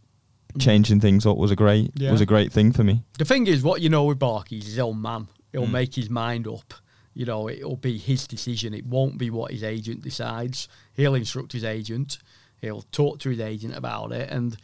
changing 0.59 1.01
things 1.01 1.27
up 1.27 1.37
was 1.37 1.51
a 1.51 1.57
great 1.57 1.91
Yeah. 1.95 2.13
was 2.13 2.21
a 2.21 2.27
great 2.27 2.53
thing 2.53 2.73
for 2.73 2.85
me. 2.85 3.03
The 3.19 3.25
thing 3.25 3.47
is, 3.47 3.63
what 3.63 3.81
you 3.81 3.89
know 3.89 4.05
with 4.05 4.19
Barkey, 4.19 4.51
he's 4.57 4.67
his 4.67 4.79
own 4.79 5.01
man. 5.01 5.29
He'll 5.53 5.67
Mm. 5.67 5.71
make 5.73 5.95
his 5.95 6.09
mind 6.11 6.47
up. 6.47 6.75
You 7.15 7.27
know, 7.27 7.49
it'll 7.49 7.77
be 7.77 7.99
his 7.99 8.27
decision. 8.27 8.73
It 8.73 8.87
won't 8.87 9.19
be 9.19 9.31
what 9.31 9.51
his 9.51 9.63
agent 9.65 10.03
decides. 10.03 10.69
He'll 10.95 11.15
instruct 11.17 11.53
his 11.53 11.65
agent. 11.65 12.19
He'll 12.61 12.83
talk 12.93 13.19
to 13.21 13.31
his 13.31 13.41
agent 13.41 13.75
about 13.77 14.13
it, 14.13 14.31
and 14.31 14.57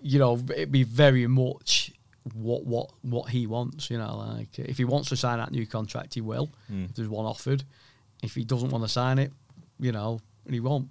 you 0.00 0.18
know, 0.18 0.34
it'd 0.56 0.72
be 0.72 0.82
very 0.84 1.26
much 1.26 1.92
what 2.34 2.64
what 2.64 2.90
what 3.02 3.30
he 3.30 3.46
wants. 3.46 3.90
You 3.90 3.98
know, 3.98 4.16
like 4.16 4.58
if 4.58 4.78
he 4.78 4.84
wants 4.84 5.08
to 5.10 5.16
sign 5.16 5.38
that 5.38 5.50
new 5.52 5.66
contract, 5.66 6.14
he 6.14 6.20
will. 6.20 6.50
Mm. 6.72 6.86
If 6.86 6.94
there's 6.94 7.08
one 7.08 7.26
offered, 7.26 7.64
if 8.22 8.34
he 8.34 8.44
doesn't 8.44 8.70
want 8.70 8.84
to 8.84 8.88
sign 8.88 9.18
it, 9.18 9.32
you 9.78 9.92
know, 9.92 10.20
and 10.46 10.54
he 10.54 10.60
won't, 10.60 10.88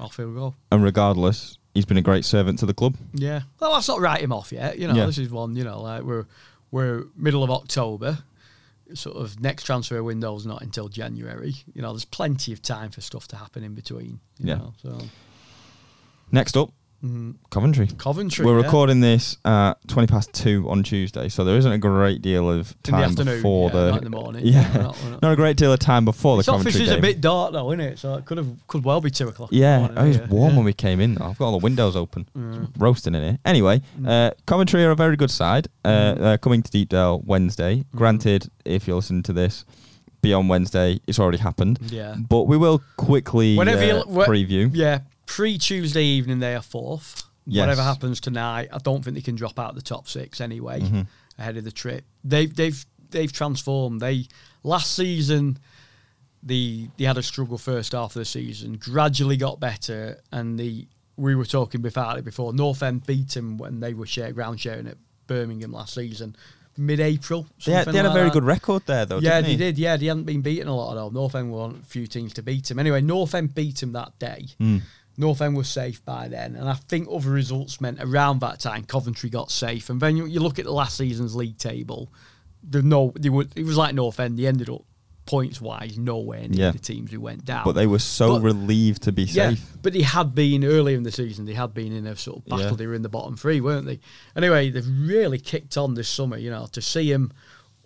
off 0.00 0.16
he'll 0.16 0.32
go. 0.34 0.54
And 0.70 0.82
regardless, 0.84 1.56
he's 1.74 1.84
been 1.84 1.96
a 1.96 2.02
great 2.02 2.24
servant 2.24 2.58
to 2.60 2.66
the 2.66 2.74
club. 2.74 2.96
Yeah. 3.14 3.42
Well, 3.60 3.72
let's 3.72 3.88
not 3.88 4.00
write 4.00 4.20
him 4.20 4.32
off 4.32 4.52
yet. 4.52 4.78
You 4.78 4.88
know, 4.88 4.94
Yeah. 4.94 5.06
this 5.06 5.18
is 5.18 5.30
one. 5.30 5.56
You 5.56 5.64
know, 5.64 5.80
like 5.82 6.02
we're 6.02 6.26
we're 6.70 7.04
middle 7.16 7.42
of 7.42 7.50
October. 7.50 8.18
Sort 8.94 9.16
of 9.16 9.40
next 9.40 9.62
transfer 9.64 10.02
window's 10.02 10.44
not 10.44 10.60
until 10.60 10.88
January. 10.88 11.54
You 11.74 11.80
know, 11.80 11.92
there's 11.92 12.04
plenty 12.04 12.52
of 12.52 12.60
time 12.60 12.90
for 12.90 13.00
stuff 13.00 13.26
to 13.28 13.36
happen 13.36 13.64
in 13.64 13.74
between. 13.74 14.20
You 14.38 14.48
Yeah. 14.48 14.54
Know, 14.56 14.74
so 14.82 14.98
Next 16.30 16.56
up, 16.56 16.72
Coventry. 17.50 17.88
Coventry. 17.98 18.46
We're 18.46 18.60
yeah. 18.60 18.64
recording 18.64 19.00
this 19.00 19.36
at 19.44 19.74
twenty 19.88 20.06
past 20.06 20.32
two 20.32 20.70
on 20.70 20.84
Tuesday, 20.84 21.28
so 21.28 21.42
there 21.42 21.56
isn't 21.56 21.72
a 21.72 21.78
great 21.78 22.22
deal 22.22 22.48
of 22.48 22.80
time 22.84 23.14
before 23.16 23.70
yeah, 23.70 23.74
the 23.76 23.90
not 23.90 23.98
in 23.98 24.04
the 24.04 24.10
morning. 24.10 24.42
Yeah, 24.46 24.72
we're 24.76 24.82
not- 24.82 24.96
we're 25.02 25.10
not- 25.10 25.22
not 25.22 25.32
a 25.32 25.36
great 25.36 25.56
deal 25.56 25.72
of 25.72 25.80
time 25.80 26.04
before 26.04 26.36
the 26.36 26.40
This 26.42 26.48
office 26.48 26.64
Coventry 26.74 26.82
is 26.84 26.88
game. 26.90 26.98
a 26.98 27.02
bit 27.02 27.20
dark 27.20 27.52
though, 27.52 27.72
isn't 27.72 27.80
it? 27.80 27.98
So 27.98 28.14
it 28.14 28.24
could 28.24 28.38
have 28.38 28.46
could 28.68 28.84
well 28.84 29.00
be 29.00 29.10
two 29.10 29.26
o'clock. 29.26 29.48
Yeah, 29.52 29.78
morning, 29.80 29.96
it 29.98 30.08
was 30.08 30.16
yeah, 30.18 30.26
warm 30.28 30.50
yeah. 30.50 30.56
when 30.58 30.64
we 30.64 30.72
came 30.72 31.00
in. 31.00 31.14
Though. 31.16 31.24
I've 31.24 31.38
got 31.38 31.46
all 31.46 31.58
the 31.58 31.64
windows 31.64 31.96
open, 31.96 32.28
Mm. 32.38 32.68
roasting 32.78 33.16
in 33.16 33.22
here. 33.22 33.38
Anyway, 33.44 33.82
uh, 34.06 34.30
Coventry 34.46 34.84
are 34.84 34.92
a 34.92 34.96
very 34.96 35.16
good 35.16 35.30
side. 35.32 35.66
Uh, 35.84 35.88
Mm. 35.88 36.22
uh, 36.22 36.36
coming 36.38 36.62
to 36.62 36.70
Deepdale 36.70 37.22
Wednesday. 37.24 37.78
Mm. 37.78 37.84
Granted, 37.96 38.48
if 38.64 38.86
you 38.86 38.94
listen 38.94 39.24
to 39.24 39.32
this 39.32 39.64
beyond 40.20 40.48
Wednesday, 40.48 41.00
it's 41.08 41.18
already 41.18 41.38
happened. 41.38 41.80
Yeah. 41.90 42.14
But 42.28 42.44
we 42.44 42.56
will 42.56 42.80
quickly 42.96 43.56
Whenever 43.56 43.82
uh, 43.98 44.04
preview. 44.24 44.70
Yeah, 44.72 45.00
pre 45.34 45.56
Tuesday 45.58 46.04
evening 46.04 46.38
they 46.40 46.54
are 46.54 46.62
fourth. 46.62 47.24
Yes. 47.46 47.60
Whatever 47.62 47.82
happens 47.82 48.20
tonight, 48.20 48.68
I 48.72 48.78
don't 48.78 49.02
think 49.04 49.16
they 49.16 49.22
can 49.22 49.34
drop 49.34 49.58
out 49.58 49.70
of 49.70 49.76
the 49.76 49.82
top 49.82 50.06
six 50.08 50.40
anyway 50.40 50.80
Mhm. 50.80 51.06
ahead 51.38 51.56
of 51.56 51.64
the 51.64 51.72
trip. 51.72 52.04
They've 52.22 52.54
they've 52.54 52.84
they've 53.10 53.32
transformed. 53.32 54.00
They 54.00 54.26
last 54.62 54.92
season 54.92 55.58
the 56.42 56.88
they 56.98 57.04
had 57.04 57.18
a 57.18 57.22
struggle 57.22 57.56
first 57.58 57.92
half 57.92 58.10
of 58.16 58.20
the 58.20 58.24
season, 58.24 58.76
gradually 58.76 59.36
got 59.36 59.58
better, 59.60 60.20
and 60.30 60.58
the 60.58 60.86
we 61.16 61.34
were 61.34 61.44
talking 61.44 61.84
about 61.86 62.18
it 62.18 62.24
before. 62.24 62.52
North 62.52 62.82
End 62.82 63.06
beat 63.06 63.28
them 63.30 63.58
when 63.58 63.80
they 63.80 63.94
were 63.94 64.06
share, 64.06 64.32
ground 64.32 64.60
sharing 64.60 64.86
at 64.86 64.96
Birmingham 65.26 65.72
last 65.72 65.94
season, 65.94 66.34
mid-April. 66.76 67.46
They 67.64 67.72
had, 67.72 67.86
they 67.88 67.96
had 67.98 68.06
a 68.06 68.10
very 68.12 68.24
that. 68.28 68.32
good 68.32 68.44
record 68.44 68.82
there, 68.86 69.04
though. 69.04 69.18
Yeah, 69.18 69.40
didn't 69.40 69.58
they 69.58 69.64
did. 69.66 69.78
Yeah, 69.78 69.96
they 69.98 70.06
hadn't 70.06 70.24
been 70.24 70.40
beaten 70.40 70.68
a 70.68 70.74
lot 70.74 70.92
at 70.96 71.00
all. 71.00 71.10
North 71.10 71.34
End 71.34 71.52
were 71.52 71.60
on 71.60 71.80
a 71.82 71.86
few 71.86 72.06
teams 72.06 72.32
to 72.34 72.42
beat 72.42 72.70
him. 72.70 72.78
Anyway, 72.78 73.02
North 73.02 73.34
End 73.34 73.54
beat 73.54 73.82
him 73.82 73.92
that 73.92 74.18
day. 74.18 74.46
Mm. 74.58 74.80
North 75.18 75.40
End 75.42 75.56
was 75.56 75.68
safe 75.68 76.04
by 76.04 76.28
then, 76.28 76.56
and 76.56 76.68
I 76.68 76.74
think 76.74 77.08
other 77.12 77.30
results 77.30 77.80
meant 77.80 77.98
around 78.00 78.40
that 78.40 78.60
time 78.60 78.84
Coventry 78.84 79.28
got 79.30 79.50
safe. 79.50 79.90
And 79.90 80.00
then 80.00 80.16
you, 80.16 80.26
you 80.26 80.40
look 80.40 80.58
at 80.58 80.64
the 80.64 80.72
last 80.72 80.96
season's 80.96 81.36
league 81.36 81.58
table. 81.58 82.10
The 82.68 82.80
no, 82.82 83.12
they 83.18 83.28
were, 83.28 83.44
it 83.56 83.64
was 83.64 83.76
like 83.76 83.94
North 83.94 84.18
End. 84.20 84.38
They 84.38 84.46
ended 84.46 84.70
up 84.70 84.82
points 85.26 85.60
wise, 85.60 85.98
nowhere 85.98 86.48
near 86.48 86.66
Yeah. 86.66 86.70
the 86.72 86.78
teams 86.78 87.10
who 87.12 87.20
went 87.20 87.44
down. 87.44 87.64
But 87.64 87.72
they 87.72 87.86
were 87.86 87.98
so 88.00 88.34
But- 88.34 88.42
relieved 88.42 89.02
to 89.02 89.12
be 89.12 89.22
yeah, 89.24 89.50
safe. 89.50 89.64
but 89.82 89.92
they 89.92 90.02
had 90.02 90.34
been 90.34 90.64
earlier 90.64 90.96
in 90.96 91.02
the 91.04 91.12
season. 91.12 91.44
They 91.44 91.54
had 91.54 91.74
been 91.74 91.92
in 91.92 92.06
a 92.06 92.16
sort 92.16 92.38
of 92.38 92.46
battle. 92.46 92.70
Yeah. 92.70 92.76
They 92.76 92.86
were 92.86 92.94
in 92.94 93.02
the 93.02 93.08
bottom 93.08 93.36
three, 93.36 93.60
weren't 93.60 93.86
they? 93.86 94.00
Anyway, 94.36 94.70
they've 94.70 94.84
really 95.00 95.38
kicked 95.38 95.76
on 95.76 95.94
this 95.94 96.08
summer. 96.08 96.36
You 96.38 96.50
know, 96.50 96.66
to 96.72 96.82
see 96.82 97.10
him 97.12 97.32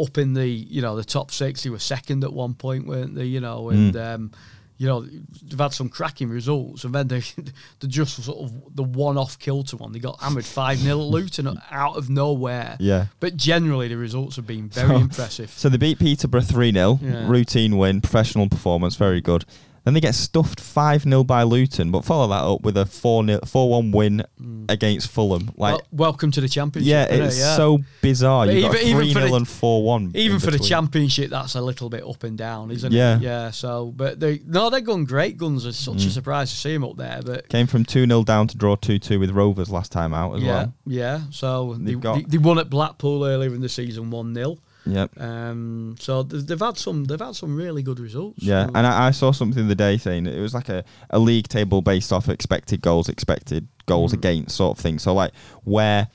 up 0.00 0.16
in 0.18 0.34
the 0.34 0.46
you 0.46 0.80
know 0.82 0.94
the 0.96 1.04
top 1.04 1.30
six. 1.30 1.62
They 1.62 1.70
were 1.70 1.78
second 1.78 2.22
at 2.24 2.32
one 2.32 2.54
point, 2.54 2.86
weren't 2.86 3.14
they? 3.14 3.24
You 3.26 3.40
know, 3.40 3.68
and 3.70 3.94
Mm. 3.94 4.14
um, 4.14 4.30
you 4.78 4.86
know 4.86 5.00
they've 5.42 5.58
had 5.58 5.72
some 5.72 5.88
cracking 5.88 6.28
results, 6.28 6.84
and 6.84 6.94
then 6.94 7.08
they 7.08 7.20
they 7.80 7.88
just 7.88 8.22
sort 8.22 8.38
of 8.38 8.76
the 8.76 8.82
one-off 8.82 9.38
kilter 9.38 9.76
one. 9.76 9.92
They 9.92 9.98
got 9.98 10.20
hammered 10.20 10.44
five 10.44 10.78
0 10.78 10.98
at 11.00 11.04
Luton 11.06 11.58
out 11.70 11.96
of 11.96 12.10
nowhere. 12.10 12.76
Yeah. 12.80 13.06
But 13.20 13.36
generally, 13.36 13.88
the 13.88 13.96
results 13.96 14.36
have 14.36 14.46
been 14.46 14.68
very 14.68 14.88
So- 14.88 14.96
impressive. 14.96 15.50
So 15.50 15.68
they 15.68 15.76
beat 15.78 15.98
Peterborough 15.98 16.42
3 16.42 16.72
0. 16.72 16.98
Yeah. 17.02 17.28
Routine 17.28 17.76
win, 17.78 18.00
professional 18.00 18.48
performance, 18.48 18.96
very 18.96 19.20
good. 19.20 19.44
Then 19.86 19.94
they 19.94 20.00
get 20.00 20.16
stuffed 20.16 20.58
5 20.58 21.04
0 21.04 21.22
by 21.22 21.44
Luton, 21.44 21.92
but 21.92 22.04
follow 22.04 22.26
that 22.26 22.42
up 22.42 22.62
with 22.62 22.76
a 22.76 22.86
4 22.86 23.22
1 23.22 23.92
win 23.92 24.24
against 24.68 25.08
Fulham. 25.08 25.52
Like, 25.56 25.74
Well, 25.74 25.80
welcome 25.92 26.32
to 26.32 26.40
the 26.40 26.48
championship. 26.48 26.90
yeah, 26.90 27.04
it's 27.04 27.38
Yeah. 27.38 27.54
so 27.54 27.78
bizarre. 28.02 28.46
You've 28.50 28.72
got 28.72 28.82
even- 28.82 28.88
even 28.88 29.02
3 29.04 29.12
for 29.14 29.20
0 29.20 29.28
the- 29.30 29.36
and 29.36 29.48
4 29.48 29.84
1. 29.84 30.10
Even 30.16 30.40
for 30.40 30.50
the 30.50 30.58
championship, 30.58 31.30
that's 31.30 31.54
a 31.54 31.60
little 31.60 31.88
bit 31.88 32.02
up 32.02 32.24
and 32.24 32.36
down, 32.36 32.72
isn't 32.72 32.92
it? 32.92 32.96
Yeah. 32.96 33.20
Yeah. 33.20 33.50
So, 33.52 33.92
but 33.96 34.18
they 34.18 34.40
no, 34.44 34.70
they're 34.70 34.80
going 34.80 35.04
great 35.04 35.36
guns. 35.38 35.64
It's 35.64 35.78
such 35.78 36.04
a 36.04 36.08
Mm. 36.08 36.10
surprise 36.10 36.50
to 36.50 36.56
see 36.56 36.72
them 36.72 36.82
up 36.82 36.96
there. 36.96 37.20
But 37.24 37.48
Came 37.48 37.68
from 37.68 37.84
2 37.84 38.06
0 38.06 38.24
down 38.24 38.48
to 38.48 38.56
draw 38.56 38.74
2 38.74 38.98
2 38.98 39.20
with 39.20 39.30
Rovers 39.30 39.70
last 39.70 39.92
time 39.92 40.12
out 40.12 40.34
as 40.34 40.42
yeah, 40.42 40.48
well. 40.52 40.72
yeah. 40.84 41.20
So 41.30 41.76
they, 41.78 41.94
got- 41.94 42.16
they, 42.16 42.22
they 42.22 42.38
won 42.38 42.58
at 42.58 42.68
Blackpool 42.68 43.24
earlier 43.24 43.54
in 43.54 43.60
the 43.60 43.68
season, 43.68 44.10
one 44.10 44.34
0 44.34 44.58
Yep. 44.86 45.20
Um, 45.20 45.96
so 45.98 46.22
th- 46.22 46.44
they've 46.44 46.60
had 46.60 46.78
some, 46.78 47.04
they've 47.04 47.20
had 47.20 47.34
some 47.34 47.56
really 47.56 47.82
good 47.82 47.98
results. 48.00 48.38
Yeah, 48.42 48.68
and 48.74 48.86
I, 48.86 49.08
I 49.08 49.10
saw 49.10 49.32
something 49.32 49.66
the 49.68 49.74
day 49.74 49.98
saying 49.98 50.26
it 50.26 50.40
was 50.40 50.54
like 50.54 50.68
a, 50.68 50.84
a 51.10 51.18
league 51.18 51.48
table 51.48 51.82
based 51.82 52.12
off 52.12 52.28
expected 52.28 52.80
goals, 52.82 53.08
expected 53.08 53.66
goals 53.86 54.12
Mm. 54.12 54.18
against 54.18 54.56
sort 54.56 54.78
of 54.78 54.82
thing. 54.82 54.98
So 54.98 55.12
like 55.14 55.32
where 55.64 56.08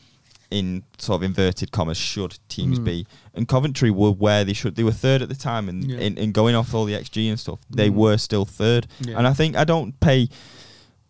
in 0.49 0.83
sort 0.97 1.17
of 1.17 1.23
inverted 1.23 1.71
commas 1.71 1.97
should 1.97 2.37
teams 2.49 2.77
Mm. 2.79 2.83
be? 2.83 3.07
And 3.33 3.47
Coventry 3.47 3.89
were 3.91 4.11
where 4.11 4.43
they 4.43 4.51
should. 4.53 4.75
They 4.75 4.83
were 4.83 4.91
third 4.91 5.21
at 5.21 5.29
the 5.29 5.35
time, 5.35 5.69
and 5.69 5.83
Yeah. 5.89 5.99
in, 5.99 6.17
in 6.17 6.31
going 6.33 6.55
off 6.55 6.73
all 6.73 6.83
the 6.85 6.93
XG 6.93 7.29
and 7.29 7.39
stuff, 7.39 7.59
they 7.69 7.89
Mm. 7.89 7.93
were 7.95 8.17
still 8.17 8.43
third. 8.45 8.87
Yeah. 8.99 9.17
And 9.17 9.27
I 9.27 9.33
think 9.33 9.55
I 9.55 9.63
don't 9.63 9.97
pay 10.01 10.27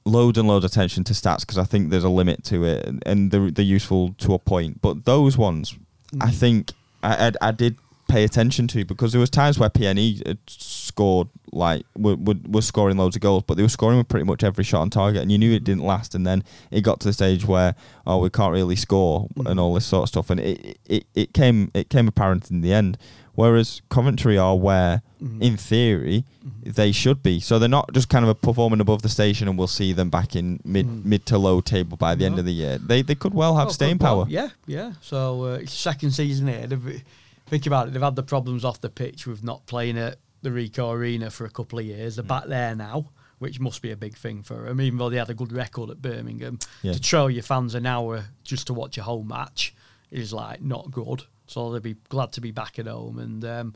loads 0.06 0.38
and 0.38 0.48
loads 0.48 0.66
of 0.66 0.72
attention 0.72 1.04
to 1.06 1.14
stats 1.14 1.42
because 1.42 1.58
I 1.58 1.64
think 1.64 1.90
there's 1.90 2.04
a 2.04 2.10
limit 2.10 2.44
to 2.46 2.64
it, 2.66 2.86
and, 2.86 3.04
and 3.06 3.32
they're, 3.32 3.52
they're 3.52 3.66
useful 3.66 4.14
to 4.20 4.34
a 4.34 4.40
point. 4.40 4.82
But 4.82 5.06
those 5.06 5.38
ones, 5.38 5.76
I 6.20 6.30
Mm. 6.30 6.34
think 6.34 6.72
I, 7.04 7.28
I, 7.28 7.32
I 7.42 7.52
did 7.52 7.78
pay 8.08 8.24
attention 8.26 8.68
to 8.68 8.84
because 8.84 9.14
there 9.14 9.22
was 9.22 9.30
times 9.30 9.58
where 9.58 9.70
PNE 9.70 10.28
had 10.28 10.38
scored 10.48 11.30
like 11.54 11.86
were, 11.98 12.16
were, 12.18 12.36
were 12.48 12.62
scoring 12.62 12.98
loads 12.98 13.16
of 13.16 13.22
goals, 13.22 13.44
but 13.48 13.56
they 13.56 13.64
were 13.64 13.70
scoring 13.70 13.98
with 13.98 14.10
pretty 14.10 14.26
much 14.26 14.44
every 14.44 14.64
shot 14.64 14.82
on 14.82 14.90
target, 14.90 15.22
and 15.22 15.32
you 15.32 15.38
knew 15.38 15.54
it 15.54 15.64
didn't 15.64 15.84
last. 15.86 16.14
And 16.16 16.28
then 16.28 16.44
it 16.72 16.82
got 16.82 17.00
to 17.02 17.08
the 17.08 17.14
stage 17.14 17.46
where 17.46 17.76
oh 18.06 18.18
we 18.20 18.30
can't 18.30 18.52
really 18.54 18.76
score 18.76 19.28
Mhm. 19.36 19.50
and 19.50 19.60
all 19.60 19.74
this 19.74 19.86
sort 19.86 20.04
of 20.04 20.10
stuff, 20.10 20.30
and 20.30 20.40
it, 20.40 20.78
it 20.86 21.06
it 21.16 21.34
came 21.34 21.72
it 21.74 21.90
came 21.90 22.08
apparent 22.08 22.52
in 22.52 22.62
the 22.62 22.74
end. 22.74 22.98
Whereas 23.34 23.82
Coventry 23.90 24.38
are 24.38 24.58
where, 24.58 25.02
Mhm. 25.22 25.42
in 25.42 25.56
theory, 25.58 26.24
Mhm. 26.44 26.74
they 26.74 26.92
should 26.92 27.22
be. 27.22 27.40
So 27.40 27.60
they're 27.60 27.70
not 27.70 27.94
just 27.94 28.10
kind 28.10 28.26
of 28.26 28.42
performing 28.42 28.80
above 28.80 29.02
the 29.04 29.10
station, 29.10 29.48
and 29.48 29.58
we'll 29.58 29.68
see 29.68 29.94
them 29.94 30.10
back 30.10 30.36
in 30.36 30.60
mid 30.66 30.88
Mm. 30.88 31.06
mid 31.06 31.26
to 31.28 31.38
low 31.38 31.62
table 31.62 31.96
by 31.98 32.16
the 32.16 32.26
end 32.26 32.40
of 32.40 32.46
the 32.46 32.54
year. 32.54 32.78
They 32.80 33.02
they 33.04 33.16
could 33.16 33.34
well 33.34 33.56
have 33.58 33.68
Oh, 33.68 33.72
staying 33.72 33.98
good, 33.98 34.04
well, 34.06 34.16
power. 34.24 34.26
Yeah, 34.30 34.50
yeah. 34.66 34.94
So 35.02 35.44
uh, 35.44 35.66
second 35.68 36.12
season 36.12 36.48
here. 36.48 36.66
They've, 36.68 37.04
think 37.48 37.66
about 37.68 37.88
it. 37.88 37.94
They've 37.94 38.02
had 38.02 38.16
the 38.16 38.24
problems 38.24 38.66
off 38.66 38.82
the 38.82 38.90
pitch 38.90 39.28
with 39.28 39.44
not 39.44 39.66
playing 39.68 39.98
at 39.98 40.18
the 40.42 40.50
Ricoh 40.50 40.92
Arena 40.94 41.30
for 41.30 41.46
a 41.46 41.50
couple 41.52 41.78
of 41.78 41.86
years. 41.86 42.14
Mm. 42.14 42.16
They're 42.16 42.24
back 42.26 42.48
there 42.48 42.76
now, 42.76 43.10
which 43.38 43.60
must 43.60 43.82
be 43.84 43.92
a 43.92 43.96
big 43.98 44.18
thing 44.18 44.42
for 44.42 44.64
them. 44.66 44.82
Even 44.82 44.98
though 44.98 45.10
they 45.12 45.18
had 45.18 45.30
a 45.30 45.36
good 45.36 45.52
record 45.52 45.92
at 45.92 46.02
Birmingham, 46.02 46.58
Yeah. 46.82 46.94
to 46.94 47.00
throw 47.00 47.28
your 47.28 47.44
fans 47.44 47.76
an 47.76 47.86
hour 47.86 48.26
just 48.44 48.66
to 48.68 48.74
watch 48.74 48.98
a 48.98 49.04
home 49.04 49.28
match 49.28 49.76
is 50.10 50.34
like 50.34 50.62
not 50.64 50.90
good. 50.90 51.24
So 51.46 51.72
they'd 51.72 51.84
be 51.84 51.96
glad 52.10 52.32
to 52.34 52.42
be 52.42 52.50
back 52.52 52.80
at 52.80 52.88
home. 52.88 53.20
And 53.20 53.46
um, 53.46 53.74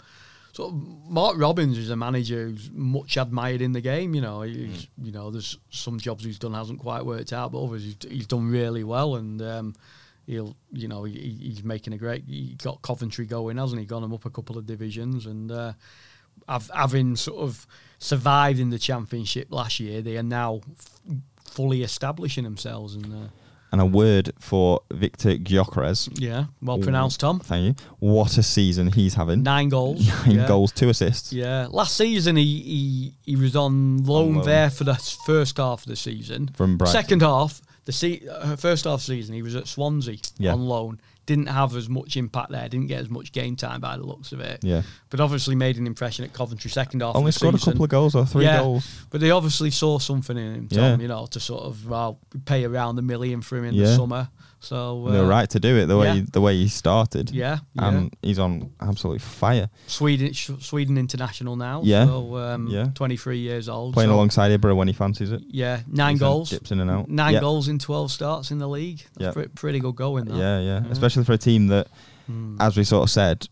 so 0.56 0.72
Mark 1.06 1.38
Robins 1.38 1.78
is 1.78 1.90
a 1.90 1.98
manager 1.98 2.48
who's 2.48 2.72
much 2.72 3.18
admired 3.18 3.62
in 3.62 3.74
the 3.74 3.82
game. 3.82 4.16
You 4.16 4.22
know, 4.22 4.42
he's, 4.42 4.88
you 5.04 5.12
know, 5.12 5.30
there's 5.30 5.58
some 5.70 6.00
jobs 6.00 6.24
he's 6.24 6.40
done 6.40 6.54
hasn't 6.54 6.80
quite 6.80 7.06
worked 7.06 7.34
out, 7.34 7.52
but 7.52 7.62
others 7.62 7.84
he's, 7.84 7.98
he's 8.08 8.26
done 8.26 8.50
really 8.50 8.86
well. 8.86 9.18
And 9.18 9.42
um, 9.42 9.76
he'll, 10.26 10.56
you 10.72 10.88
know, 10.88 11.04
he, 11.04 11.38
he's 11.42 11.62
making 11.66 11.92
a 11.92 11.98
great. 11.98 12.24
He 12.26 12.56
got 12.64 12.82
Coventry 12.82 13.26
going, 13.26 13.58
hasn't 13.58 13.82
he? 13.82 13.86
Gone 13.86 14.02
them 14.02 14.14
up 14.14 14.24
a 14.24 14.30
couple 14.30 14.58
of 14.58 14.66
divisions, 14.66 15.26
and 15.26 15.52
uh, 15.52 15.74
having 16.74 17.18
sort 17.18 17.42
of 17.42 17.68
survived 18.00 18.62
in 18.62 18.70
the 18.70 18.80
championship 18.80 19.52
last 19.52 19.82
year, 19.82 20.02
they 20.02 20.16
are 20.16 20.24
now 20.24 20.62
f- 20.72 21.18
fully 21.44 21.84
establishing 21.84 22.46
themselves. 22.46 22.96
And 22.96 23.14
uh, 23.14 23.28
And 23.76 23.82
a 23.82 23.86
word 23.86 24.32
for 24.40 24.80
Viktor 24.90 25.32
Gyökeres. 25.36 26.08
yeah, 26.18 26.46
well 26.62 26.78
pronounced, 26.78 27.20
Tom. 27.20 27.42
Thank 27.42 27.78
you. 27.82 27.86
What 28.00 28.38
a 28.38 28.44
season 28.44 28.90
he's 28.90 29.16
having. 29.16 29.44
Nine 29.44 29.68
goals. 29.68 30.08
Nine 30.26 30.38
yeah. 30.38 30.48
goals, 30.48 30.72
two 30.72 30.88
assists. 30.88 31.34
Yeah, 31.34 31.68
last 31.70 31.98
season 31.98 32.38
he 32.38 32.46
he, 32.46 33.14
he 33.32 33.36
was 33.36 33.54
on 33.54 34.06
loan, 34.06 34.36
loan. 34.36 34.46
there 34.46 34.70
for 34.70 34.86
the 34.86 34.96
first 35.26 35.58
half 35.58 35.82
of 35.82 35.88
the 35.88 35.98
season. 35.98 36.48
From 36.54 36.78
Brighton. 36.78 36.94
Second 36.94 37.22
half, 37.22 37.62
the 37.84 37.92
se- 37.92 38.26
uh, 38.32 38.56
first 38.56 38.86
half 38.86 39.02
season 39.02 39.36
he 39.36 39.42
was 39.42 39.56
at 39.56 39.68
Swansea 39.68 40.20
Yeah. 40.38 40.54
on 40.54 40.62
loan. 40.68 41.02
Didn't 41.26 41.48
have 41.48 41.76
as 41.76 41.90
much 41.90 42.18
impact 42.18 42.52
there. 42.52 42.68
Didn't 42.70 42.88
get 42.88 43.02
as 43.02 43.10
much 43.10 43.32
game 43.32 43.56
time 43.56 43.82
by 43.82 43.98
the 43.98 44.04
looks 44.04 44.32
of 44.32 44.40
it. 44.40 44.60
Yeah. 44.64 44.84
But 45.10 45.20
obviously 45.20 45.56
made 45.56 45.78
an 45.78 45.88
impression 45.88 46.24
at 46.24 46.34
Coventry 46.34 46.70
second 46.70 47.02
half. 47.02 47.16
Only 47.16 47.30
the 47.30 47.34
scored 47.34 47.56
a 47.56 47.58
couple 47.58 47.84
of 47.84 47.90
goals 47.90 48.14
or 48.14 48.26
three 48.26 48.44
Yeah. 48.46 48.60
goals. 48.60 48.88
But 49.10 49.22
they 49.22 49.32
obviously 49.32 49.72
saw 49.72 49.98
something 49.98 50.38
in 50.38 50.54
him, 50.56 50.68
Tom. 50.68 50.80
Yeah. 50.80 50.98
You 50.98 51.08
know, 51.08 51.26
to 51.28 51.40
sort 51.40 51.64
of 51.64 51.88
well, 51.88 52.20
pay 52.46 52.64
around 52.66 53.00
a 53.00 53.02
million 53.02 53.42
for 53.42 53.58
him 53.58 53.66
in 53.66 53.74
Yeah. 53.74 53.86
the 53.86 53.96
summer. 53.96 54.30
So 54.60 55.06
uh, 55.08 55.12
They're 55.12 55.26
right 55.26 55.50
to 55.52 55.60
do 55.60 55.78
it 55.78 55.86
the 55.86 55.98
way 55.98 56.16
yeah. 56.18 56.24
the 56.32 56.42
way 56.42 56.56
he 56.56 56.68
started. 56.68 57.30
Yeah, 57.32 57.60
yeah. 57.74 57.88
And 57.88 58.16
he's 58.22 58.40
on 58.40 58.72
absolute 58.82 59.22
fire. 59.22 59.70
Sweden, 59.88 60.34
Sweden 60.34 60.98
international 60.98 61.56
now. 61.56 61.82
Yeah. 61.84 62.06
So 62.06 62.36
um, 62.38 62.68
Yeah. 62.68 62.88
23 62.96 63.38
years 63.38 63.70
old. 63.70 63.94
Playing 63.94 64.10
so- 64.10 64.16
alongside 64.16 64.60
Ibra 64.60 64.76
when 64.76 64.88
he 64.88 64.94
fancies 64.94 65.32
it. 65.32 65.44
Yeah, 65.48 65.82
nine 65.88 66.14
He's, 66.14 66.20
goals. 66.22 66.50
dips 66.50 66.72
in 66.72 66.80
and 66.80 66.90
out. 66.90 67.10
Nine 67.10 67.34
Yeah. 67.36 67.40
goals 67.42 67.68
in 67.68 67.78
12 67.80 68.12
starts 68.12 68.50
in 68.52 68.58
the 68.58 68.68
league. 68.68 69.04
That's 69.16 69.26
Yeah. 69.26 69.32
pre- 69.44 69.48
pretty 69.50 69.80
good 69.80 69.96
going, 69.96 70.26
that. 70.26 70.36
Yeah, 70.36 70.60
yeah, 70.60 70.82
Yeah. 70.84 70.92
Especially 70.92 71.24
for 71.26 71.34
a 71.34 71.38
team 71.38 71.68
that, 71.68 71.88
Mm. 72.32 72.58
as 72.60 72.76
we 72.76 72.84
sort 72.84 73.04
of 73.04 73.12
said, 73.12 73.48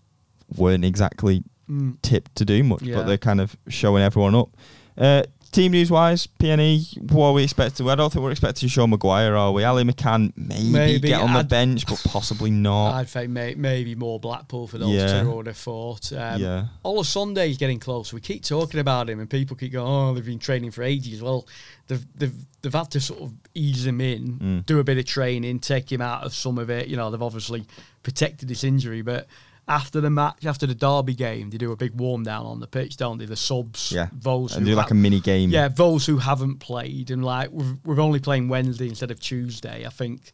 weren't 0.58 0.84
exactly 0.86 1.44
Mm. 1.70 1.96
tipped 2.02 2.36
to 2.38 2.46
do 2.46 2.64
much, 2.64 2.82
Yeah. 2.82 2.96
but 2.96 3.06
they're 3.06 3.18
kind 3.20 3.40
of 3.40 3.56
showing 3.68 4.02
everyone 4.04 4.34
up. 4.36 4.50
Uh, 4.98 5.24
team 5.54 5.72
news 5.72 5.90
wise, 5.90 6.28
PNE, 6.28 7.12
what 7.12 7.28
are 7.28 7.34
we 7.34 7.44
expecting? 7.44 7.88
I 7.88 7.96
don't 7.96 8.12
think 8.12 8.24
we're 8.24 8.32
expecting 8.32 8.68
Sean 8.68 8.90
Maguire, 8.90 9.36
are 9.36 9.52
we? 9.52 9.64
Ali 9.64 9.84
McCann 9.84 10.34
maybe, 10.36 10.70
Maybe. 10.70 11.08
get 11.10 11.22
on 11.22 11.32
the 11.34 11.40
I'd- 11.40 11.48
bench, 11.48 11.86
but 11.88 12.02
possibly 12.06 12.52
not. 12.52 12.94
I'd 12.96 13.08
say 13.10 13.28
may- 13.28 13.56
maybe 13.56 13.96
more 13.96 14.20
Blackpool 14.20 14.68
for 14.68 14.78
those 14.78 14.90
Yeah. 14.90 15.22
two, 15.24 15.32
would 15.32 15.48
have 15.48 15.58
thought. 15.58 16.12
Um, 16.12 16.42
yeah, 16.42 16.66
Olosunde's 16.84 17.58
getting 17.58 17.80
close. 17.80 18.12
We 18.12 18.20
keep 18.20 18.44
talking 18.44 18.80
about 18.80 19.10
him, 19.10 19.20
and 19.20 19.30
people 19.30 19.56
keep 19.56 19.72
going, 19.72 19.88
"Oh, 19.88 20.14
they've 20.14 20.26
been 20.26 20.40
training 20.40 20.72
for 20.72 20.84
ages." 20.84 21.22
Well, 21.22 21.48
they've 21.88 22.06
they've 22.18 22.34
they've 22.62 22.74
had 22.74 22.92
to 22.92 23.00
sort 23.00 23.22
of 23.22 23.34
ease 23.54 23.86
him 23.86 24.02
in, 24.02 24.40
Mm. 24.40 24.66
do 24.66 24.80
a 24.80 24.84
bit 24.84 24.98
of 24.98 25.06
training, 25.06 25.60
take 25.60 25.92
him 25.92 26.02
out 26.02 26.24
of 26.24 26.34
some 26.34 26.58
of 26.58 26.70
it. 26.70 26.88
You 26.88 26.96
know, 26.98 27.12
they've 27.12 27.22
obviously 27.22 27.66
protected 28.04 28.48
this 28.50 28.64
injury, 28.64 29.02
but 29.02 29.28
after 29.68 30.02
the 30.02 30.10
match, 30.10 30.46
after 30.46 30.66
the 30.68 30.76
Derby 30.76 31.14
game, 31.16 31.50
they 31.50 31.58
do 31.58 31.72
a 31.72 31.76
big 31.76 31.94
warm 31.96 32.24
down 32.24 32.46
on 32.46 32.60
the 32.60 32.68
pitch, 32.68 32.98
don't 32.98 33.18
they? 33.18 33.26
The 33.26 33.36
subs, 33.36 33.92
yeah. 33.92 34.08
those 34.12 34.56
And 34.56 34.66
do 34.66 34.76
like 34.76 34.88
ha- 34.88 34.92
a 34.92 34.96
mini 34.96 35.20
game. 35.20 35.50
yeah, 35.52 35.68
those 35.70 36.06
who 36.06 36.18
haven't 36.18 36.60
played 36.60 37.12
and 37.12 37.24
like 37.24 37.50
we're, 37.52 37.78
we're 37.86 38.02
only 38.02 38.20
playing 38.20 38.50
Wednesday 38.50 38.88
instead 38.90 39.12
of 39.12 39.20
Tuesday. 39.20 39.86
I 39.86 39.90
think 39.90 40.32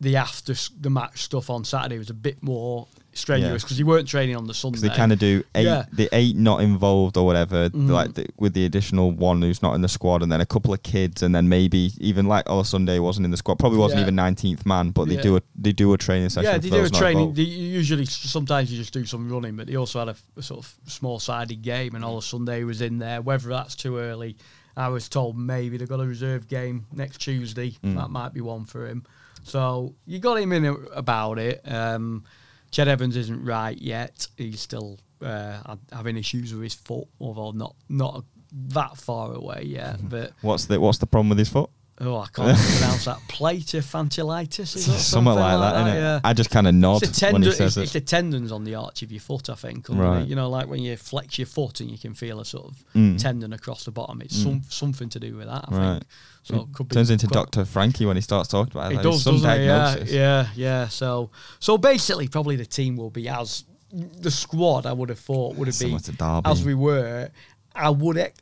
the 0.00 0.16
after 0.16 0.54
the 0.80 0.90
match 0.90 1.22
stuff 1.22 1.50
on 1.50 1.64
Saturday 1.64 1.98
was 1.98 2.10
a 2.10 2.14
bit 2.14 2.42
more 2.42 2.86
strenuous 3.14 3.62
Yeah. 3.62 3.66
because 3.66 3.78
you 3.80 3.86
weren't 3.86 4.06
training 4.06 4.36
on 4.36 4.46
the 4.46 4.54
Sunday. 4.54 4.78
They 4.78 4.90
kind 4.90 5.10
of 5.12 5.18
do 5.18 5.42
eight, 5.56 5.64
Yeah. 5.64 5.86
the 5.92 6.08
eight 6.12 6.36
not 6.36 6.60
involved 6.62 7.16
or 7.16 7.26
whatever, 7.26 7.68
Mhm. 7.68 7.90
like 7.90 8.14
the, 8.14 8.26
with 8.38 8.54
the 8.54 8.64
additional 8.64 9.10
one 9.10 9.42
who's 9.42 9.60
not 9.60 9.74
in 9.74 9.80
the 9.80 9.88
squad, 9.88 10.22
and 10.22 10.30
then 10.30 10.40
a 10.40 10.46
couple 10.46 10.72
of 10.72 10.84
kids, 10.84 11.20
and 11.24 11.34
then 11.34 11.48
maybe 11.48 11.92
even 11.98 12.26
like 12.26 12.44
oh 12.48 12.62
Sunday 12.62 13.00
wasn't 13.00 13.24
in 13.24 13.32
the 13.32 13.36
squad, 13.36 13.58
probably 13.58 13.78
wasn't 13.78 13.98
Yeah. 13.98 14.04
even 14.04 14.14
nineteenth 14.14 14.64
man, 14.64 14.90
but 14.90 15.08
they 15.08 15.16
Yeah. 15.16 15.22
do 15.22 15.36
a 15.36 15.42
they 15.56 15.72
do 15.72 15.92
a 15.94 15.98
training 15.98 16.28
session. 16.28 16.48
yeah, 16.52 16.58
they 16.58 16.70
do 16.70 16.84
a 16.84 16.88
training. 16.90 17.34
They 17.34 17.42
usually 17.42 18.04
sometimes 18.04 18.70
you 18.70 18.78
just 18.78 18.92
do 18.92 19.04
some 19.04 19.28
running, 19.28 19.56
but 19.56 19.66
they 19.66 19.74
also 19.74 19.98
had 19.98 20.10
a, 20.10 20.16
a 20.36 20.42
sort 20.42 20.60
of 20.60 20.72
small 20.86 21.18
sided 21.18 21.62
game, 21.62 21.96
and 21.96 22.04
Olosunde 22.04 22.64
was 22.64 22.80
in 22.80 22.98
there. 22.98 23.20
Whether 23.20 23.48
that's 23.48 23.74
too 23.74 23.96
early, 23.98 24.36
I 24.76 24.88
was 24.90 25.08
told 25.08 25.36
maybe 25.36 25.76
they've 25.76 25.88
got 25.88 25.98
a 25.98 26.06
reserve 26.06 26.46
game 26.46 26.86
next 26.92 27.18
Tuesday. 27.18 27.72
Mm. 27.84 27.96
That 27.96 28.10
might 28.10 28.32
be 28.32 28.40
one 28.40 28.64
for 28.64 28.86
him. 28.86 29.02
So 29.48 29.94
you 30.06 30.18
got 30.18 30.38
him 30.38 30.52
in 30.52 30.64
a- 30.66 30.74
about 30.74 31.38
it. 31.38 31.60
Um, 31.64 32.24
Ched 32.70 32.86
Evans 32.86 33.16
isn't 33.16 33.44
right 33.44 33.76
yet. 33.80 34.26
He's 34.36 34.60
still 34.60 34.98
uh, 35.22 35.76
having 35.92 36.16
issues 36.16 36.52
with 36.52 36.62
his 36.62 36.74
foot, 36.74 37.08
although 37.20 37.50
not 37.52 37.74
not 37.88 38.24
that 38.52 38.96
far 38.96 39.32
away 39.34 39.64
yet. 39.66 39.96
But 40.08 40.32
What's 40.42 40.66
the 40.66 40.78
what's 40.80 40.98
the 40.98 41.06
problem 41.06 41.30
with 41.30 41.38
his 41.38 41.48
foot? 41.48 41.70
Oh, 42.00 42.18
I 42.18 42.26
can't 42.26 42.56
pronounce 42.78 43.04
that. 43.06 43.18
Is 43.38 44.86
that 44.86 44.92
something 44.98 45.34
like 45.34 45.60
that, 45.60 45.74
innit? 45.74 45.94
Yeah. 45.94 46.20
I 46.24 46.32
just 46.32 46.50
kind 46.50 46.66
of 46.66 46.74
nod 46.74 47.02
It's 47.02 47.18
the, 47.20 47.30
when 47.32 47.42
he 47.42 47.50
says 47.52 47.76
it's, 47.76 47.88
it's 47.88 47.94
it. 47.96 48.00
the 48.00 48.06
tendons 48.06 48.52
on 48.52 48.64
the 48.64 48.74
arch 48.74 49.02
of 49.02 49.10
your 49.12 49.20
foot, 49.20 49.48
I 49.50 49.54
think. 49.54 49.86
Right. 49.88 50.26
You 50.26 50.34
know, 50.36 50.48
like 50.48 50.68
when 50.68 50.80
you 50.82 50.96
flex 50.96 51.38
your 51.38 51.46
foot 51.46 51.80
and 51.80 51.90
you 51.90 51.98
can 51.98 52.14
feel 52.14 52.40
a 52.40 52.44
sort 52.44 52.66
of 52.68 52.84
Mm. 52.94 53.18
tendon 53.20 53.52
across 53.52 53.84
the 53.84 53.90
bottom. 53.90 54.20
It's 54.22 54.38
Mm. 54.38 54.42
some, 54.42 54.62
something 54.68 55.08
to 55.10 55.20
do 55.20 55.36
with 55.36 55.46
that, 55.46 55.64
I 55.68 55.74
Right. 55.76 55.92
think. 55.94 56.04
So 56.44 56.54
it 56.62 56.72
could 56.72 56.88
be 56.88 56.94
Turns 56.94 57.10
into 57.10 57.26
Doctor 57.26 57.64
Frankie 57.64 58.06
when 58.06 58.16
he 58.16 58.22
starts 58.22 58.48
talking 58.48 58.72
about 58.72 58.92
it. 58.92 59.00
It 59.00 59.02
does, 59.02 59.22
some 59.22 59.36
it? 59.36 59.64
Yeah, 59.64 59.96
yeah, 60.06 60.48
yeah. 60.54 60.88
So, 60.88 61.30
so 61.60 61.76
basically, 61.76 62.26
probably 62.28 62.56
the 62.56 62.64
team 62.64 62.96
will 62.96 63.10
be 63.10 63.28
as 63.28 63.64
the 63.92 64.30
squad. 64.30 64.86
I 64.86 64.92
would 64.92 65.08
have 65.10 65.18
thought 65.18 65.56
would 65.56 65.68
have 65.68 65.78
been 65.78 65.98
as 66.46 66.64
we 66.64 66.74
were. 66.74 67.30
I 67.74 67.90
would. 67.90 68.16
Ex- 68.18 68.40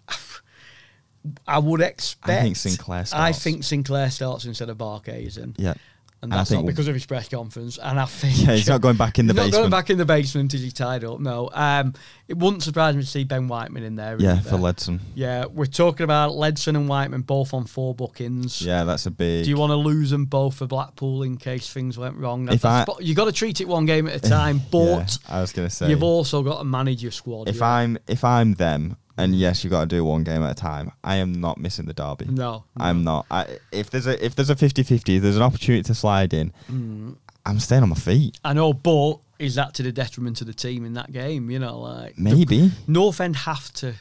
I 1.47 1.59
would 1.59 1.81
expect. 1.81 2.57
Sinclair 2.57 3.05
I 3.13 3.33
think 3.33 3.65
Sinclair 3.65 4.11
starts 4.11 4.45
instead 4.45 4.69
of 4.69 4.79
Barkhuizen, 4.79 5.55
Yeah. 5.59 5.75
and 6.23 6.33
that's 6.33 6.51
think- 6.51 6.63
not 6.63 6.67
because 6.67 6.89
of 6.89 6.95
his 6.95 7.07
press 7.07 7.29
conference. 7.29 7.79
And 7.79 8.01
I 8.01 8.05
think 8.07 8.39
Yeah, 8.47 8.55
he's 8.55 8.67
not 8.69 8.81
going 8.81 8.97
back 8.97 9.19
in 9.19 9.27
the 9.27 9.33
He's 9.35 9.37
not 9.37 9.45
basement. 9.47 9.63
going 9.63 9.71
back 9.71 9.91
in 9.91 9.99
the 9.99 10.05
basement 10.05 10.55
is 10.55 10.63
he 10.63 10.71
tied 10.71 11.05
up? 11.05 11.21
No. 11.21 11.51
Um, 11.53 11.93
it 12.29 12.37
wouldn't 12.37 12.63
surprise 12.63 12.97
me 12.97 13.03
to 13.03 13.07
see 13.09 13.25
Ben 13.25 13.47
Whiteman 13.49 13.83
in 13.85 13.95
there. 13.97 14.17
yeah, 14.19 14.37
either. 14.39 14.51
for 14.51 14.57
Ledson. 14.57 15.01
Yeah, 15.15 15.45
we're 15.47 15.67
talking 15.67 16.05
about 16.05 16.33
Ledson 16.33 16.75
and 16.77 16.89
Whiteman 16.89 17.23
both 17.23 17.55
on 17.55 17.65
four 17.67 17.95
bookings. 17.95 18.61
Yeah, 18.63 18.85
that's 18.85 19.07
a 19.07 19.11
big. 19.11 19.45
Do 19.45 19.51
you 19.51 19.57
want 19.57 19.71
to 19.71 19.77
lose 19.77 20.11
them 20.11 20.25
both 20.25 20.55
for 20.57 20.67
Blackpool 20.67 21.23
in 21.23 21.37
case 21.37 21.71
things 21.73 21.97
went 21.99 22.17
wrong? 22.17 22.49
If 22.51 22.65
I- 22.65 22.85
you 23.01 23.15
got 23.15 23.27
to 23.27 23.33
treat 23.33 23.61
it 23.61 23.69
one 23.69 23.85
game 23.87 24.07
at 24.09 24.15
a 24.17 24.21
time. 24.29 24.61
But 24.73 25.21
Yeah, 25.23 25.37
I 25.37 25.41
was 25.43 25.53
gonna 25.53 25.71
say 25.71 25.91
you've 25.91 26.03
also 26.03 26.43
got 26.43 26.59
to 26.59 26.65
manage 26.65 27.03
your 27.03 27.13
squad. 27.13 27.49
if. 27.49 27.63
I'm 27.63 27.99
if 28.09 28.25
I'm 28.25 28.55
them, 28.55 28.97
and 29.17 29.35
yes, 29.35 29.65
you've 29.65 29.71
got 29.71 29.81
to 29.81 29.87
do 29.87 30.05
one 30.05 30.25
game 30.25 30.43
at 30.43 30.51
a 30.53 30.55
time. 30.55 30.93
I 31.05 31.17
am 31.17 31.33
not 31.41 31.59
missing 31.59 31.87
the 31.87 31.95
derby. 31.95 32.27
no, 32.27 32.65
I'm 32.77 33.05
not. 33.05 33.27
I, 33.31 33.59
if 33.73 33.91
there's 33.91 34.07
a 34.07 34.25
if 34.25 34.35
there's 34.35 34.51
a 34.51 34.55
50-50, 34.57 35.21
there's 35.21 35.37
an 35.37 35.43
opportunity 35.43 35.83
to 35.85 35.95
slide 35.95 36.35
in. 36.35 36.53
Mm. 36.71 37.17
I'm 37.45 37.61
staying 37.61 37.83
on 37.85 37.89
my 37.91 37.95
feet. 37.97 38.39
I 38.45 38.53
know, 38.55 38.73
but 38.73 39.21
is 39.39 39.55
that 39.55 39.75
to 39.75 39.83
the 39.83 39.93
detriment 39.93 40.41
of 40.41 40.47
the 40.49 40.55
team 40.55 40.85
in 40.85 40.95
that 40.95 41.13
game? 41.13 41.51
You 41.51 41.59
know, 41.61 41.79
like 41.81 42.19
Maybe. 42.19 42.71
North 42.89 43.21
End 43.21 43.37
have 43.37 43.73
to. 43.75 43.95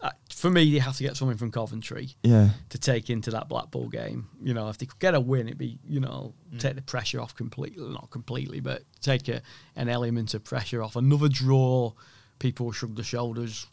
Uh, 0.00 0.10
for 0.32 0.48
me, 0.48 0.70
they 0.70 0.78
have 0.78 0.96
to 0.96 1.02
get 1.02 1.16
something 1.16 1.36
from 1.36 1.50
Coventry 1.50 2.10
Yeah. 2.22 2.50
to 2.68 2.78
take 2.78 3.10
into 3.10 3.32
that 3.32 3.48
Blackpool 3.48 3.88
game. 3.88 4.28
You 4.40 4.54
know, 4.54 4.68
if 4.68 4.78
they 4.78 4.86
could 4.86 5.00
get 5.00 5.16
a 5.16 5.20
win, 5.20 5.48
it'd 5.48 5.58
be 5.58 5.80
you 5.88 5.98
know 5.98 6.34
Mm. 6.54 6.60
take 6.60 6.76
the 6.76 6.82
pressure 6.82 7.20
off 7.20 7.34
completely, 7.34 7.84
not 7.88 8.08
completely, 8.10 8.60
but 8.60 8.84
take 9.00 9.26
a, 9.28 9.42
an 9.74 9.88
element 9.88 10.34
of 10.34 10.44
pressure 10.44 10.80
off. 10.84 10.94
Another 10.94 11.28
draw, 11.28 11.92
people 12.38 12.70
shrug 12.70 12.94
their 12.94 13.04
shoulders. 13.04 13.66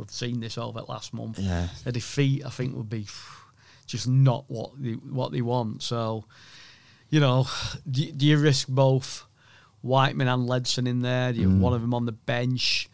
We've 0.00 0.10
seen 0.10 0.40
this 0.40 0.56
over 0.56 0.80
last 0.80 1.12
month. 1.12 1.38
Yeah. 1.38 1.68
A 1.84 1.92
defeat, 1.92 2.44
I 2.44 2.48
think, 2.48 2.74
would 2.74 2.88
be 2.88 3.06
just 3.86 4.08
not 4.08 4.44
what 4.48 4.70
they, 4.78 4.92
what 4.92 5.30
they 5.30 5.42
want. 5.42 5.82
So, 5.82 6.24
you 7.10 7.20
know, 7.20 7.46
do, 7.90 8.10
do 8.10 8.26
you 8.26 8.38
risk 8.38 8.68
both 8.68 9.26
Whiteman 9.82 10.28
and 10.28 10.48
Ledson 10.48 10.86
in 10.86 11.02
there? 11.02 11.32
Do 11.32 11.40
you 11.40 11.48
mm. 11.48 11.52
have 11.52 11.60
one 11.60 11.74
of 11.74 11.82
them 11.82 11.92
on 11.92 12.06
the 12.06 12.12
bench? 12.12 12.88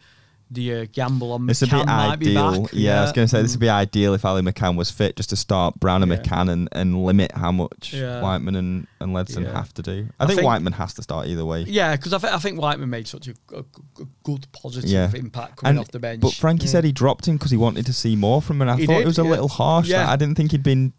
Do 0.49 0.61
you 0.61 0.85
gamble 0.85 1.33
on 1.33 1.41
McCann 1.41 1.69
bit 1.71 1.85
might 1.87 2.19
be 2.19 2.27
ideal. 2.37 2.61
back? 2.63 2.71
Yeah, 2.71 2.99
I 2.99 3.01
was 3.01 3.11
going 3.11 3.27
to 3.27 3.29
say 3.29 3.41
this 3.41 3.51
would 3.51 3.59
be 3.59 3.67
ideal 3.69 4.13
if 4.13 4.23
Ali 4.23 4.41
McCann 4.41 4.77
was 4.77 4.89
fit, 4.89 5.17
just 5.17 5.29
to 5.31 5.35
start 5.35 5.77
Browne 5.77 6.03
and 6.03 6.09
Yeah. 6.11 6.19
McCann 6.19 6.49
and, 6.49 6.69
and 6.71 7.03
limit 7.03 7.33
how 7.33 7.51
much 7.51 7.93
Yeah. 7.93 8.21
Whiteman 8.21 8.55
and, 8.55 8.87
and 9.01 9.13
Ledson 9.13 9.43
Yeah. 9.43 9.51
have 9.51 9.73
to 9.73 9.81
do. 9.81 10.07
I, 10.19 10.23
I 10.23 10.27
think, 10.27 10.37
think- 10.39 10.45
Whiteman 10.47 10.71
has 10.73 10.93
to 10.93 11.03
start 11.03 11.27
either 11.27 11.43
way. 11.45 11.63
Yeah, 11.67 11.97
because 11.97 12.13
I, 12.13 12.17
th- 12.19 12.31
I 12.31 12.37
think 12.39 12.61
Whiteman 12.61 12.89
made 12.89 13.09
such 13.09 13.27
a, 13.27 13.33
a- 13.53 13.59
a 13.59 14.05
good 14.23 14.47
positive 14.53 14.89
Yeah. 14.89 15.11
impact 15.13 15.57
coming 15.57 15.71
And- 15.71 15.79
off 15.79 15.91
the 15.91 15.99
bench. 15.99 16.21
But 16.21 16.33
Frankie 16.33 16.65
Yeah. 16.65 16.71
said 16.71 16.83
he 16.85 16.93
dropped 16.93 17.27
him 17.27 17.35
because 17.35 17.51
he 17.51 17.57
wanted 17.57 17.85
to 17.85 17.93
see 17.93 18.15
more 18.15 18.41
from 18.41 18.57
him. 18.57 18.61
And 18.63 18.71
I 18.71 18.77
He 18.77 18.85
thought 18.85 18.93
did, 18.99 19.01
it 19.03 19.07
was 19.07 19.17
a 19.17 19.23
little 19.23 19.49
harsh. 19.49 19.89
Yeah. 19.89 20.09
I 20.09 20.15
didn't 20.15 20.35
think 20.35 20.51
he'd 20.51 20.63
been 20.63 20.93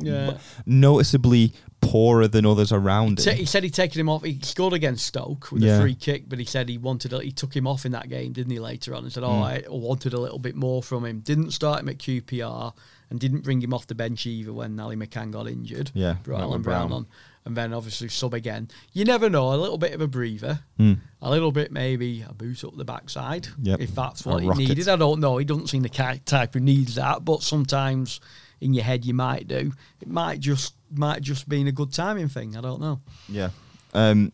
Yeah. 0.00 0.38
noticeably 0.66 1.52
poorer 1.80 2.26
than 2.28 2.44
others 2.44 2.72
around 2.72 3.20
him. 3.20 3.36
He 3.36 3.44
said 3.44 3.62
he'd 3.62 3.74
taken 3.74 4.00
him 4.00 4.08
off. 4.08 4.24
He 4.24 4.38
scored 4.42 4.72
against 4.72 5.06
Stoke 5.06 5.50
with 5.52 5.62
Yeah. 5.62 5.78
a 5.78 5.80
free 5.80 5.94
kick, 5.94 6.28
but 6.28 6.38
he 6.38 6.44
said 6.44 6.68
he 6.68 6.76
wanted. 6.78 7.12
A, 7.12 7.22
he 7.22 7.30
took 7.30 7.54
him 7.54 7.66
off 7.66 7.86
in 7.86 7.92
that 7.92 8.08
game, 8.08 8.32
didn't 8.32 8.50
he? 8.50 8.58
Later 8.58 8.94
on, 8.94 9.04
and 9.04 9.12
said, 9.12 9.22
"Oh, 9.22 9.28
Mm. 9.28 9.42
I 9.42 9.62
wanted 9.68 10.12
a 10.12 10.20
little 10.20 10.38
bit 10.40 10.56
more 10.56 10.82
from 10.82 11.04
him." 11.04 11.20
Didn't 11.20 11.52
start 11.52 11.80
him 11.80 11.88
at 11.88 11.98
QPR 11.98 12.72
and 13.10 13.20
didn't 13.20 13.42
bring 13.44 13.60
him 13.62 13.72
off 13.72 13.86
the 13.86 13.94
bench 13.94 14.26
either 14.26 14.52
when 14.52 14.78
Ali 14.80 14.96
McCann 14.96 15.30
got 15.30 15.48
injured. 15.48 15.90
Yeah, 15.94 16.16
brought 16.24 16.40
Alan 16.42 16.62
Browne, 16.62 16.88
Browne. 16.88 16.92
on, 17.02 17.06
and 17.44 17.56
then 17.56 17.72
obviously 17.72 18.08
sub 18.08 18.34
again. 18.34 18.68
You 18.92 19.04
never 19.04 19.30
know. 19.30 19.54
A 19.54 19.56
little 19.56 19.78
bit 19.78 19.92
of 19.92 20.00
a 20.00 20.08
breather, 20.08 20.60
Hmm. 20.78 20.94
a 21.22 21.30
little 21.30 21.52
bit 21.52 21.70
maybe 21.70 22.22
a 22.28 22.34
boot 22.34 22.64
up 22.64 22.76
the 22.76 22.84
backside, 22.84 23.48
Yep. 23.62 23.80
if 23.80 23.94
that's 23.94 24.26
A 24.26 24.28
what 24.28 24.42
he 24.42 24.48
rocket. 24.48 24.68
needed. 24.68 24.88
I 24.88 24.96
don't 24.96 25.20
know. 25.20 25.38
He 25.38 25.44
doesn't 25.44 25.68
seem 25.68 25.82
the 25.82 26.20
type 26.24 26.54
who 26.54 26.60
needs 26.60 26.96
that, 26.96 27.24
but 27.24 27.42
sometimes 27.44 28.20
in 28.60 28.74
your 28.74 28.84
head 28.84 29.04
you 29.04 29.14
might 29.14 29.46
do. 29.48 29.72
It 30.00 30.08
might 30.08 30.40
just 30.40 30.74
might 30.94 31.22
just 31.22 31.48
been 31.48 31.68
a 31.68 31.72
good 31.72 31.92
timing 31.92 32.28
thing. 32.28 32.56
I 32.56 32.60
don't 32.60 32.80
know. 32.80 33.00
Yeah. 33.28 33.50
Um, 33.94 34.32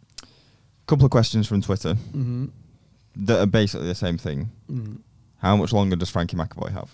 couple 0.86 1.04
of 1.04 1.10
questions 1.10 1.46
from 1.48 1.62
Twitter 1.62 1.94
hmm 1.94 2.46
that 3.16 3.40
are 3.40 3.46
basically 3.46 3.86
the 3.86 3.94
same 3.94 4.18
thing. 4.18 4.50
Mm. 4.70 4.98
How 5.38 5.56
much 5.56 5.72
longer 5.72 5.94
does 5.94 6.10
Frankie 6.10 6.36
McAvoy 6.36 6.72
have? 6.72 6.90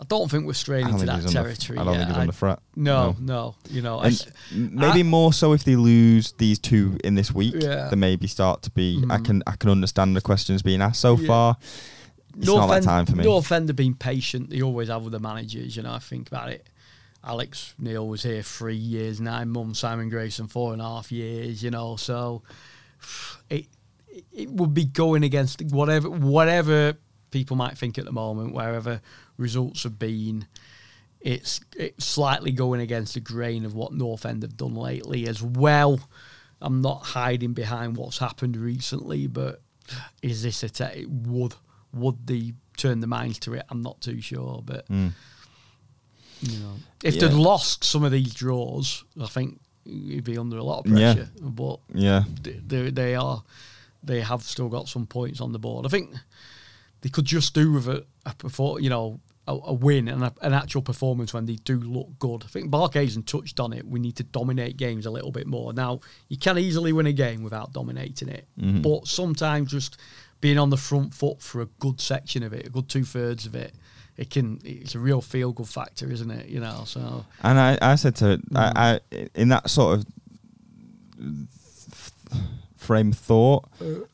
I 0.00 0.04
don't 0.08 0.30
think 0.30 0.44
we're 0.44 0.52
straying 0.54 0.88
into 0.88 1.06
that 1.06 1.16
he's 1.22 1.26
under- 1.26 1.42
territory. 1.48 1.78
I 1.78 1.84
don't 1.84 1.96
think 1.96 2.08
he's 2.08 2.18
under 2.18 2.32
threat. 2.32 2.58
No, 2.74 3.16
no, 3.20 3.54
you 3.70 3.80
know, 3.80 3.98
I, 4.00 4.10
maybe 4.52 5.00
I- 5.00 5.02
more 5.04 5.32
so 5.32 5.52
if 5.52 5.64
they 5.64 5.76
lose 5.76 6.32
these 6.32 6.58
two 6.58 6.98
in 7.04 7.14
this 7.14 7.32
week, 7.32 7.54
Yeah. 7.58 7.88
then 7.88 8.00
maybe 8.00 8.26
start 8.26 8.62
to 8.62 8.70
be. 8.72 8.98
I 9.08 9.18
Mm. 9.18 9.24
can 9.24 9.42
I 9.46 9.52
can 9.56 9.70
understand 9.70 10.14
the 10.16 10.20
questions 10.20 10.62
being 10.62 10.82
asked 10.82 11.00
so 11.00 11.16
Yeah. 11.16 11.26
far. 11.28 11.56
It's 12.36 12.46
not 12.46 12.66
that 12.68 12.82
time 12.82 13.06
for 13.06 13.16
me. 13.16 13.24
No 13.24 13.36
offender 13.36 13.72
being 13.72 13.94
patient. 13.94 14.50
They 14.50 14.62
always 14.62 14.88
have 14.88 15.02
with 15.02 15.12
the 15.12 15.20
managers. 15.20 15.76
You 15.76 15.82
know, 15.82 15.92
I 15.92 15.98
think 15.98 16.28
about 16.28 16.50
it. 16.50 16.68
Alex 17.24 17.74
Neil 17.78 18.06
was 18.06 18.22
here 18.22 18.42
three 18.42 18.76
years, 18.76 19.20
nine 19.20 19.48
months. 19.48 19.80
Simon 19.80 20.08
Grayson 20.08 20.46
four 20.46 20.72
and 20.72 20.80
a 20.80 20.84
half 20.84 21.10
years. 21.10 21.62
You 21.62 21.70
know, 21.70 21.96
so 21.96 22.42
it 23.50 23.66
it 24.32 24.50
would 24.50 24.74
be 24.74 24.84
going 24.84 25.24
against 25.24 25.62
whatever 25.62 26.08
whatever 26.10 26.94
people 27.30 27.56
might 27.56 27.76
think 27.76 27.98
at 27.98 28.04
the 28.04 28.12
moment, 28.12 28.54
wherever 28.54 29.00
results 29.36 29.82
have 29.82 29.98
been. 29.98 30.46
It's 31.20 31.60
it's 31.76 32.04
slightly 32.04 32.52
going 32.52 32.80
against 32.80 33.14
the 33.14 33.20
grain 33.20 33.64
of 33.64 33.74
what 33.74 33.92
North 33.92 34.24
End 34.24 34.42
have 34.42 34.56
done 34.56 34.74
lately 34.74 35.26
as 35.26 35.42
well. 35.42 36.00
I'm 36.60 36.80
not 36.80 37.04
hiding 37.04 37.52
behind 37.52 37.96
what's 37.96 38.18
happened 38.18 38.56
recently, 38.56 39.26
but 39.26 39.60
is 40.22 40.42
this 40.42 40.62
a 40.62 40.68
te- 40.68 41.06
would 41.06 41.54
would 41.96 42.26
they 42.26 42.52
turn 42.76 43.00
the 43.00 43.06
minds 43.06 43.38
to 43.40 43.54
it? 43.54 43.64
I'm 43.70 43.82
not 43.82 44.00
too 44.00 44.20
sure, 44.20 44.62
but 44.64 44.88
Mm. 44.88 45.12
you 46.42 46.58
know, 46.58 46.74
if 47.02 47.14
Yeah. 47.14 47.28
they'd 47.28 47.34
lost 47.34 47.84
some 47.84 48.04
of 48.04 48.12
these 48.12 48.34
draws, 48.34 49.04
I 49.20 49.26
think 49.26 49.60
you'd 49.84 50.24
be 50.24 50.36
under 50.38 50.58
a 50.58 50.64
lot 50.64 50.86
of 50.86 50.92
Yeah. 50.98 51.14
pressure. 51.14 51.30
But 51.40 51.80
Yeah. 51.94 52.24
they- 52.42 52.90
they 52.90 53.14
are 53.14 53.42
they 54.02 54.20
have 54.20 54.42
still 54.44 54.68
got 54.68 54.88
some 54.88 55.04
points 55.04 55.40
on 55.40 55.50
the 55.50 55.58
board. 55.58 55.84
I 55.84 55.88
think 55.88 56.14
they 57.00 57.08
could 57.08 57.24
just 57.24 57.54
do 57.54 57.72
with 57.72 57.88
a, 57.88 58.04
a 58.24 58.30
perfor- 58.34 58.80
you 58.80 58.88
know 58.88 59.20
a, 59.48 59.52
a 59.52 59.72
win 59.72 60.06
and 60.08 60.22
a, 60.24 60.32
an 60.42 60.52
actual 60.52 60.82
performance 60.82 61.32
when 61.32 61.46
they 61.46 61.54
do 61.56 61.78
look 61.80 62.16
good. 62.20 62.42
I 62.44 62.48
think 62.48 62.70
Barkhuizen 62.70 63.26
touched 63.26 63.58
on 63.60 63.72
it. 63.72 63.86
We 63.86 63.98
need 64.00 64.16
to 64.16 64.22
dominate 64.24 64.76
games 64.76 65.06
a 65.06 65.10
little 65.10 65.30
bit 65.32 65.46
more. 65.48 65.72
Now 65.72 66.00
you 66.28 66.36
can 66.36 66.56
easily 66.58 66.92
win 66.92 67.06
a 67.06 67.12
game 67.12 67.42
without 67.42 67.72
dominating 67.72 68.28
it, 68.28 68.46
Mhm. 68.60 68.82
but 68.82 69.06
sometimes 69.08 69.70
just 69.70 69.96
being 70.40 70.58
on 70.58 70.70
the 70.70 70.76
front 70.76 71.12
foot 71.14 71.40
for 71.42 71.60
a 71.62 71.66
good 71.78 72.00
section 72.00 72.42
of 72.42 72.52
it, 72.52 72.66
a 72.66 72.70
good 72.70 72.88
two 72.88 73.04
thirds 73.04 73.46
of 73.46 73.54
it. 73.54 73.74
It 74.16 74.30
can. 74.30 74.60
It's 74.64 74.94
a 74.94 74.98
real 74.98 75.20
feel 75.20 75.52
good 75.52 75.68
factor, 75.68 76.10
isn't 76.10 76.30
it? 76.30 76.48
You 76.48 76.60
know. 76.60 76.84
So 76.86 77.24
And 77.42 77.58
I, 77.58 77.78
I 77.82 77.94
said 77.96 78.16
to 78.16 78.38
Mm. 78.38 78.56
I, 78.56 79.00
I 79.12 79.28
in 79.34 79.48
that 79.50 79.68
sort 79.68 79.98
of 79.98 80.06
frame 82.76 83.10
of 83.10 83.18
thought, 83.18 83.64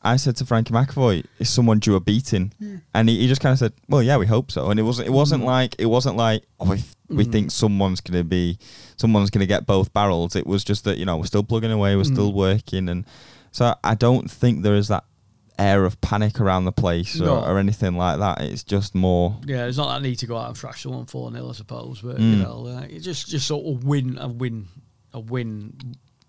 I 0.01 0.15
said 0.15 0.35
to 0.37 0.45
Frankie 0.45 0.73
McAvoy, 0.73 1.25
"Is 1.39 1.49
someone 1.49 1.79
due 1.79 1.95
a 1.95 1.99
beating?" 1.99 2.51
And 2.93 3.07
he, 3.09 3.19
he 3.19 3.27
just 3.27 3.41
kind 3.41 3.53
of 3.53 3.59
said, 3.59 3.73
"Well, 3.87 4.01
yeah, 4.03 4.17
we 4.17 4.25
hope 4.25 4.51
so." 4.51 4.69
And 4.71 4.79
it 4.79 4.83
wasn't. 4.83 5.07
It 5.07 5.11
wasn't 5.11 5.43
Mm. 5.43 5.47
like 5.47 5.75
it 5.79 5.85
wasn't 5.85 6.17
like 6.17 6.43
oh, 6.59 6.69
we, 6.71 6.75
th- 6.77 6.87
we 7.09 7.25
Mm. 7.25 7.31
think 7.31 7.51
someone's 7.51 8.01
gonna 8.01 8.23
be 8.23 8.57
someone's 8.97 9.29
gonna 9.29 9.45
get 9.45 9.65
both 9.65 9.93
barrels. 9.93 10.35
It 10.35 10.47
was 10.47 10.63
just 10.63 10.83
that 10.85 10.97
you 10.97 11.05
know 11.05 11.17
we're 11.17 11.25
still 11.25 11.43
plugging 11.43 11.71
away, 11.71 11.95
we're 11.95 12.03
still 12.03 12.31
Mm. 12.31 12.35
working, 12.35 12.89
and 12.89 13.05
so 13.51 13.75
I 13.83 13.95
don't 13.95 14.29
think 14.29 14.63
there 14.63 14.75
is 14.75 14.87
that 14.87 15.03
air 15.59 15.85
of 15.85 15.99
panic 16.01 16.39
around 16.41 16.65
the 16.65 16.71
place 16.71 17.19
or, 17.21 17.25
No. 17.25 17.43
or 17.43 17.59
anything 17.59 17.95
like 17.97 18.19
that. 18.19 18.41
It's 18.41 18.63
just 18.63 18.95
more. 18.95 19.35
Yeah, 19.45 19.57
there's 19.57 19.77
not 19.77 19.93
that 19.93 20.01
need 20.07 20.15
to 20.19 20.25
go 20.27 20.37
out 20.37 20.47
and 20.49 20.57
thrash 20.57 20.83
someone 20.83 21.05
four 21.05 21.31
0 21.31 21.49
I 21.49 21.53
suppose, 21.53 22.01
but 22.01 22.17
Mm. 22.17 22.31
you 22.31 22.35
know, 22.43 22.59
like, 22.61 22.91
it 22.91 22.99
just 22.99 23.27
just 23.29 23.47
sort 23.47 23.65
of 23.65 23.83
win 23.83 24.17
a 24.19 24.27
win 24.27 24.67
a 25.13 25.19
win 25.19 25.73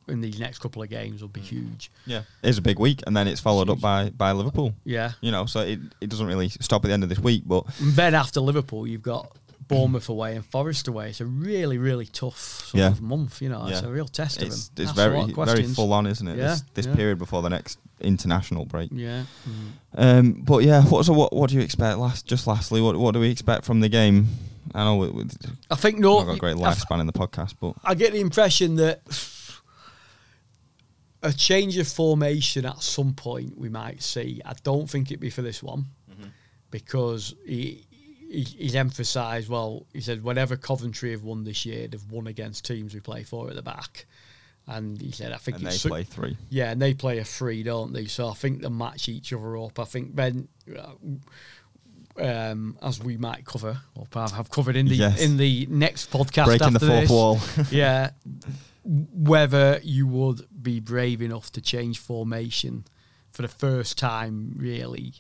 in 0.07 0.21
these 0.21 0.39
next 0.39 0.59
couple 0.59 0.83
of 0.83 0.91
games 0.91 1.23
will 1.23 1.29
be 1.29 1.41
huge. 1.41 1.91
Yeah, 2.05 2.25
it's 2.43 2.59
a 2.59 2.63
big 2.63 2.79
week, 2.79 3.01
and 3.07 3.17
then 3.17 3.27
it's 3.27 3.41
followed 3.41 3.71
up 3.71 3.81
by 3.81 4.11
by 4.11 4.33
Liverpool. 4.33 4.75
Yeah, 4.85 5.13
You 5.23 5.31
know, 5.31 5.47
so 5.47 5.61
it, 5.61 5.81
it 6.03 6.11
doesn't 6.11 6.27
really 6.27 6.51
stop 6.51 6.85
at 6.85 6.89
the 6.89 6.93
end 6.95 7.03
of 7.03 7.09
this 7.09 7.19
week, 7.19 7.45
but 7.47 7.65
and 7.81 7.93
then 7.95 8.15
after 8.15 8.41
Liverpool, 8.41 8.87
you've 8.87 9.01
got 9.03 9.35
Bournemouth 9.69 10.09
away 10.09 10.37
and 10.37 10.45
Forest 10.45 10.89
away. 10.89 11.11
It's 11.11 11.21
a 11.21 11.27
really 11.27 11.79
really 11.79 12.07
tough 12.07 12.39
sort 12.39 12.81
Yeah. 12.81 12.89
of 12.89 13.01
month. 13.03 13.43
You 13.43 13.49
know, 13.49 13.67
it's 13.67 13.83
a 13.83 13.91
real 13.91 14.07
test 14.09 14.43
of 14.43 14.49
it's, 14.49 14.69
them. 14.69 14.85
it's 14.85 14.93
very 14.93 15.21
of 15.21 15.35
very 15.35 15.65
full 15.65 15.93
on, 15.93 16.07
isn't 16.07 16.27
it? 16.27 16.37
Yeah, 16.39 16.49
This, 16.49 16.63
this 16.75 16.87
yeah. 16.87 16.95
period 16.95 17.19
before 17.19 17.43
the 17.43 17.51
next 17.51 17.79
international 18.01 18.65
break. 18.65 18.91
Yeah. 18.93 19.25
Mm. 19.49 19.71
Um, 19.97 20.33
but 20.45 20.65
yeah, 20.65 20.83
what 20.83 21.05
so 21.05 21.13
what 21.13 21.33
what 21.33 21.51
do 21.51 21.57
you 21.57 21.63
expect? 21.63 21.99
Last 21.99 22.27
just 22.27 22.47
lastly, 22.47 22.81
what 22.81 22.97
what 22.97 23.13
do 23.15 23.21
we 23.21 23.31
expect 23.31 23.65
from 23.65 23.81
the 23.81 23.89
game? 23.89 24.29
I 24.75 24.85
know 24.85 25.25
I 25.71 25.75
think 25.77 25.99
no. 25.99 26.17
we've 26.19 26.27
got 26.27 26.37
a 26.37 26.39
great 26.39 26.57
lifespan 26.57 27.01
in 27.01 27.07
the 27.07 27.13
podcast, 27.13 27.55
but 27.61 27.75
I 27.85 27.95
get 27.95 28.13
the 28.13 28.21
impression 28.21 28.77
that 28.77 29.03
a 31.23 31.33
change 31.33 31.79
of 31.79 31.89
formation 31.89 32.67
at 32.67 32.83
some 32.83 33.15
point 33.15 33.57
we 33.59 33.69
might 33.69 34.03
see. 34.03 34.41
I 34.45 34.55
don't 34.63 34.89
think 34.89 35.11
it'd 35.11 35.21
be 35.21 35.31
for 35.31 35.43
this 35.43 35.63
one 35.63 35.87
because 36.71 37.35
he, 37.47 37.87
he 38.35 38.43
he's 38.43 38.75
emphasised. 38.75 39.49
Well, 39.49 39.87
he 39.93 40.01
said 40.01 40.23
whenever 40.23 40.57
Coventry 40.57 41.13
have 41.13 41.23
won 41.23 41.45
this 41.45 41.65
year, 41.65 41.89
they've 41.89 42.11
won 42.11 42.27
against 42.27 42.65
teams 42.65 42.95
we 42.95 43.01
play 43.01 43.23
four 43.23 43.49
at 43.51 43.57
the 43.57 43.63
back. 43.63 44.07
And 44.67 44.99
he 45.01 45.11
said, 45.11 45.33
I 45.33 45.37
think 45.37 45.59
and 45.59 45.67
they 45.67 45.77
play 45.77 46.05
three. 46.05 46.39
yeah, 46.49 46.71
and 46.71 46.81
they 46.81 46.95
play 46.95 47.19
a 47.19 47.25
three, 47.25 47.63
don't 47.63 47.93
they? 47.93 48.07
So 48.07 48.29
I 48.29 48.33
think 48.33 48.63
they 48.63 48.69
match 48.71 49.11
each 49.11 49.33
other 49.33 49.59
up. 49.59 49.79
I 49.79 49.85
think 49.85 50.15
Ben, 50.17 50.49
uh, 50.75 50.93
um, 52.17 52.79
as 52.83 52.99
we 53.03 53.17
might 53.17 53.45
cover 53.45 53.79
or 53.95 54.07
have 54.15 54.51
covered 54.51 54.77
in 54.77 54.87
the 54.87 54.95
Yes. 54.95 55.21
in 55.21 55.37
the 55.37 55.67
next 55.71 56.11
podcast, 56.11 56.47
Breaking 56.47 56.73
the 56.73 56.81
fourth 56.81 57.01
this, 57.01 57.11
wall. 57.11 57.41
yeah, 57.71 58.11
whether 58.85 59.81
you 59.83 60.07
would 60.07 60.47
be 60.63 60.81
brave 60.81 61.21
enough 61.21 61.51
to 61.53 61.61
change 61.61 61.99
formation 61.99 62.85
for 63.33 63.43
the 63.43 63.49
first 63.49 63.99
time, 63.99 64.55
really, 64.57 65.15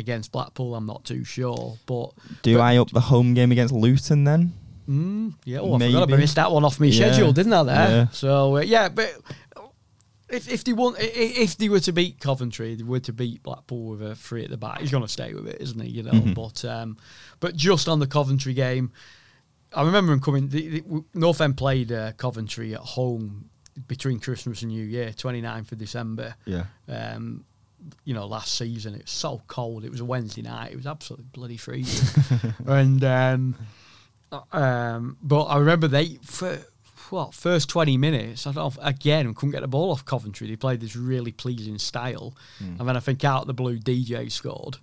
against 0.00 0.32
Blackpool, 0.32 0.74
I'm 0.74 0.86
not 0.86 1.04
too 1.04 1.22
sure. 1.22 1.78
But 1.86 2.10
Do 2.42 2.56
But- 2.56 2.62
I 2.62 2.76
up 2.78 2.90
the 2.90 3.00
home 3.00 3.34
game 3.34 3.52
against 3.52 3.72
Luton 3.72 4.24
then? 4.24 4.52
mm, 4.88 5.34
yeah, 5.44 5.58
oh, 5.60 5.74
I 5.74 5.78
forgot 5.78 6.02
I 6.02 6.06
Maybe. 6.06 6.16
missed 6.22 6.34
that 6.34 6.50
one 6.50 6.64
off 6.64 6.80
my 6.80 6.86
Yeah. 6.86 7.12
schedule, 7.12 7.32
didn't 7.32 7.52
I? 7.52 7.62
There, 7.62 7.76
Yeah. 7.90 8.08
so 8.10 8.56
uh, 8.56 8.60
yeah, 8.62 8.88
but. 8.88 9.14
If, 10.32 10.48
if 10.48 10.62
they 10.62 10.72
want, 10.72 10.96
if 11.00 11.56
they 11.56 11.68
were 11.68 11.80
to 11.80 11.92
beat 11.92 12.20
Coventry, 12.20 12.76
they 12.76 12.84
were 12.84 13.00
to 13.00 13.12
beat 13.12 13.42
Blackpool 13.42 13.90
with 13.96 14.02
a 14.02 14.14
three 14.14 14.44
at 14.44 14.50
the 14.50 14.56
back. 14.56 14.78
He's 14.80 14.92
going 14.92 15.02
to 15.02 15.08
stay 15.08 15.34
with 15.34 15.48
it, 15.48 15.60
isn't 15.60 15.80
he? 15.80 15.88
You 15.90 16.04
know, 16.04 16.12
Mhm. 16.12 16.34
but 16.36 16.64
um, 16.64 16.96
but 17.40 17.56
just 17.56 17.88
on 17.88 17.98
the 17.98 18.06
Coventry 18.06 18.54
game, 18.54 18.92
I 19.74 19.82
remember 19.82 20.12
him 20.12 20.20
coming. 20.20 20.48
The, 20.48 20.68
the, 20.82 21.04
North 21.14 21.40
End 21.40 21.56
played 21.56 21.90
uh, 21.90 22.12
Coventry 22.12 22.74
at 22.74 22.80
home 22.80 23.50
between 23.88 24.20
Christmas 24.20 24.62
and 24.62 24.70
New 24.70 24.84
Year, 24.84 25.10
29th 25.12 25.72
of 25.72 25.78
December. 25.78 26.36
Yeah. 26.46 26.66
Um, 26.88 27.44
you 28.04 28.14
know, 28.14 28.26
last 28.26 28.56
season 28.56 28.94
it 28.94 29.02
was 29.02 29.10
so 29.10 29.42
cold. 29.46 29.84
It 29.84 29.90
was 29.90 30.00
a 30.00 30.04
Wednesday 30.04 30.42
night. 30.42 30.72
It 30.72 30.76
was 30.76 30.86
absolutely 30.86 31.26
bloody 31.32 31.56
freezing. 31.56 32.24
and 32.66 33.04
um, 33.04 33.56
um, 34.52 35.16
but 35.22 35.44
I 35.44 35.58
remember 35.58 35.88
they 35.88 36.18
for 36.22 36.58
what 37.10 37.34
first 37.34 37.68
20 37.68 37.96
minutes. 37.96 38.46
I 38.46 38.52
don't 38.52 38.76
know, 38.76 38.82
again 38.82 39.32
couldn't 39.34 39.52
get 39.52 39.62
the 39.62 39.68
ball 39.68 39.90
off 39.90 40.04
Coventry. 40.04 40.46
They 40.48 40.56
played 40.56 40.80
this 40.80 40.96
really 40.96 41.32
pleasing 41.32 41.78
style, 41.78 42.34
and 42.78 42.88
then 42.88 42.96
I 42.96 43.00
think 43.00 43.24
out 43.24 43.42
of 43.42 43.46
the 43.46 43.54
blue 43.54 43.78
DJ 43.78 44.30
scored, 44.30 44.78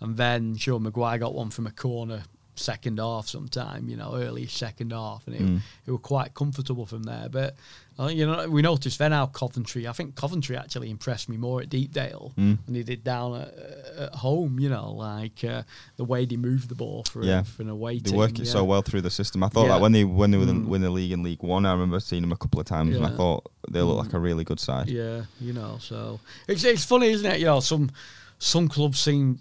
and 0.00 0.16
then 0.16 0.56
Sean 0.56 0.82
Maguire 0.82 1.18
got 1.18 1.34
one 1.34 1.50
from 1.50 1.66
a 1.66 1.70
corner 1.70 2.24
second 2.60 2.98
half 2.98 3.26
sometime, 3.28 3.88
you 3.88 3.96
know, 3.96 4.14
early 4.14 4.46
second 4.46 4.92
half, 4.92 5.26
and 5.26 5.34
it, 5.36 5.42
Mm. 5.42 5.60
it 5.86 5.90
were 5.90 5.98
quite 5.98 6.34
comfortable 6.34 6.86
from 6.86 7.02
there. 7.04 7.28
But 7.30 7.56
uh, 7.98 8.06
you 8.06 8.24
know, 8.26 8.48
we 8.48 8.62
noticed 8.62 8.98
then 8.98 9.12
how 9.12 9.26
Coventry. 9.26 9.86
I 9.86 9.92
think 9.92 10.14
Coventry 10.14 10.56
actually 10.56 10.88
impressed 10.90 11.28
me 11.28 11.36
more 11.36 11.60
at 11.60 11.68
Deepdale 11.68 12.32
Mm. 12.38 12.58
than 12.64 12.74
they 12.74 12.82
did 12.82 13.04
down 13.04 13.34
at, 13.34 13.54
at 13.98 14.14
home. 14.14 14.58
You 14.58 14.68
know, 14.70 14.92
like 14.92 15.42
uh, 15.44 15.62
the 15.96 16.04
way 16.04 16.24
they 16.24 16.36
moved 16.36 16.68
the 16.68 16.74
ball 16.74 17.04
for, 17.10 17.22
Yeah. 17.24 17.40
a, 17.40 17.44
for 17.44 17.62
an 17.62 17.68
away 17.68 17.98
They 17.98 18.10
team. 18.10 18.18
work 18.18 18.38
it 18.38 18.46
yeah. 18.46 18.52
so 18.52 18.64
well 18.64 18.82
through 18.82 19.02
the 19.02 19.10
system. 19.10 19.42
I 19.42 19.48
thought 19.48 19.66
Yeah. 19.66 19.74
that 19.74 19.80
when 19.82 19.92
they 19.92 20.04
when 20.04 20.30
they 20.30 20.38
were 20.38 20.46
Mm. 20.46 20.62
the, 20.64 20.68
win 20.70 20.80
the 20.82 20.90
league 20.90 21.12
in 21.12 21.22
League 21.22 21.42
One, 21.42 21.66
I 21.66 21.72
remember 21.72 22.00
seeing 22.00 22.22
them 22.22 22.32
a 22.32 22.36
couple 22.36 22.58
of 22.60 22.66
times, 22.66 22.96
and 22.96 23.04
I 23.04 23.10
thought 23.10 23.50
they 23.70 23.82
look 23.82 23.96
Mm. 23.98 24.04
like 24.04 24.14
a 24.14 24.18
really 24.20 24.44
good 24.44 24.60
side. 24.60 24.88
Yeah, 24.88 25.22
you 25.40 25.52
know, 25.52 25.78
so 25.80 26.20
it's 26.48 26.64
it's 26.64 26.84
funny, 26.84 27.08
isn't 27.10 27.30
it? 27.30 27.38
You 27.40 27.46
know, 27.46 27.60
some 27.60 27.90
some 28.38 28.68
clubs 28.68 28.98
seem 28.98 29.40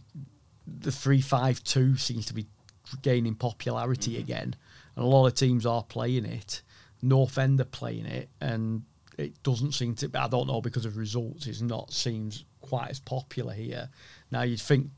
the 0.68 0.92
three 0.92 1.22
five 1.22 1.64
two 1.64 1.96
seems 1.98 2.26
to 2.28 2.34
be 2.34 2.46
gaining 3.02 3.36
popularity 3.36 4.14
Mm-hmm. 4.14 4.22
again, 4.22 4.56
and 4.96 5.06
a 5.06 5.08
lot 5.08 5.28
of 5.28 5.34
teams 5.36 5.66
are 5.66 5.84
playing 5.84 6.26
it. 6.26 6.62
North 7.02 7.38
End 7.38 7.62
are 7.62 7.66
playing 7.66 8.06
it, 8.06 8.30
and 8.42 8.84
it 9.18 9.42
doesn't 9.44 9.74
seem 9.74 9.96
to. 9.96 10.10
I 10.16 10.28
don't 10.28 10.48
know 10.48 10.62
because 10.62 10.86
of 10.86 10.98
results. 10.98 11.48
It's 11.48 11.62
not 11.62 11.94
seems 11.94 12.46
quite 12.62 12.90
as 12.90 13.00
popular 13.00 13.54
here. 13.54 13.90
Now 14.32 14.42
you'd 14.44 14.62
think. 14.62 14.90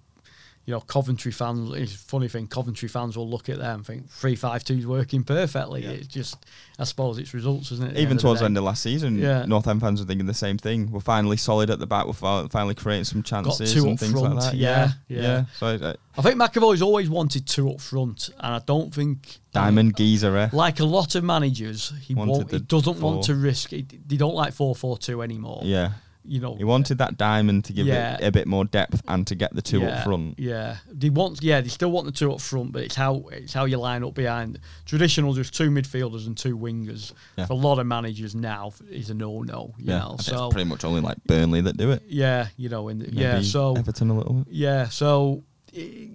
You 0.66 0.76
know, 0.76 0.80
Coventry 0.80 1.32
fans. 1.32 1.72
It's 1.76 1.95
a 1.95 1.97
funny 1.97 2.28
thing. 2.28 2.45
Coventry 2.45 2.88
fans 2.88 3.18
will 3.18 3.28
look 3.28 3.49
at 3.49 3.57
them 3.57 3.78
and 3.78 3.86
think 3.86 4.09
three 4.12 4.36
five 4.36 4.64
two 4.64 4.76
is 4.76 4.86
working 4.86 5.24
perfectly. 5.24 5.82
Yeah. 5.84 5.89
It's 5.89 6.05
just, 6.07 6.38
I 6.78 6.84
suppose, 6.84 7.18
it's 7.18 7.34
results, 7.34 7.72
isn't 7.72 7.91
it? 7.91 7.97
Even 7.97 8.20
towards 8.20 8.41
the 8.41 8.45
end 8.45 8.57
of 8.59 8.64
last 8.64 8.84
season, 8.84 9.18
Yeah. 9.18 9.43
North 9.45 9.68
End 9.68 9.82
fans 9.82 9.99
were 9.99 10.05
thinking 10.05 10.28
the 10.28 10.36
same 10.36 10.59
thing. 10.59 10.91
We're 10.91 10.99
finally 10.99 11.38
solid 11.38 11.72
at 11.72 11.80
the 11.80 11.88
back. 11.88 12.05
We're 12.05 12.47
finally 12.47 12.76
creating 12.76 13.05
some 13.05 13.24
chances 13.24 13.76
and 13.76 13.99
things 13.99 14.12
front, 14.12 14.36
like 14.36 14.51
that. 14.51 14.55
yeah, 14.55 14.91
yeah. 15.07 15.45
So 15.57 15.66
uh, 15.66 15.93
I 16.16 16.22
think 16.22 16.36
McAvoy's 16.36 16.84
always 16.84 17.09
wanted 17.09 17.47
two 17.47 17.72
up 17.72 17.82
front, 17.82 18.30
and 18.39 18.53
I 18.55 18.59
don't 18.64 18.93
think 18.93 19.39
Diamond 19.53 19.95
Geezer, 19.97 20.38
eh? 20.38 20.49
Like 20.53 20.80
a 20.80 20.86
lot 20.86 21.16
of 21.16 21.24
managers, 21.24 21.91
he 22.01 22.14
won't, 22.14 22.51
he 22.51 22.59
doesn't 22.59 22.95
four. 22.99 23.14
want 23.14 23.24
to 23.26 23.36
risk. 23.36 23.72
He, 23.72 23.82
they 23.82 24.16
don't 24.18 24.36
like 24.36 24.53
four 24.53 24.76
four 24.76 24.99
two 24.99 25.24
anymore. 25.24 25.62
yeah. 25.64 25.93
You 26.24 26.39
know, 26.39 26.55
He 26.55 26.63
wanted 26.63 26.97
that 26.99 27.17
diamond 27.17 27.65
to 27.65 27.74
give 27.74 27.88
Yeah. 27.88 28.15
it 28.15 28.24
a 28.24 28.32
bit 28.32 28.47
more 28.47 28.65
depth 28.65 29.01
and 29.07 29.26
to 29.28 29.36
get 29.36 29.53
the 29.55 29.61
two 29.61 29.80
yeah, 29.80 29.88
up 29.99 30.03
front. 30.03 30.38
Yeah, 30.39 30.78
they 30.91 31.09
want. 31.09 31.41
Yeah, 31.41 31.61
they 31.61 31.69
still 31.69 31.91
want 31.91 32.05
the 32.05 32.11
two 32.11 32.32
up 32.32 32.41
front, 32.41 32.72
but 32.72 32.84
it's 32.84 32.95
how 32.95 33.24
it's 33.32 33.53
how 33.53 33.65
you 33.65 33.78
line 33.78 34.03
up 34.03 34.13
behind. 34.13 34.59
Traditional, 34.86 35.34
just 35.34 35.53
two 35.53 35.69
midfielders 35.69 36.28
and 36.28 36.38
two 36.38 36.57
wingers. 36.57 37.13
Yeah. 37.38 37.45
For 37.45 37.53
a 37.53 37.55
lot 37.55 37.80
of 37.80 37.88
managers 37.88 38.36
now, 38.36 38.74
is 38.89 39.09
a 39.09 39.13
no 39.13 39.41
no. 39.41 39.74
Yeah, 39.78 39.99
know, 39.99 40.15
so 40.19 40.45
it's 40.47 40.53
pretty 40.53 40.69
much 40.69 40.84
only 40.84 41.01
like 41.01 41.17
Burnley 41.26 41.61
that 41.61 41.78
do 41.78 41.91
it. 41.91 42.03
yeah, 42.07 42.47
you 42.57 42.69
know, 42.69 42.88
in 42.89 42.99
the, 42.99 43.11
yeah, 43.11 43.41
so 43.41 43.76
Everton 43.76 44.09
a 44.09 44.13
little 44.17 44.34
bit. 44.34 44.53
Yeah, 44.53 44.89
so 44.89 45.43
eh, 45.76 46.07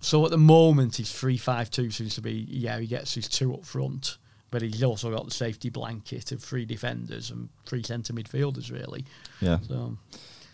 so 0.00 0.24
at 0.24 0.30
the 0.30 0.38
moment 0.38 0.96
his 0.96 1.10
three 1.12 1.36
five 1.36 1.70
two 1.70 1.90
seems 1.90 2.14
to 2.14 2.20
be 2.20 2.46
yeah 2.48 2.78
he 2.78 2.86
gets 2.86 3.14
his 3.14 3.28
two 3.28 3.54
up 3.54 3.64
front, 3.64 4.18
but 4.50 4.62
he's 4.62 4.82
also 4.82 5.10
got 5.10 5.24
the 5.24 5.30
safety 5.30 5.68
blanket 5.70 6.32
of 6.32 6.42
three 6.42 6.64
defenders 6.64 7.30
and 7.30 7.48
three 7.66 7.82
centre 7.82 8.12
midfielders 8.12 8.72
really. 8.72 9.04
Yeah. 9.40 9.58
So 9.66 9.96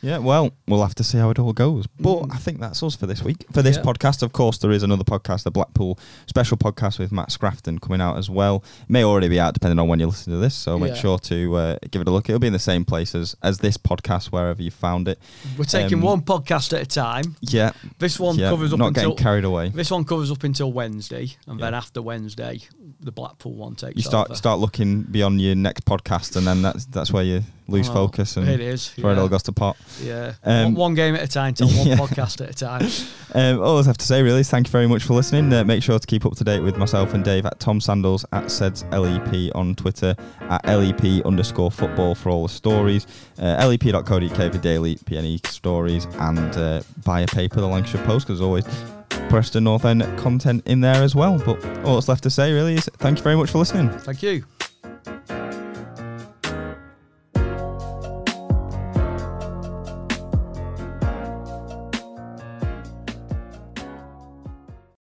Yeah, 0.04 0.18
well, 0.18 0.50
we'll 0.68 0.82
have 0.82 0.94
to 0.96 1.04
see 1.04 1.16
how 1.18 1.30
it 1.30 1.38
all 1.38 1.52
goes. 1.54 1.86
But 1.98 2.24
Mm. 2.24 2.34
I 2.34 2.36
think 2.36 2.60
that's 2.60 2.82
us 2.82 2.94
for 2.94 3.06
this 3.06 3.22
week. 3.22 3.46
For 3.52 3.62
this 3.62 3.76
Yeah. 3.76 3.82
podcast, 3.82 4.22
of 4.22 4.32
course, 4.32 4.58
there 4.58 4.70
is 4.70 4.82
another 4.82 5.02
podcast, 5.04 5.44
the 5.44 5.50
Blackpool 5.50 5.98
special 6.26 6.56
podcast 6.58 6.98
with 6.98 7.10
Matt 7.10 7.30
Scrafton 7.30 7.80
coming 7.80 8.00
out 8.02 8.18
as 8.18 8.28
well. 8.28 8.62
It 8.82 8.90
may 8.90 9.02
already 9.02 9.28
be 9.28 9.40
out 9.40 9.54
depending 9.54 9.78
on 9.78 9.88
when 9.88 10.00
you 10.00 10.06
listen 10.06 10.32
to 10.32 10.38
this, 10.38 10.54
so 10.54 10.78
make 10.78 10.90
Yeah. 10.94 11.00
sure 11.00 11.18
to 11.20 11.56
uh, 11.56 11.76
give 11.90 12.02
it 12.02 12.08
a 12.08 12.10
look. 12.10 12.28
It'll 12.28 12.38
be 12.38 12.46
in 12.48 12.52
the 12.52 12.58
same 12.58 12.84
place 12.84 13.14
as, 13.14 13.34
as 13.42 13.58
this 13.58 13.76
podcast, 13.78 14.26
wherever 14.26 14.62
you 14.62 14.70
found 14.70 15.08
it. 15.08 15.18
we're 15.56 15.64
taking 15.64 15.98
Um, 15.98 16.04
one 16.04 16.20
podcast 16.22 16.72
at 16.74 16.82
a 16.82 16.86
time. 16.86 17.36
Yeah. 17.40 17.72
This 17.98 18.20
one 18.20 18.36
yeah, 18.38 18.50
covers 18.50 18.72
up 18.74 18.78
not 18.78 18.88
until 18.88 19.10
getting 19.12 19.24
carried 19.24 19.44
away. 19.44 19.70
this 19.70 19.90
one 19.90 20.04
covers 20.04 20.30
up 20.30 20.44
until 20.44 20.70
Wednesday, 20.70 21.30
and 21.46 21.58
then 21.60 21.72
after 21.72 22.02
Wednesday, 22.02 22.60
the 23.00 23.12
Blackpool 23.12 23.54
one 23.54 23.74
takes 23.74 23.96
You 23.96 24.02
start 24.02 24.28
over. 24.28 24.36
start 24.36 24.60
looking 24.60 25.02
beyond 25.02 25.40
your 25.40 25.54
next 25.54 25.84
podcast, 25.86 26.36
and 26.36 26.46
then 26.46 26.62
that's 26.62 26.84
that's 26.86 27.10
where 27.12 27.24
you 27.24 27.42
lose 27.66 27.88
Well, 27.88 28.08
focus 28.08 28.36
and 28.36 28.48
it 28.48 28.60
is. 28.60 28.92
where 29.00 29.12
it 29.12 29.18
all 29.18 29.28
goes 29.28 29.42
to 29.44 29.52
pot. 29.52 29.76
Yeah, 30.02 30.34
Um, 30.44 30.74
one, 30.74 30.94
game 30.94 31.14
at 31.14 31.22
a 31.22 31.26
time, 31.28 31.54
till 31.54 31.68
one 31.68 31.86
podcast 32.08 32.40
at 32.42 32.50
a 32.50 32.54
time. 32.54 32.88
Um, 33.36 33.60
all 33.60 33.80
I 33.80 33.82
have 33.82 33.98
to 33.98 34.04
say 34.06 34.22
really 34.22 34.42
is 34.42 34.48
thank 34.48 34.68
you 34.68 34.70
very 34.70 34.86
much 34.86 35.02
for 35.02 35.14
listening. 35.14 35.52
Uh, 35.52 35.64
make 35.64 35.82
sure 35.82 35.98
to 35.98 36.06
keep 36.06 36.24
up 36.24 36.36
to 36.36 36.44
date 36.44 36.60
with 36.60 36.76
myself 36.76 37.14
and 37.14 37.24
Dave 37.24 37.44
at 37.46 37.58
Tom 37.58 37.80
Sandells 37.80 38.24
at 38.30 38.44
SEDS 38.48 38.84
LEP 38.92 39.52
on 39.56 39.74
Twitter 39.74 40.14
at 40.42 40.64
LEP 40.64 41.24
underscore 41.26 41.72
football 41.72 42.14
for 42.14 42.30
all 42.30 42.44
the 42.46 42.52
stories. 42.52 43.08
Uh, 43.36 43.56
LEP.co.uk 43.66 44.52
for 44.52 44.58
daily 44.58 44.94
PNE 44.94 45.44
stories 45.48 46.04
and 46.20 46.56
uh, 46.56 46.80
buy 47.04 47.22
a 47.22 47.26
paper, 47.26 47.60
the 47.60 47.66
Lancashire 47.66 48.04
Post, 48.04 48.28
because 48.28 48.40
always 48.40 48.64
Preston 49.28 49.64
North 49.64 49.84
End 49.84 50.02
content 50.16 50.62
in 50.68 50.80
there 50.80 51.02
as 51.02 51.16
well. 51.16 51.36
But 51.44 51.56
all 51.84 51.94
that's 51.96 52.06
left 52.06 52.22
to 52.22 52.30
say 52.30 52.52
really 52.52 52.74
is 52.74 52.88
thank 52.98 53.18
you 53.18 53.24
very 53.24 53.34
much 53.34 53.50
for 53.50 53.58
listening. 53.58 53.90
Thank 53.98 54.22
you. 54.22 54.44